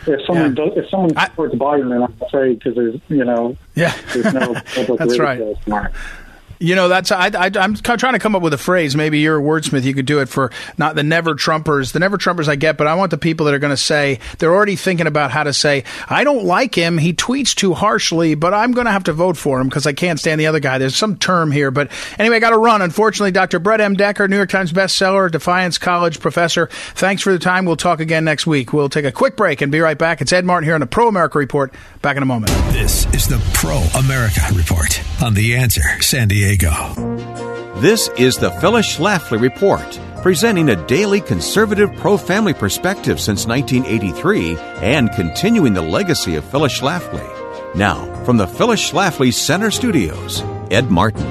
If 0.06 0.26
someone 0.26 0.56
Yeah. 0.56 0.64
does, 0.64 0.76
if 0.76 0.90
someone 0.90 1.16
I- 1.16 1.26
supports 1.26 1.54
Biden, 1.54 1.88
they're 1.88 2.00
not 2.00 2.12
afraid 2.20 2.58
because 2.58 2.74
there's 2.74 3.00
you 3.08 3.24
know 3.24 3.56
Yeah. 3.76 3.94
there's 4.12 4.34
no 4.34 4.54
public 4.74 4.98
That's 4.98 5.18
right. 5.18 5.40
You 6.58 6.74
know, 6.74 6.88
that's 6.88 7.10
I, 7.12 7.26
I, 7.26 7.50
I'm 7.56 7.74
trying 7.74 8.14
to 8.14 8.18
come 8.18 8.34
up 8.34 8.42
with 8.42 8.54
a 8.54 8.58
phrase. 8.58 8.96
Maybe 8.96 9.20
you're 9.20 9.38
a 9.38 9.42
wordsmith. 9.42 9.84
You 9.84 9.94
could 9.94 10.06
do 10.06 10.20
it 10.20 10.28
for 10.28 10.50
not 10.78 10.94
the 10.94 11.02
never 11.02 11.34
Trumpers. 11.34 11.92
The 11.92 11.98
never 11.98 12.16
Trumpers 12.16 12.48
I 12.48 12.56
get, 12.56 12.76
but 12.76 12.86
I 12.86 12.94
want 12.94 13.10
the 13.10 13.18
people 13.18 13.46
that 13.46 13.54
are 13.54 13.58
going 13.58 13.72
to 13.72 13.76
say 13.76 14.20
they're 14.38 14.54
already 14.54 14.76
thinking 14.76 15.06
about 15.06 15.30
how 15.30 15.42
to 15.42 15.52
say 15.52 15.84
I 16.08 16.24
don't 16.24 16.44
like 16.44 16.74
him. 16.74 16.98
He 16.98 17.12
tweets 17.12 17.54
too 17.54 17.74
harshly, 17.74 18.34
but 18.34 18.54
I'm 18.54 18.72
going 18.72 18.86
to 18.86 18.92
have 18.92 19.04
to 19.04 19.12
vote 19.12 19.36
for 19.36 19.60
him 19.60 19.68
because 19.68 19.86
I 19.86 19.92
can't 19.92 20.18
stand 20.18 20.40
the 20.40 20.46
other 20.46 20.60
guy. 20.60 20.78
There's 20.78 20.96
some 20.96 21.16
term 21.16 21.50
here, 21.50 21.70
but 21.70 21.90
anyway, 22.18 22.36
I 22.36 22.40
got 22.40 22.50
to 22.50 22.58
run. 22.58 22.82
Unfortunately, 22.82 23.32
Dr. 23.32 23.58
Brett 23.58 23.80
M. 23.80 23.94
Decker, 23.94 24.28
New 24.28 24.36
York 24.36 24.50
Times 24.50 24.72
bestseller, 24.72 25.30
Defiance 25.30 25.78
College 25.78 26.20
professor. 26.20 26.68
Thanks 26.94 27.22
for 27.22 27.32
the 27.32 27.38
time. 27.38 27.64
We'll 27.64 27.76
talk 27.76 28.00
again 28.00 28.24
next 28.24 28.46
week. 28.46 28.72
We'll 28.72 28.88
take 28.88 29.04
a 29.04 29.12
quick 29.12 29.36
break 29.36 29.60
and 29.60 29.72
be 29.72 29.80
right 29.80 29.98
back. 29.98 30.20
It's 30.20 30.32
Ed 30.32 30.44
Martin 30.44 30.66
here 30.66 30.74
on 30.74 30.80
the 30.80 30.86
Pro 30.86 31.08
America 31.08 31.38
Report. 31.38 31.74
Back 32.02 32.16
in 32.16 32.22
a 32.22 32.26
moment. 32.26 32.52
This 32.72 33.06
is 33.14 33.26
the 33.26 33.42
Pro 33.54 33.78
America 33.98 34.40
Report 34.54 35.02
on 35.22 35.34
The 35.34 35.56
Answer 35.56 35.82
San 36.00 36.28
Diego. 36.28 36.43
This 37.80 38.10
is 38.18 38.36
the 38.36 38.50
Phyllis 38.60 38.98
Schlafly 38.98 39.40
Report, 39.40 39.98
presenting 40.20 40.68
a 40.68 40.86
daily 40.86 41.22
conservative 41.22 41.90
pro 41.96 42.18
family 42.18 42.52
perspective 42.52 43.18
since 43.18 43.46
1983 43.46 44.58
and 44.82 45.10
continuing 45.12 45.72
the 45.72 45.80
legacy 45.80 46.34
of 46.34 46.44
Phyllis 46.44 46.78
Schlafly. 46.78 47.74
Now, 47.74 48.04
from 48.24 48.36
the 48.36 48.46
Phyllis 48.46 48.90
Schlafly 48.90 49.32
Center 49.32 49.70
Studios, 49.70 50.42
Ed 50.70 50.90
Martin. 50.90 51.24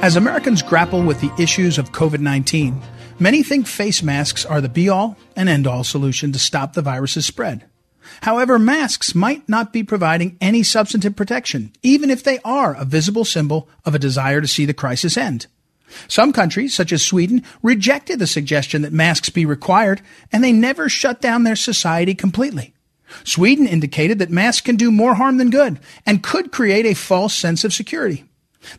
As 0.00 0.16
Americans 0.16 0.62
grapple 0.62 1.02
with 1.02 1.20
the 1.20 1.30
issues 1.38 1.76
of 1.76 1.92
COVID 1.92 2.20
19, 2.20 2.80
many 3.18 3.42
think 3.42 3.66
face 3.66 4.02
masks 4.02 4.46
are 4.46 4.62
the 4.62 4.70
be 4.70 4.88
all 4.88 5.18
and 5.36 5.50
end 5.50 5.66
all 5.66 5.84
solution 5.84 6.32
to 6.32 6.38
stop 6.38 6.72
the 6.72 6.80
virus's 6.80 7.26
spread. 7.26 7.66
However, 8.22 8.58
masks 8.58 9.14
might 9.14 9.48
not 9.48 9.72
be 9.72 9.82
providing 9.82 10.36
any 10.40 10.62
substantive 10.62 11.16
protection, 11.16 11.72
even 11.82 12.10
if 12.10 12.22
they 12.22 12.38
are 12.44 12.74
a 12.74 12.84
visible 12.84 13.24
symbol 13.24 13.68
of 13.84 13.94
a 13.94 13.98
desire 13.98 14.40
to 14.40 14.48
see 14.48 14.64
the 14.64 14.74
crisis 14.74 15.16
end. 15.16 15.46
Some 16.06 16.32
countries, 16.32 16.74
such 16.74 16.92
as 16.92 17.02
Sweden, 17.02 17.42
rejected 17.62 18.18
the 18.18 18.26
suggestion 18.26 18.82
that 18.82 18.92
masks 18.92 19.30
be 19.30 19.46
required, 19.46 20.02
and 20.32 20.44
they 20.44 20.52
never 20.52 20.88
shut 20.88 21.20
down 21.20 21.44
their 21.44 21.56
society 21.56 22.14
completely. 22.14 22.74
Sweden 23.24 23.66
indicated 23.66 24.18
that 24.18 24.30
masks 24.30 24.60
can 24.60 24.76
do 24.76 24.92
more 24.92 25.14
harm 25.14 25.38
than 25.38 25.50
good 25.50 25.78
and 26.04 26.22
could 26.22 26.52
create 26.52 26.84
a 26.84 26.94
false 26.94 27.34
sense 27.34 27.64
of 27.64 27.72
security. 27.72 28.24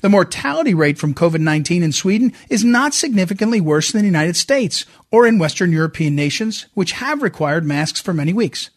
The 0.01 0.09
mortality 0.09 0.73
rate 0.73 0.99
from 0.99 1.15
COVID-19 1.15 1.81
in 1.81 1.91
Sweden 1.91 2.33
is 2.49 2.63
not 2.63 2.93
significantly 2.93 3.59
worse 3.59 3.91
than 3.91 4.01
the 4.01 4.07
United 4.07 4.35
States 4.35 4.85
or 5.09 5.25
in 5.25 5.39
Western 5.39 5.71
European 5.71 6.15
nations, 6.15 6.67
which 6.73 6.91
have 6.93 7.23
required 7.23 7.65
masks 7.65 7.99
for 8.01 8.13
many 8.13 8.33
weeks. 8.33 8.69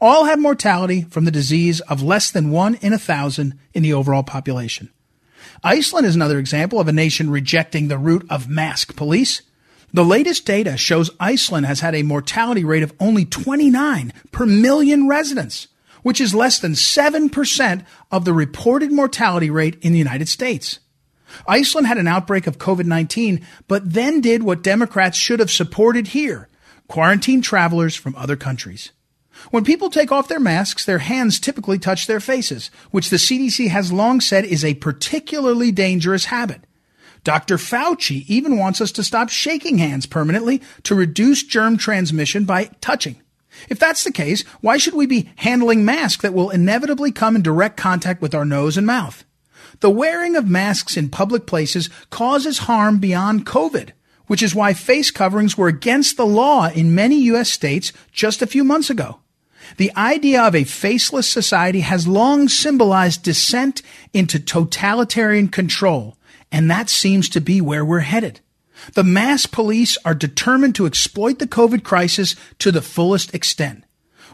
All 0.00 0.24
have 0.24 0.38
mortality 0.38 1.02
from 1.02 1.24
the 1.24 1.30
disease 1.30 1.80
of 1.80 2.02
less 2.02 2.30
than 2.30 2.50
one 2.50 2.76
in 2.76 2.92
a 2.92 2.98
thousand 2.98 3.58
in 3.72 3.82
the 3.82 3.94
overall 3.94 4.22
population. 4.22 4.90
Iceland 5.62 6.06
is 6.06 6.14
another 6.14 6.38
example 6.38 6.80
of 6.80 6.88
a 6.88 6.92
nation 6.92 7.30
rejecting 7.30 7.88
the 7.88 7.98
route 7.98 8.26
of 8.30 8.48
mask 8.48 8.96
police. 8.96 9.42
The 9.92 10.04
latest 10.04 10.44
data 10.44 10.76
shows 10.76 11.10
Iceland 11.20 11.66
has 11.66 11.80
had 11.80 11.94
a 11.94 12.02
mortality 12.02 12.64
rate 12.64 12.82
of 12.82 12.92
only 12.98 13.24
29 13.24 14.12
per 14.32 14.46
million 14.46 15.08
residents, 15.08 15.68
which 16.02 16.20
is 16.20 16.34
less 16.34 16.58
than 16.58 16.72
7% 16.72 17.84
of 18.10 18.24
the 18.24 18.32
reported 18.32 18.92
mortality 18.92 19.50
rate 19.50 19.78
in 19.82 19.92
the 19.92 19.98
United 19.98 20.28
States. 20.28 20.80
Iceland 21.48 21.86
had 21.86 21.98
an 21.98 22.08
outbreak 22.08 22.46
of 22.46 22.58
COVID-19, 22.58 23.42
but 23.66 23.92
then 23.92 24.20
did 24.20 24.42
what 24.42 24.62
Democrats 24.62 25.16
should 25.16 25.40
have 25.40 25.50
supported 25.50 26.08
here, 26.08 26.48
quarantine 26.88 27.40
travelers 27.42 27.96
from 27.96 28.14
other 28.16 28.36
countries. 28.36 28.92
When 29.50 29.64
people 29.64 29.90
take 29.90 30.10
off 30.10 30.28
their 30.28 30.40
masks, 30.40 30.84
their 30.84 30.98
hands 30.98 31.38
typically 31.38 31.78
touch 31.78 32.06
their 32.06 32.20
faces, 32.20 32.70
which 32.90 33.10
the 33.10 33.16
CDC 33.16 33.68
has 33.68 33.92
long 33.92 34.20
said 34.20 34.44
is 34.44 34.64
a 34.64 34.74
particularly 34.74 35.70
dangerous 35.72 36.26
habit. 36.26 36.62
Dr. 37.24 37.56
Fauci 37.56 38.24
even 38.28 38.58
wants 38.58 38.80
us 38.80 38.92
to 38.92 39.02
stop 39.02 39.30
shaking 39.30 39.78
hands 39.78 40.06
permanently 40.06 40.60
to 40.82 40.94
reduce 40.94 41.42
germ 41.42 41.78
transmission 41.78 42.44
by 42.44 42.64
touching. 42.80 43.16
If 43.68 43.78
that's 43.78 44.04
the 44.04 44.12
case, 44.12 44.42
why 44.60 44.76
should 44.76 44.94
we 44.94 45.06
be 45.06 45.30
handling 45.36 45.84
masks 45.84 46.22
that 46.22 46.34
will 46.34 46.50
inevitably 46.50 47.12
come 47.12 47.36
in 47.36 47.42
direct 47.42 47.76
contact 47.76 48.20
with 48.20 48.34
our 48.34 48.44
nose 48.44 48.76
and 48.76 48.86
mouth? 48.86 49.24
The 49.80 49.90
wearing 49.90 50.36
of 50.36 50.48
masks 50.48 50.96
in 50.96 51.08
public 51.08 51.46
places 51.46 51.88
causes 52.10 52.58
harm 52.58 52.98
beyond 52.98 53.46
COVID, 53.46 53.90
which 54.26 54.42
is 54.42 54.54
why 54.54 54.74
face 54.74 55.10
coverings 55.10 55.56
were 55.56 55.68
against 55.68 56.16
the 56.16 56.26
law 56.26 56.68
in 56.68 56.94
many 56.94 57.16
U.S. 57.22 57.50
states 57.50 57.92
just 58.12 58.42
a 58.42 58.46
few 58.46 58.64
months 58.64 58.90
ago. 58.90 59.20
The 59.76 59.92
idea 59.96 60.42
of 60.42 60.54
a 60.54 60.64
faceless 60.64 61.28
society 61.28 61.80
has 61.80 62.06
long 62.06 62.48
symbolized 62.48 63.22
descent 63.22 63.82
into 64.12 64.38
totalitarian 64.38 65.48
control, 65.48 66.16
and 66.52 66.70
that 66.70 66.88
seems 66.88 67.28
to 67.30 67.40
be 67.40 67.60
where 67.60 67.84
we're 67.84 68.00
headed. 68.00 68.40
The 68.92 69.04
mass 69.04 69.46
police 69.46 69.96
are 70.04 70.14
determined 70.14 70.74
to 70.76 70.86
exploit 70.86 71.38
the 71.38 71.46
COVID 71.46 71.84
crisis 71.84 72.36
to 72.58 72.70
the 72.70 72.82
fullest 72.82 73.34
extent. 73.34 73.84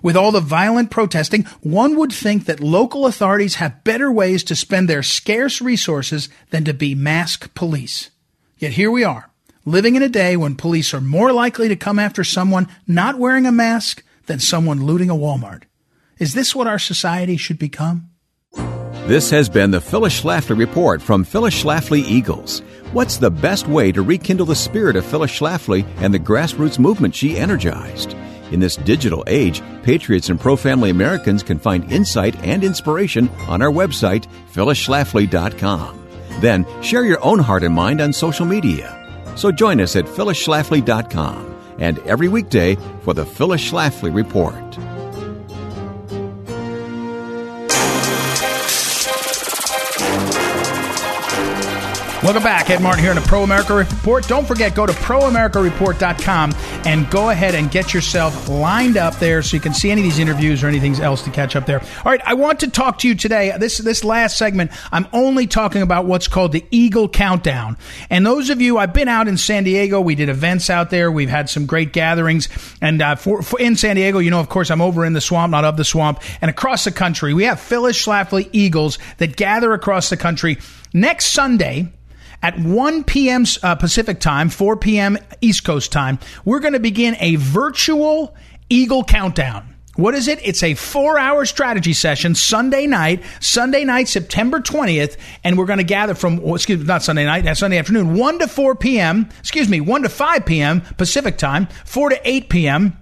With 0.02 0.16
all 0.16 0.32
the 0.32 0.40
violent 0.40 0.90
protesting, 0.90 1.44
one 1.60 1.96
would 1.96 2.12
think 2.12 2.46
that 2.46 2.60
local 2.60 3.06
authorities 3.06 3.56
have 3.56 3.84
better 3.84 4.10
ways 4.10 4.42
to 4.44 4.56
spend 4.56 4.88
their 4.88 5.02
scarce 5.02 5.60
resources 5.60 6.28
than 6.50 6.64
to 6.64 6.72
be 6.72 6.94
mask 6.94 7.54
police. 7.54 8.10
Yet 8.58 8.72
here 8.72 8.90
we 8.90 9.04
are, 9.04 9.30
living 9.64 9.96
in 9.96 10.02
a 10.02 10.08
day 10.08 10.36
when 10.36 10.56
police 10.56 10.94
are 10.94 11.00
more 11.00 11.32
likely 11.32 11.68
to 11.68 11.76
come 11.76 11.98
after 11.98 12.24
someone 12.24 12.68
not 12.86 13.18
wearing 13.18 13.46
a 13.46 13.52
mask 13.52 14.02
than 14.30 14.38
someone 14.38 14.86
looting 14.86 15.10
a 15.10 15.14
Walmart. 15.14 15.64
Is 16.20 16.34
this 16.34 16.54
what 16.54 16.68
our 16.68 16.78
society 16.78 17.36
should 17.36 17.58
become? 17.58 18.10
This 19.08 19.28
has 19.30 19.48
been 19.48 19.72
the 19.72 19.80
Phyllis 19.80 20.20
Schlafly 20.20 20.56
Report 20.56 21.02
from 21.02 21.24
Phyllis 21.24 21.60
Schlafly 21.60 22.04
Eagles. 22.04 22.60
What's 22.92 23.16
the 23.16 23.32
best 23.32 23.66
way 23.66 23.90
to 23.90 24.02
rekindle 24.02 24.46
the 24.46 24.54
spirit 24.54 24.94
of 24.94 25.04
Phyllis 25.04 25.32
Schlafly 25.32 25.84
and 25.96 26.14
the 26.14 26.20
grassroots 26.20 26.78
movement 26.78 27.12
she 27.12 27.36
energized? 27.36 28.14
In 28.52 28.60
this 28.60 28.76
digital 28.76 29.24
age, 29.26 29.62
patriots 29.82 30.28
and 30.28 30.38
pro 30.38 30.54
family 30.54 30.90
Americans 30.90 31.42
can 31.42 31.58
find 31.58 31.90
insight 31.90 32.36
and 32.44 32.62
inspiration 32.62 33.28
on 33.48 33.62
our 33.62 33.72
website, 33.72 34.28
phyllisschlafly.com. 34.52 36.08
Then 36.38 36.64
share 36.82 37.04
your 37.04 37.24
own 37.24 37.40
heart 37.40 37.64
and 37.64 37.74
mind 37.74 38.00
on 38.00 38.12
social 38.12 38.46
media. 38.46 38.96
So 39.34 39.50
join 39.50 39.80
us 39.80 39.96
at 39.96 40.04
phyllisschlafly.com 40.04 41.50
and 41.80 41.98
every 42.00 42.28
weekday 42.28 42.76
for 43.02 43.12
the 43.12 43.26
Phyllis 43.26 43.68
Schlafly 43.68 44.14
Report. 44.14 44.54
Welcome 52.22 52.42
back. 52.42 52.68
Ed 52.68 52.82
Martin 52.82 53.02
here 53.02 53.12
in 53.12 53.16
the 53.16 53.26
Pro 53.26 53.44
America 53.44 53.74
Report. 53.74 54.28
Don't 54.28 54.46
forget, 54.46 54.74
go 54.74 54.84
to 54.84 54.92
proamericareport.com 54.92 56.52
and 56.84 57.10
go 57.10 57.30
ahead 57.30 57.54
and 57.54 57.70
get 57.70 57.94
yourself 57.94 58.46
lined 58.46 58.98
up 58.98 59.16
there 59.16 59.40
so 59.42 59.56
you 59.56 59.60
can 59.60 59.72
see 59.72 59.90
any 59.90 60.02
of 60.02 60.04
these 60.04 60.18
interviews 60.18 60.62
or 60.62 60.66
anything 60.68 60.94
else 60.96 61.22
to 61.22 61.30
catch 61.30 61.56
up 61.56 61.64
there. 61.64 61.80
All 61.80 62.12
right, 62.12 62.20
I 62.26 62.34
want 62.34 62.60
to 62.60 62.68
talk 62.68 62.98
to 62.98 63.08
you 63.08 63.14
today. 63.14 63.56
This 63.58 63.78
this 63.78 64.04
last 64.04 64.36
segment, 64.36 64.70
I'm 64.92 65.08
only 65.14 65.46
talking 65.46 65.80
about 65.80 66.04
what's 66.04 66.28
called 66.28 66.52
the 66.52 66.62
Eagle 66.70 67.08
Countdown. 67.08 67.78
And 68.10 68.26
those 68.26 68.50
of 68.50 68.60
you, 68.60 68.76
I've 68.76 68.92
been 68.92 69.08
out 69.08 69.26
in 69.26 69.38
San 69.38 69.64
Diego. 69.64 69.98
We 70.02 70.14
did 70.14 70.28
events 70.28 70.68
out 70.68 70.90
there. 70.90 71.10
We've 71.10 71.30
had 71.30 71.48
some 71.48 71.64
great 71.64 71.94
gatherings. 71.94 72.50
And 72.82 73.00
uh, 73.00 73.14
for, 73.16 73.40
for 73.40 73.58
in 73.58 73.76
San 73.76 73.96
Diego, 73.96 74.18
you 74.18 74.30
know, 74.30 74.40
of 74.40 74.50
course, 74.50 74.70
I'm 74.70 74.82
over 74.82 75.06
in 75.06 75.14
the 75.14 75.22
swamp, 75.22 75.52
not 75.52 75.64
of 75.64 75.78
the 75.78 75.84
swamp. 75.84 76.20
And 76.42 76.50
across 76.50 76.84
the 76.84 76.92
country, 76.92 77.32
we 77.32 77.44
have 77.44 77.60
Phyllis 77.60 78.04
Schlafly 78.04 78.50
Eagles 78.52 78.98
that 79.16 79.36
gather 79.36 79.72
across 79.72 80.10
the 80.10 80.18
country 80.18 80.58
next 80.92 81.32
Sunday 81.32 81.90
At 82.42 82.58
1 82.58 83.04
p.m. 83.04 83.44
Uh, 83.62 83.74
Pacific 83.74 84.18
time, 84.20 84.48
4 84.48 84.76
p.m. 84.76 85.18
East 85.40 85.64
Coast 85.64 85.92
time, 85.92 86.18
we're 86.44 86.60
going 86.60 86.72
to 86.72 86.80
begin 86.80 87.16
a 87.20 87.36
virtual 87.36 88.34
Eagle 88.70 89.04
Countdown. 89.04 89.76
What 89.96 90.14
is 90.14 90.28
it? 90.28 90.38
It's 90.42 90.62
a 90.62 90.74
four 90.74 91.18
hour 91.18 91.44
strategy 91.44 91.92
session 91.92 92.34
Sunday 92.34 92.86
night, 92.86 93.22
Sunday 93.40 93.84
night, 93.84 94.08
September 94.08 94.60
20th. 94.60 95.18
And 95.44 95.58
we're 95.58 95.66
going 95.66 95.78
to 95.78 95.84
gather 95.84 96.14
from, 96.14 96.38
excuse 96.54 96.78
me, 96.78 96.86
not 96.86 97.02
Sunday 97.02 97.26
night, 97.26 97.44
that's 97.44 97.60
Sunday 97.60 97.76
afternoon, 97.76 98.14
1 98.14 98.38
to 98.38 98.48
4 98.48 98.76
p.m., 98.76 99.28
excuse 99.40 99.68
me, 99.68 99.80
1 99.80 100.02
to 100.02 100.08
5 100.08 100.46
p.m. 100.46 100.80
Pacific 100.96 101.36
time, 101.36 101.66
4 101.84 102.10
to 102.10 102.20
8 102.24 102.48
p.m. 102.48 102.98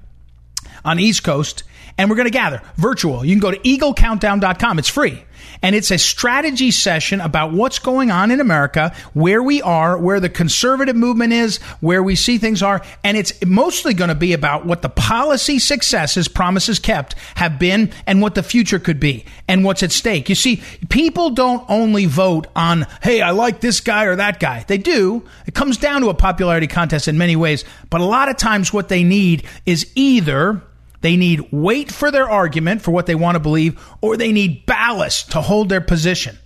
on 0.85 0.99
East 0.99 1.23
Coast. 1.23 1.63
And 1.99 2.11
we're 2.11 2.17
going 2.17 2.27
to 2.27 2.33
gather 2.33 2.63
virtual. 2.77 3.25
You 3.25 3.33
can 3.33 3.41
go 3.41 3.51
to 3.51 3.59
eaglecountdown.com. 3.59 4.79
It's 4.79 4.89
free. 4.89 5.25
And 5.63 5.75
it's 5.75 5.91
a 5.91 5.99
strategy 5.99 6.71
session 6.71 7.21
about 7.21 7.53
what's 7.53 7.79
going 7.79 8.11
on 8.11 8.31
in 8.31 8.41
America, 8.41 8.95
where 9.15 9.43
we 9.43 9.61
are, 9.63 9.99
where 9.99 10.21
the 10.21 10.29
conservative 10.29 10.97
movement 10.97 11.33
is, 11.33 11.59
where 11.81 12.03
we 12.03 12.15
see 12.15 12.39
things 12.39 12.63
are. 12.63 12.83
And 13.03 13.17
it's 13.17 13.33
mostly 13.45 13.95
going 13.95 14.09
to 14.09 14.15
be 14.15 14.33
about 14.33 14.67
what 14.67 14.83
the 14.83 14.89
policy 14.89 15.59
successes, 15.59 16.29
promises 16.29 16.79
kept, 16.79 17.15
have 17.35 17.59
been 17.59 17.93
and 18.07 18.23
what 18.23 18.35
the 18.35 18.43
future 18.43 18.79
could 18.79 19.01
be 19.01 19.25
and 19.49 19.65
what's 19.65 19.83
at 19.83 19.93
stake. 19.93 20.29
You 20.29 20.35
see, 20.35 20.63
people 20.89 21.31
don't 21.31 21.65
only 21.69 22.07
vote 22.07 22.47
on, 22.55 22.87
hey, 23.03 23.23
I 23.23 23.31
like 23.31 23.61
this 23.61 23.81
guy 23.81 24.05
or 24.05 24.17
that 24.17 24.41
guy. 24.41 24.65
They 24.69 24.79
do. 24.79 25.25
It 25.47 25.55
comes 25.55 25.77
down 25.77 26.03
to 26.03 26.09
a 26.09 26.15
popularity 26.15 26.67
contest 26.67 27.09
in 27.09 27.19
many 27.19 27.37
ways. 27.37 27.65
But 27.91 28.01
a 28.01 28.05
lot 28.05 28.29
of 28.29 28.37
times 28.37 28.73
what 28.73 28.89
they 28.89 29.05
need 29.05 29.45
is 29.67 29.91
either 29.95 30.63
they 31.01 31.17
need 31.17 31.53
weight 31.53 31.93
for 31.93 32.11
their 32.11 32.29
argument 32.29 32.83
for 32.83 32.91
what 32.91 33.07
they 33.07 33.15
want 33.15 33.37
to 33.37 33.41
believe, 33.41 33.81
or 34.01 34.17
they 34.17 34.33
need 34.33 34.67
ballast 34.67 35.33
to 35.33 35.41
hold 35.41 35.69
their 35.69 35.81
position. 35.81 36.39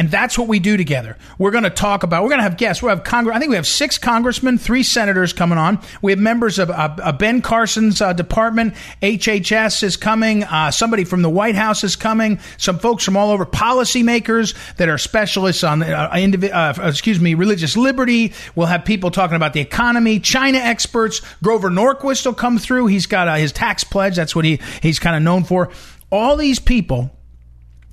And 0.00 0.10
that's 0.10 0.38
what 0.38 0.48
we 0.48 0.60
do 0.60 0.78
together. 0.78 1.18
We're 1.36 1.50
going 1.50 1.64
to 1.64 1.68
talk 1.68 2.04
about, 2.04 2.22
we're 2.22 2.30
going 2.30 2.38
to 2.38 2.44
have 2.44 2.56
guests. 2.56 2.82
We'll 2.82 2.88
have 2.88 3.04
Congress, 3.04 3.36
I 3.36 3.38
think 3.38 3.50
we 3.50 3.56
have 3.56 3.66
six 3.66 3.98
congressmen, 3.98 4.56
three 4.56 4.82
senators 4.82 5.34
coming 5.34 5.58
on. 5.58 5.78
We 6.00 6.10
have 6.10 6.18
members 6.18 6.58
of 6.58 6.70
uh, 6.70 6.96
uh, 7.02 7.12
Ben 7.12 7.42
Carson's 7.42 8.00
uh, 8.00 8.14
department. 8.14 8.72
HHS 9.02 9.82
is 9.82 9.98
coming. 9.98 10.42
Uh, 10.44 10.70
somebody 10.70 11.04
from 11.04 11.20
the 11.20 11.28
White 11.28 11.54
House 11.54 11.84
is 11.84 11.96
coming. 11.96 12.40
Some 12.56 12.78
folks 12.78 13.04
from 13.04 13.14
all 13.14 13.30
over, 13.30 13.44
policymakers 13.44 14.54
that 14.76 14.88
are 14.88 14.96
specialists 14.96 15.62
on, 15.64 15.82
uh, 15.82 16.10
indiv- 16.12 16.50
uh, 16.50 16.88
excuse 16.88 17.20
me, 17.20 17.34
religious 17.34 17.76
liberty. 17.76 18.32
We'll 18.54 18.68
have 18.68 18.86
people 18.86 19.10
talking 19.10 19.36
about 19.36 19.52
the 19.52 19.60
economy, 19.60 20.18
China 20.18 20.60
experts. 20.60 21.20
Grover 21.42 21.68
Norquist 21.68 22.24
will 22.24 22.32
come 22.32 22.56
through. 22.56 22.86
He's 22.86 23.04
got 23.04 23.38
his 23.38 23.52
tax 23.52 23.84
pledge. 23.84 24.16
That's 24.16 24.34
what 24.34 24.46
he, 24.46 24.60
he's 24.80 24.98
kind 24.98 25.14
of 25.14 25.22
known 25.22 25.44
for. 25.44 25.68
All 26.10 26.38
these 26.38 26.58
people 26.58 27.10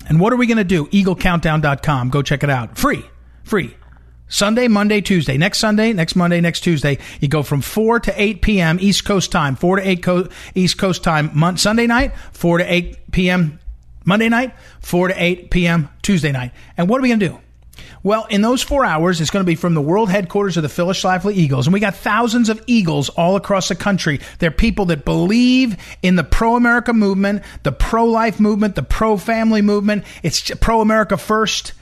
and 0.07 0.19
what 0.19 0.33
are 0.33 0.37
we 0.37 0.47
going 0.47 0.57
to 0.57 0.63
do? 0.63 0.85
EagleCountdown.com. 0.87 2.09
Go 2.09 2.21
check 2.21 2.43
it 2.43 2.49
out. 2.49 2.77
Free. 2.77 3.03
Free. 3.43 3.75
Sunday, 4.29 4.67
Monday, 4.67 4.99
Tuesday. 4.99 5.37
Next 5.37 5.59
Sunday, 5.59 5.93
next 5.93 6.15
Monday, 6.15 6.41
next 6.41 6.59
Tuesday. 6.61 6.97
You 7.21 7.27
go 7.29 7.43
from 7.43 7.61
4 7.61 8.01
to 8.01 8.21
8 8.21 8.41
p.m. 8.41 8.77
East 8.81 9.05
Coast 9.05 9.31
time. 9.31 9.55
4 9.55 9.77
to 9.77 9.87
8 9.87 10.03
co- 10.03 10.27
East 10.53 10.77
Coast 10.77 11.03
time. 11.03 11.31
Mon- 11.33 11.57
Sunday 11.57 11.87
night, 11.87 12.13
4 12.33 12.57
to 12.57 12.73
8 12.73 13.11
p.m. 13.11 13.59
Monday 14.03 14.27
night, 14.29 14.53
4 14.81 15.09
to 15.09 15.13
8 15.15 15.49
p.m. 15.49 15.89
Tuesday 16.01 16.31
night. 16.31 16.51
And 16.75 16.89
what 16.89 16.99
are 16.99 17.03
we 17.03 17.07
going 17.09 17.19
to 17.21 17.29
do? 17.29 17.39
Well, 18.03 18.25
in 18.25 18.41
those 18.41 18.61
four 18.61 18.85
hours, 18.85 19.19
it's 19.19 19.31
going 19.31 19.43
to 19.43 19.47
be 19.47 19.55
from 19.55 19.73
the 19.73 19.81
world 19.81 20.09
headquarters 20.09 20.57
of 20.57 20.63
the 20.63 20.69
Phyllis 20.69 21.01
Schlafly 21.01 21.33
Eagles. 21.33 21.67
And 21.67 21.73
we 21.73 21.79
got 21.79 21.95
thousands 21.95 22.49
of 22.49 22.63
Eagles 22.67 23.09
all 23.09 23.35
across 23.35 23.69
the 23.69 23.75
country. 23.75 24.19
They're 24.39 24.51
people 24.51 24.85
that 24.85 25.05
believe 25.05 25.77
in 26.01 26.15
the 26.15 26.23
pro 26.23 26.55
America 26.55 26.93
movement, 26.93 27.43
the 27.63 27.71
pro 27.71 28.05
life 28.05 28.39
movement, 28.39 28.75
the 28.75 28.83
pro 28.83 29.17
family 29.17 29.61
movement. 29.61 30.05
It's 30.23 30.51
pro 30.55 30.81
America 30.81 31.17
first. 31.17 31.73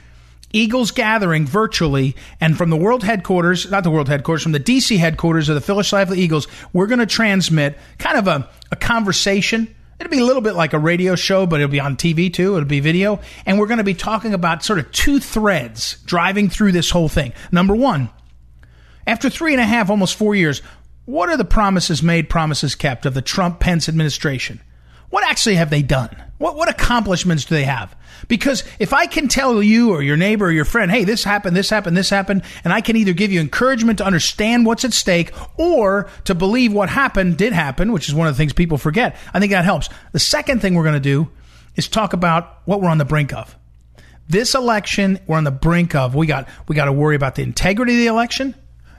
Eagles 0.53 0.91
gathering 0.91 1.45
virtually 1.45 2.16
and 2.39 2.57
from 2.57 2.70
the 2.70 2.78
world 2.78 3.03
headquarters, 3.03 3.70
not 3.70 3.84
the 3.84 3.91
world 3.91 4.07
headquarters, 4.07 4.43
from 4.43 4.53
the 4.53 4.59
DC 4.59 4.97
headquarters 4.97 5.49
of 5.49 5.55
the 5.55 5.61
Phyllis 5.61 5.91
Schlafly 5.91 6.18
Eagles, 6.18 6.47
we're 6.72 6.88
going 6.88 6.99
to 6.99 7.05
transmit 7.05 7.78
kind 7.97 8.18
of 8.18 8.28
a, 8.28 8.49
a 8.72 8.78
conversation 8.78 9.68
It'll 10.00 10.12
be 10.12 10.20
a 10.20 10.26
little 10.26 10.41
bit 10.41 10.56
like 10.56 10.74
a 10.74 10.80
radio 10.80 11.16
show, 11.16 11.46
but 11.46 11.62
it'll 11.62 11.72
be 11.72 11.80
on 11.80 11.96
TV 11.96 12.34
too. 12.34 12.56
It'll 12.56 12.68
be 12.68 12.82
video. 12.82 13.22
And 13.46 13.58
we're 13.58 13.68
going 13.68 13.78
to 13.78 13.84
be 13.84 13.93
talking 13.93 14.34
about 14.34 14.64
sort 14.64 14.80
of 14.80 14.91
two 14.91 15.20
threads 15.20 15.98
driving 16.06 16.50
through 16.50 16.74
this 16.74 16.89
whole 16.89 17.08
thing. 17.08 17.34
Number 17.52 17.76
one, 17.76 18.10
after 19.08 19.30
three 19.30 19.54
and 19.54 19.62
a 19.62 19.66
half, 19.66 19.89
almost 19.89 20.16
four 20.16 20.36
years, 20.36 20.62
what 21.06 21.30
are 21.30 21.38
the 21.38 21.46
promises 21.46 22.04
made, 22.04 22.30
promises 22.30 22.76
kept 22.76 23.06
of 23.06 23.14
the 23.14 23.22
Trump 23.22 23.60
Pence 23.60 23.88
administration? 23.88 24.60
What 25.16 25.24
actually 25.24 25.55
have 25.55 25.70
they 25.70 25.82
done? 25.82 26.09
What, 26.39 26.57
what 26.57 26.68
accomplishments 26.68 27.45
do 27.45 27.55
they 27.55 27.63
have? 27.63 27.95
Because 28.28 28.66
if 28.80 28.91
I 28.91 29.05
can 29.05 29.30
tell 29.30 29.63
you 29.63 29.91
or 29.91 30.01
your 30.03 30.18
neighbor 30.18 30.47
or 30.47 30.51
your 30.51 30.66
friend, 30.66 30.91
hey, 30.91 31.05
this 31.05 31.24
happened, 31.24 31.55
this 31.55 31.70
happened, 31.70 31.95
this 31.95 32.09
happened, 32.09 32.43
and 32.66 32.74
I 32.74 32.82
can 32.82 32.97
either 32.97 33.13
give 33.13 33.32
you 33.32 33.39
encouragement 33.39 33.99
to 33.99 34.05
understand 34.05 34.66
what's 34.66 34.84
at 34.84 34.91
stake 34.91 35.32
or 35.57 36.09
to 36.26 36.36
believe 36.36 36.74
what 36.74 36.89
happened 36.89 37.38
did 37.38 37.53
happen, 37.53 37.93
which 37.93 38.09
is 38.09 38.13
one 38.13 38.28
of 38.28 38.34
the 38.34 38.38
things 38.38 38.51
people 38.51 38.78
forget, 38.78 39.16
I 39.34 39.39
think 39.39 39.53
that 39.53 39.63
helps. 39.63 39.88
The 40.11 40.20
second 40.20 40.61
thing 40.61 40.76
we're 40.76 40.84
going 40.84 40.95
to 40.95 40.99
do 40.99 41.30
is 41.78 41.88
talk 41.88 42.11
about 42.11 42.59
what 42.66 42.82
we're 42.82 42.89
on 42.89 42.97
the 42.97 43.05
brink 43.05 43.32
of. 43.32 43.55
This 44.28 44.53
election, 44.53 45.20
we're 45.28 45.38
on 45.38 45.45
the 45.45 45.49
brink 45.49 45.95
of. 45.95 46.13
We 46.13 46.28
got 46.28 46.49
we 46.68 46.76
got 46.76 46.86
to 46.86 46.91
worry 46.91 47.16
about 47.16 47.36
the 47.36 47.43
integrity 47.43 47.93
of 47.93 47.99
the 47.99 48.07
election, 48.07 48.53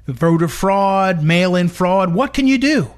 voter 0.07 0.49
fraud, 0.49 1.23
mail-in 1.23 1.69
fraud. 1.69 2.15
What 2.15 2.33
can 2.33 2.47
you 2.47 2.57
do? 2.57 2.91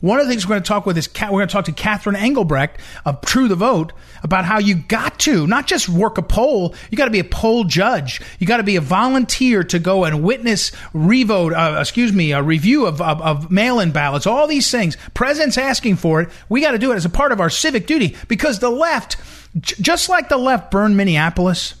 One 0.00 0.20
of 0.20 0.26
the 0.26 0.30
things 0.30 0.44
we're 0.44 0.50
going 0.50 0.62
to 0.62 0.68
talk 0.68 0.84
with 0.84 0.98
is 0.98 1.08
we're 1.14 1.28
going 1.28 1.48
to 1.48 1.52
talk 1.52 1.64
to 1.66 1.72
Catherine 1.72 2.16
Engelbrecht 2.16 2.80
of 3.04 3.20
True 3.22 3.48
the 3.48 3.54
Vote 3.54 3.92
about 4.22 4.44
how 4.44 4.58
you 4.58 4.74
got 4.74 5.18
to 5.20 5.46
not 5.46 5.66
just 5.66 5.88
work 5.88 6.18
a 6.18 6.22
poll, 6.22 6.74
you 6.90 6.98
got 6.98 7.06
to 7.06 7.10
be 7.10 7.18
a 7.18 7.24
poll 7.24 7.64
judge. 7.64 8.20
You 8.38 8.46
got 8.46 8.58
to 8.58 8.62
be 8.62 8.76
a 8.76 8.80
volunteer 8.80 9.64
to 9.64 9.78
go 9.78 10.04
and 10.04 10.22
witness 10.22 10.72
revote, 10.92 11.54
uh, 11.54 11.78
excuse 11.80 12.12
me, 12.12 12.32
a 12.32 12.42
review 12.42 12.86
of, 12.86 13.00
of, 13.00 13.22
of 13.22 13.50
mail-in 13.50 13.92
ballots. 13.92 14.26
All 14.26 14.46
these 14.46 14.70
things. 14.70 14.96
President's 15.14 15.58
asking 15.58 15.96
for 15.96 16.20
it. 16.20 16.28
We 16.48 16.60
got 16.60 16.72
to 16.72 16.78
do 16.78 16.92
it 16.92 16.96
as 16.96 17.04
a 17.04 17.10
part 17.10 17.32
of 17.32 17.40
our 17.40 17.50
civic 17.50 17.86
duty 17.86 18.16
because 18.28 18.58
the 18.58 18.70
left, 18.70 19.16
just 19.58 20.08
like 20.08 20.28
the 20.28 20.36
left 20.36 20.70
burned 20.70 20.96
Minneapolis, 20.96 21.74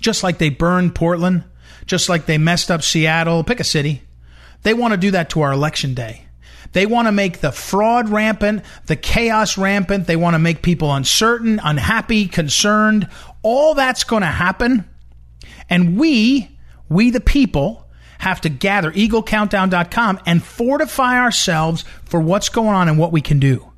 just 0.00 0.22
like 0.22 0.38
they 0.38 0.50
burned 0.50 0.94
Portland, 0.94 1.44
just 1.86 2.08
like 2.08 2.26
they 2.26 2.38
messed 2.38 2.70
up 2.70 2.82
Seattle, 2.82 3.44
pick 3.44 3.60
a 3.60 3.64
city. 3.64 4.02
They 4.62 4.74
want 4.74 4.92
to 4.92 4.98
do 4.98 5.12
that 5.12 5.30
to 5.30 5.42
our 5.42 5.52
election 5.52 5.94
day. 5.94 6.21
They 6.72 6.86
want 6.86 7.08
to 7.08 7.12
make 7.12 7.40
the 7.40 7.52
fraud 7.52 8.08
rampant, 8.08 8.64
the 8.86 8.96
chaos 8.96 9.58
rampant. 9.58 10.06
They 10.06 10.16
want 10.16 10.34
to 10.34 10.38
make 10.38 10.62
people 10.62 10.92
uncertain, 10.92 11.60
unhappy, 11.62 12.28
concerned. 12.28 13.08
All 13.42 13.74
that's 13.74 14.04
going 14.04 14.22
to 14.22 14.28
happen. 14.28 14.88
And 15.68 15.98
we, 15.98 16.56
we 16.88 17.10
the 17.10 17.20
people, 17.20 17.82
have 18.22 18.40
to 18.40 18.48
gather 18.48 18.92
eaglecountdown.com 18.92 20.20
and 20.26 20.44
fortify 20.44 21.18
ourselves 21.18 21.84
for 22.04 22.20
what's 22.20 22.48
going 22.48 22.68
on 22.68 22.88
and 22.88 22.96
what 22.96 23.10
we 23.10 23.20
can 23.20 23.40
do. 23.40 23.72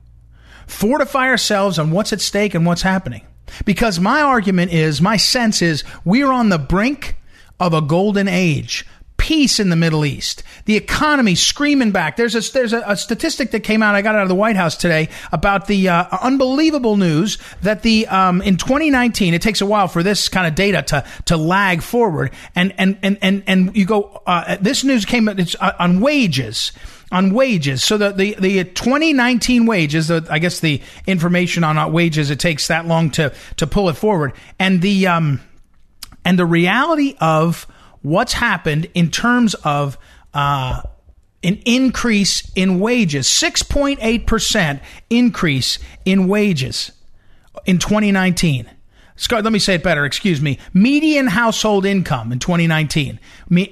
Fortify 0.67 1.29
ourselves 1.29 1.79
on 1.79 1.91
what's 1.91 2.13
at 2.13 2.21
stake 2.21 2.55
and 2.55 2.67
what's 2.67 2.83
happening. 2.83 3.27
Because 3.65 3.99
my 3.99 4.21
argument 4.21 4.71
is, 4.71 5.01
my 5.01 5.17
sense 5.17 5.63
is, 5.63 5.83
we're 6.05 6.31
on 6.31 6.51
the 6.51 6.59
brink 6.59 7.17
of 7.59 7.73
a 7.73 7.81
golden 7.81 8.29
age 8.29 8.85
peace 9.25 9.59
in 9.59 9.71
the 9.71 9.77
Middle 9.77 10.05
East, 10.05 10.43
the 10.67 10.77
economy 10.77 11.35
screaming 11.35 11.93
back. 11.93 12.19
There's 12.19 12.35
a, 12.35 12.53
there's 12.53 12.75
a, 12.75 12.83
a 12.87 12.95
statistic 12.95 13.53
that 13.53 13.61
came 13.61 13.83
out. 13.83 13.95
I 13.95 14.03
got 14.03 14.15
out 14.15 14.21
of 14.21 14.29
the 14.29 14.35
White 14.35 14.55
House 14.55 14.77
today 14.77 15.09
about 15.33 15.67
the 15.67 15.89
uh, 15.89 16.05
unbelievable 16.21 16.99
news 16.99 17.39
that 17.63 17.81
the 17.81 18.07
um, 18.09 18.43
in 18.43 18.59
2019 18.59 19.33
it 19.33 19.41
takes 19.41 19.63
a 19.63 19.67
while 19.67 19.89
for 19.89 20.03
this 20.03 20.29
kind 20.29 20.47
of 20.47 20.55
data 20.55 20.83
to 20.83 21.05
to 21.25 21.39
lag 21.39 21.81
forward, 21.81 22.33
and 22.55 22.75
and 22.77 22.99
and 23.03 23.17
and 23.23 23.43
and 23.47 23.75
you 23.75 23.87
go. 23.87 24.21
Uh, 24.27 24.59
this 24.61 24.85
news 24.85 25.07
came 25.07 25.27
it's 25.27 25.57
uh, 25.59 25.73
on 25.79 26.03
wages 26.03 26.73
on 27.11 27.33
wages. 27.33 27.83
So 27.83 27.97
the, 27.97 28.11
the, 28.11 28.35
the 28.39 28.65
2019 28.65 29.67
wages, 29.67 30.09
the, 30.09 30.27
I 30.29 30.39
guess 30.39 30.61
the 30.61 30.83
information 31.07 31.63
on 31.63 31.79
uh, 31.79 31.89
wages, 31.89 32.31
it 32.31 32.41
takes 32.41 32.69
that 32.69 32.87
long 32.87 33.11
to, 33.13 33.33
to 33.59 33.69
pull 33.69 33.89
it 33.89 33.93
forward. 33.93 34.33
And 34.59 34.83
the, 34.83 35.07
um, 35.07 35.41
and 36.25 36.37
the 36.37 36.47
reality 36.47 37.15
of 37.21 37.69
what's 38.05 38.35
happened 38.35 38.87
in 38.93 39.11
terms 39.11 39.55
of 39.65 39.97
uh, 40.35 40.83
an 41.43 41.59
increase 41.65 42.53
in 42.55 42.79
wages 42.79 43.27
6.8% 43.27 44.81
increase 45.09 45.79
in 46.05 46.29
wages 46.29 46.93
in 47.65 47.79
2019 47.79 48.71
let 49.31 49.53
me 49.53 49.61
say 49.61 49.75
it 49.75 49.83
better. 49.83 50.05
Excuse 50.05 50.41
me. 50.41 50.59
Median 50.73 51.29
household 51.29 51.87
income 51.87 52.33
in 52.33 52.41
2019. 52.41 53.21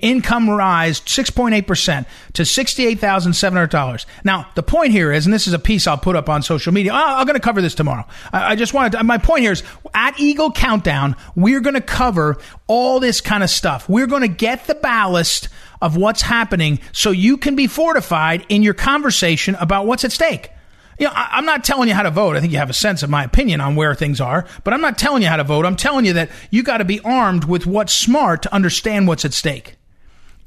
Income 0.01 0.51
rise 0.51 1.01
6.8% 1.01 2.07
to 2.34 2.43
$68,700. 2.43 4.07
Now, 4.22 4.49
the 4.55 4.62
point 4.62 4.93
here 4.93 5.11
is, 5.12 5.26
and 5.26 5.34
this 5.34 5.49
is 5.49 5.53
a 5.53 5.59
piece 5.59 5.88
I'll 5.88 5.99
put 5.99 6.14
up 6.14 6.28
on 6.28 6.43
social 6.43 6.72
media. 6.72 6.93
I'm 6.95 7.26
going 7.26 7.38
to 7.38 7.40
cover 7.40 7.61
this 7.61 7.74
tomorrow. 7.74 8.07
I 8.32 8.55
just 8.55 8.72
wanted 8.72 8.93
to, 8.93 9.05
my 9.05 9.18
point 9.18 9.43
here 9.43 9.53
is 9.53 9.64
at 9.95 10.18
Eagle 10.20 10.53
Countdown, 10.53 11.16
we're 11.34 11.61
going 11.61 11.74
to 11.74 11.80
cover 11.80 12.38
all 12.68 13.01
this 13.01 13.20
kind 13.20 13.43
of 13.43 13.51
stuff. 13.51 13.88
We're 13.88 14.07
going 14.07 14.22
to 14.22 14.28
get 14.28 14.68
the 14.68 14.76
ballast 14.76 15.49
of 15.80 15.97
what's 15.97 16.22
happening 16.22 16.78
so 16.93 17.11
you 17.11 17.36
can 17.36 17.57
be 17.57 17.66
fortified 17.66 18.47
in 18.49 18.62
your 18.62 18.74
conversation 18.74 19.57
about 19.57 19.86
what's 19.86 20.05
at 20.05 20.12
stake 20.12 20.51
you 20.99 21.07
know, 21.07 21.12
I, 21.14 21.38
am 21.38 21.45
not 21.45 21.64
telling 21.64 21.88
you 21.88 21.95
how 21.95 22.03
to 22.03 22.11
vote. 22.11 22.36
I 22.36 22.40
think 22.40 22.53
you 22.53 22.59
have 22.59 22.70
a 22.70 22.74
sense 22.74 23.03
of 23.03 23.11
my 23.11 23.24
opinion 23.24 23.61
on 23.61 23.76
where 23.76 23.95
things 23.95 24.20
are, 24.20 24.47
but 24.64 24.74
I'm 24.74 24.80
not 24.80 24.99
telling 24.99 25.22
you 25.22 25.28
how 25.28 25.36
to 25.36 25.45
vote. 25.45 25.66
I'm 25.66 25.76
telling 25.76 26.05
you 26.05 26.12
that 26.14 26.30
you 26.51 26.62
got 26.62 26.78
to 26.78 26.84
be 26.84 27.01
armed 27.01 27.45
with 27.45 27.66
what's 27.66 27.95
smart 27.95 28.43
to 28.43 28.55
understand 28.55 29.09
what's 29.09 29.24
at 29.24 29.32
stake. 29.32 29.76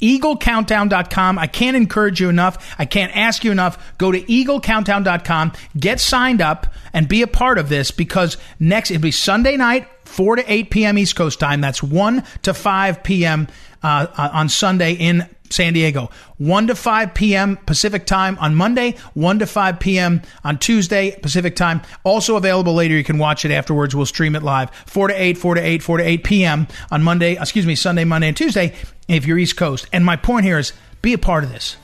EagleCountdown.com. 0.02 1.40
I 1.40 1.48
can't 1.48 1.78
encourage 1.78 2.20
you 2.20 2.30
enough. 2.30 2.76
I 2.78 2.86
can't 2.86 3.16
ask 3.16 3.44
you 3.44 3.52
enough. 3.52 3.98
Go 3.98 4.12
to 4.12 4.22
EagleCountdown.com, 4.22 5.54
get 5.80 6.00
signed 6.00 6.42
up, 6.42 6.68
and 6.94 7.08
be 7.08 7.22
a 7.22 7.28
part 7.28 7.58
of 7.58 7.70
this 7.70 7.92
because 7.92 8.38
next, 8.60 8.92
it'll 8.92 9.02
be 9.02 9.12
Sunday 9.12 9.58
night, 9.58 9.88
4 10.06 10.38
to 10.38 10.52
8 10.52 10.70
p.m. 10.70 10.98
East 10.98 11.16
Coast 11.16 11.40
time. 11.40 11.62
That's 11.62 11.82
1 11.82 12.24
to 12.44 12.54
5 12.54 13.04
p.m. 13.04 13.48
Uh, 13.84 14.08
uh, 14.18 14.30
on 14.34 14.50
Sunday 14.50 14.94
in 14.94 15.30
San 15.50 15.74
Diego. 15.74 16.10
1 16.38 16.68
to 16.68 16.76
5 16.76 17.14
p.m. 17.14 17.58
Pacific 17.66 18.06
time 18.06 18.38
on 18.40 18.56
Monday, 18.56 18.96
1 19.14 19.40
to 19.40 19.46
5 19.46 19.80
p.m. 19.80 20.22
on 20.44 20.58
Tuesday 20.58 21.18
Pacific 21.22 21.56
time. 21.56 21.82
Also 22.04 22.36
available 22.36 22.74
later. 22.74 22.96
You 22.96 23.04
can 23.04 23.18
watch 23.18 23.46
it 23.46 23.52
afterwards. 23.52 23.96
We'll 23.96 24.06
stream 24.06 24.36
it 24.36 24.44
live. 24.44 24.70
4 24.86 25.10
to 25.10 25.14
8, 25.14 25.38
4 25.38 25.56
to 25.56 25.62
8, 25.62 25.84
4 25.84 25.98
to 25.98 26.04
8 26.04 26.24
p.m. 26.24 26.68
on 26.92 27.04
Monday, 27.04 27.38
excuse 27.40 27.66
me, 27.66 27.76
Sunday, 27.76 28.04
Monday, 28.04 28.28
and 28.28 28.38
Tuesday 28.38 28.74
if 29.08 29.26
you're 29.26 29.38
East 29.38 29.58
Coast. 29.58 29.88
And 29.94 30.04
my 30.04 30.16
point 30.16 30.46
here 30.46 30.60
is 30.60 30.74
be 31.02 31.14
a 31.14 31.18
part 31.18 31.44
of 31.44 31.52
this 31.52 31.78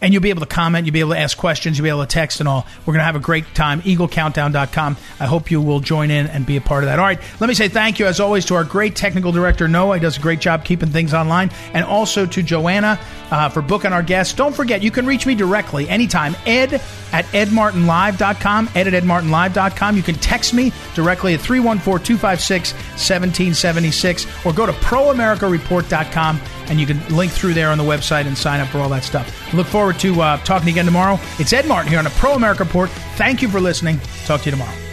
and 0.00 0.12
you'll 0.12 0.22
be 0.22 0.30
able 0.30 0.40
to 0.40 0.46
comment, 0.46 0.86
you'll 0.86 0.92
be 0.92 1.00
able 1.00 1.12
to 1.12 1.18
ask 1.18 1.36
questions, 1.36 1.78
you'll 1.78 1.84
be 1.84 1.90
able 1.90 2.02
to 2.02 2.06
text 2.06 2.40
and 2.40 2.48
all. 2.48 2.66
We're 2.80 2.92
going 2.92 3.00
to 3.00 3.04
have 3.04 3.16
a 3.16 3.20
great 3.20 3.44
time. 3.54 3.82
EagleCountdown.com. 3.82 4.96
I 5.20 5.26
hope 5.26 5.50
you 5.50 5.60
will 5.60 5.80
join 5.80 6.10
in 6.10 6.26
and 6.26 6.46
be 6.46 6.56
a 6.56 6.60
part 6.60 6.84
of 6.84 6.88
that. 6.88 6.98
All 6.98 7.04
right, 7.04 7.20
let 7.40 7.48
me 7.48 7.54
say 7.54 7.68
thank 7.68 7.98
you, 7.98 8.06
as 8.06 8.20
always, 8.20 8.44
to 8.46 8.54
our 8.54 8.64
great 8.64 8.96
technical 8.96 9.32
director, 9.32 9.68
Noah. 9.68 9.96
He 9.96 10.00
does 10.00 10.16
a 10.16 10.20
great 10.20 10.40
job 10.40 10.64
keeping 10.64 10.90
things 10.90 11.14
online. 11.14 11.50
And 11.74 11.84
also 11.84 12.26
to 12.26 12.42
Joanna 12.42 12.98
uh, 13.30 13.48
for 13.48 13.62
booking 13.62 13.92
our 13.92 14.02
guests. 14.02 14.34
Don't 14.34 14.54
forget, 14.54 14.82
you 14.82 14.90
can 14.90 15.06
reach 15.06 15.26
me 15.26 15.34
directly 15.34 15.88
anytime. 15.88 16.36
Ed 16.46 16.74
at 17.12 17.24
edmartinlive.com, 17.26 18.70
ed 18.74 18.88
at 18.88 19.02
edmartinlive.com. 19.02 19.96
You 19.96 20.02
can 20.02 20.14
text 20.16 20.54
me 20.54 20.72
directly 20.94 21.34
at 21.34 21.40
314 21.40 22.04
256 22.04 22.72
1776 22.72 24.26
or 24.44 24.52
go 24.52 24.66
to 24.66 24.72
proamericareport.com 24.72 26.40
and 26.68 26.78
you 26.78 26.86
can 26.86 27.00
link 27.14 27.32
through 27.32 27.54
there 27.54 27.70
on 27.70 27.78
the 27.78 27.84
website 27.84 28.26
and 28.26 28.36
sign 28.36 28.60
up 28.60 28.68
for 28.68 28.78
all 28.78 28.88
that 28.90 29.04
stuff. 29.04 29.54
Look 29.54 29.66
forward 29.88 30.00
to 30.00 30.20
uh, 30.20 30.36
talking 30.44 30.68
again 30.68 30.84
tomorrow. 30.84 31.18
It's 31.38 31.52
Ed 31.52 31.66
Martin 31.66 31.88
here 31.88 31.98
on 31.98 32.04
the 32.04 32.10
Pro 32.10 32.34
America 32.34 32.64
Report. 32.64 32.90
Thank 33.16 33.40
you 33.40 33.48
for 33.48 33.60
listening. 33.60 33.98
Talk 34.26 34.42
to 34.42 34.46
you 34.46 34.50
tomorrow. 34.52 34.87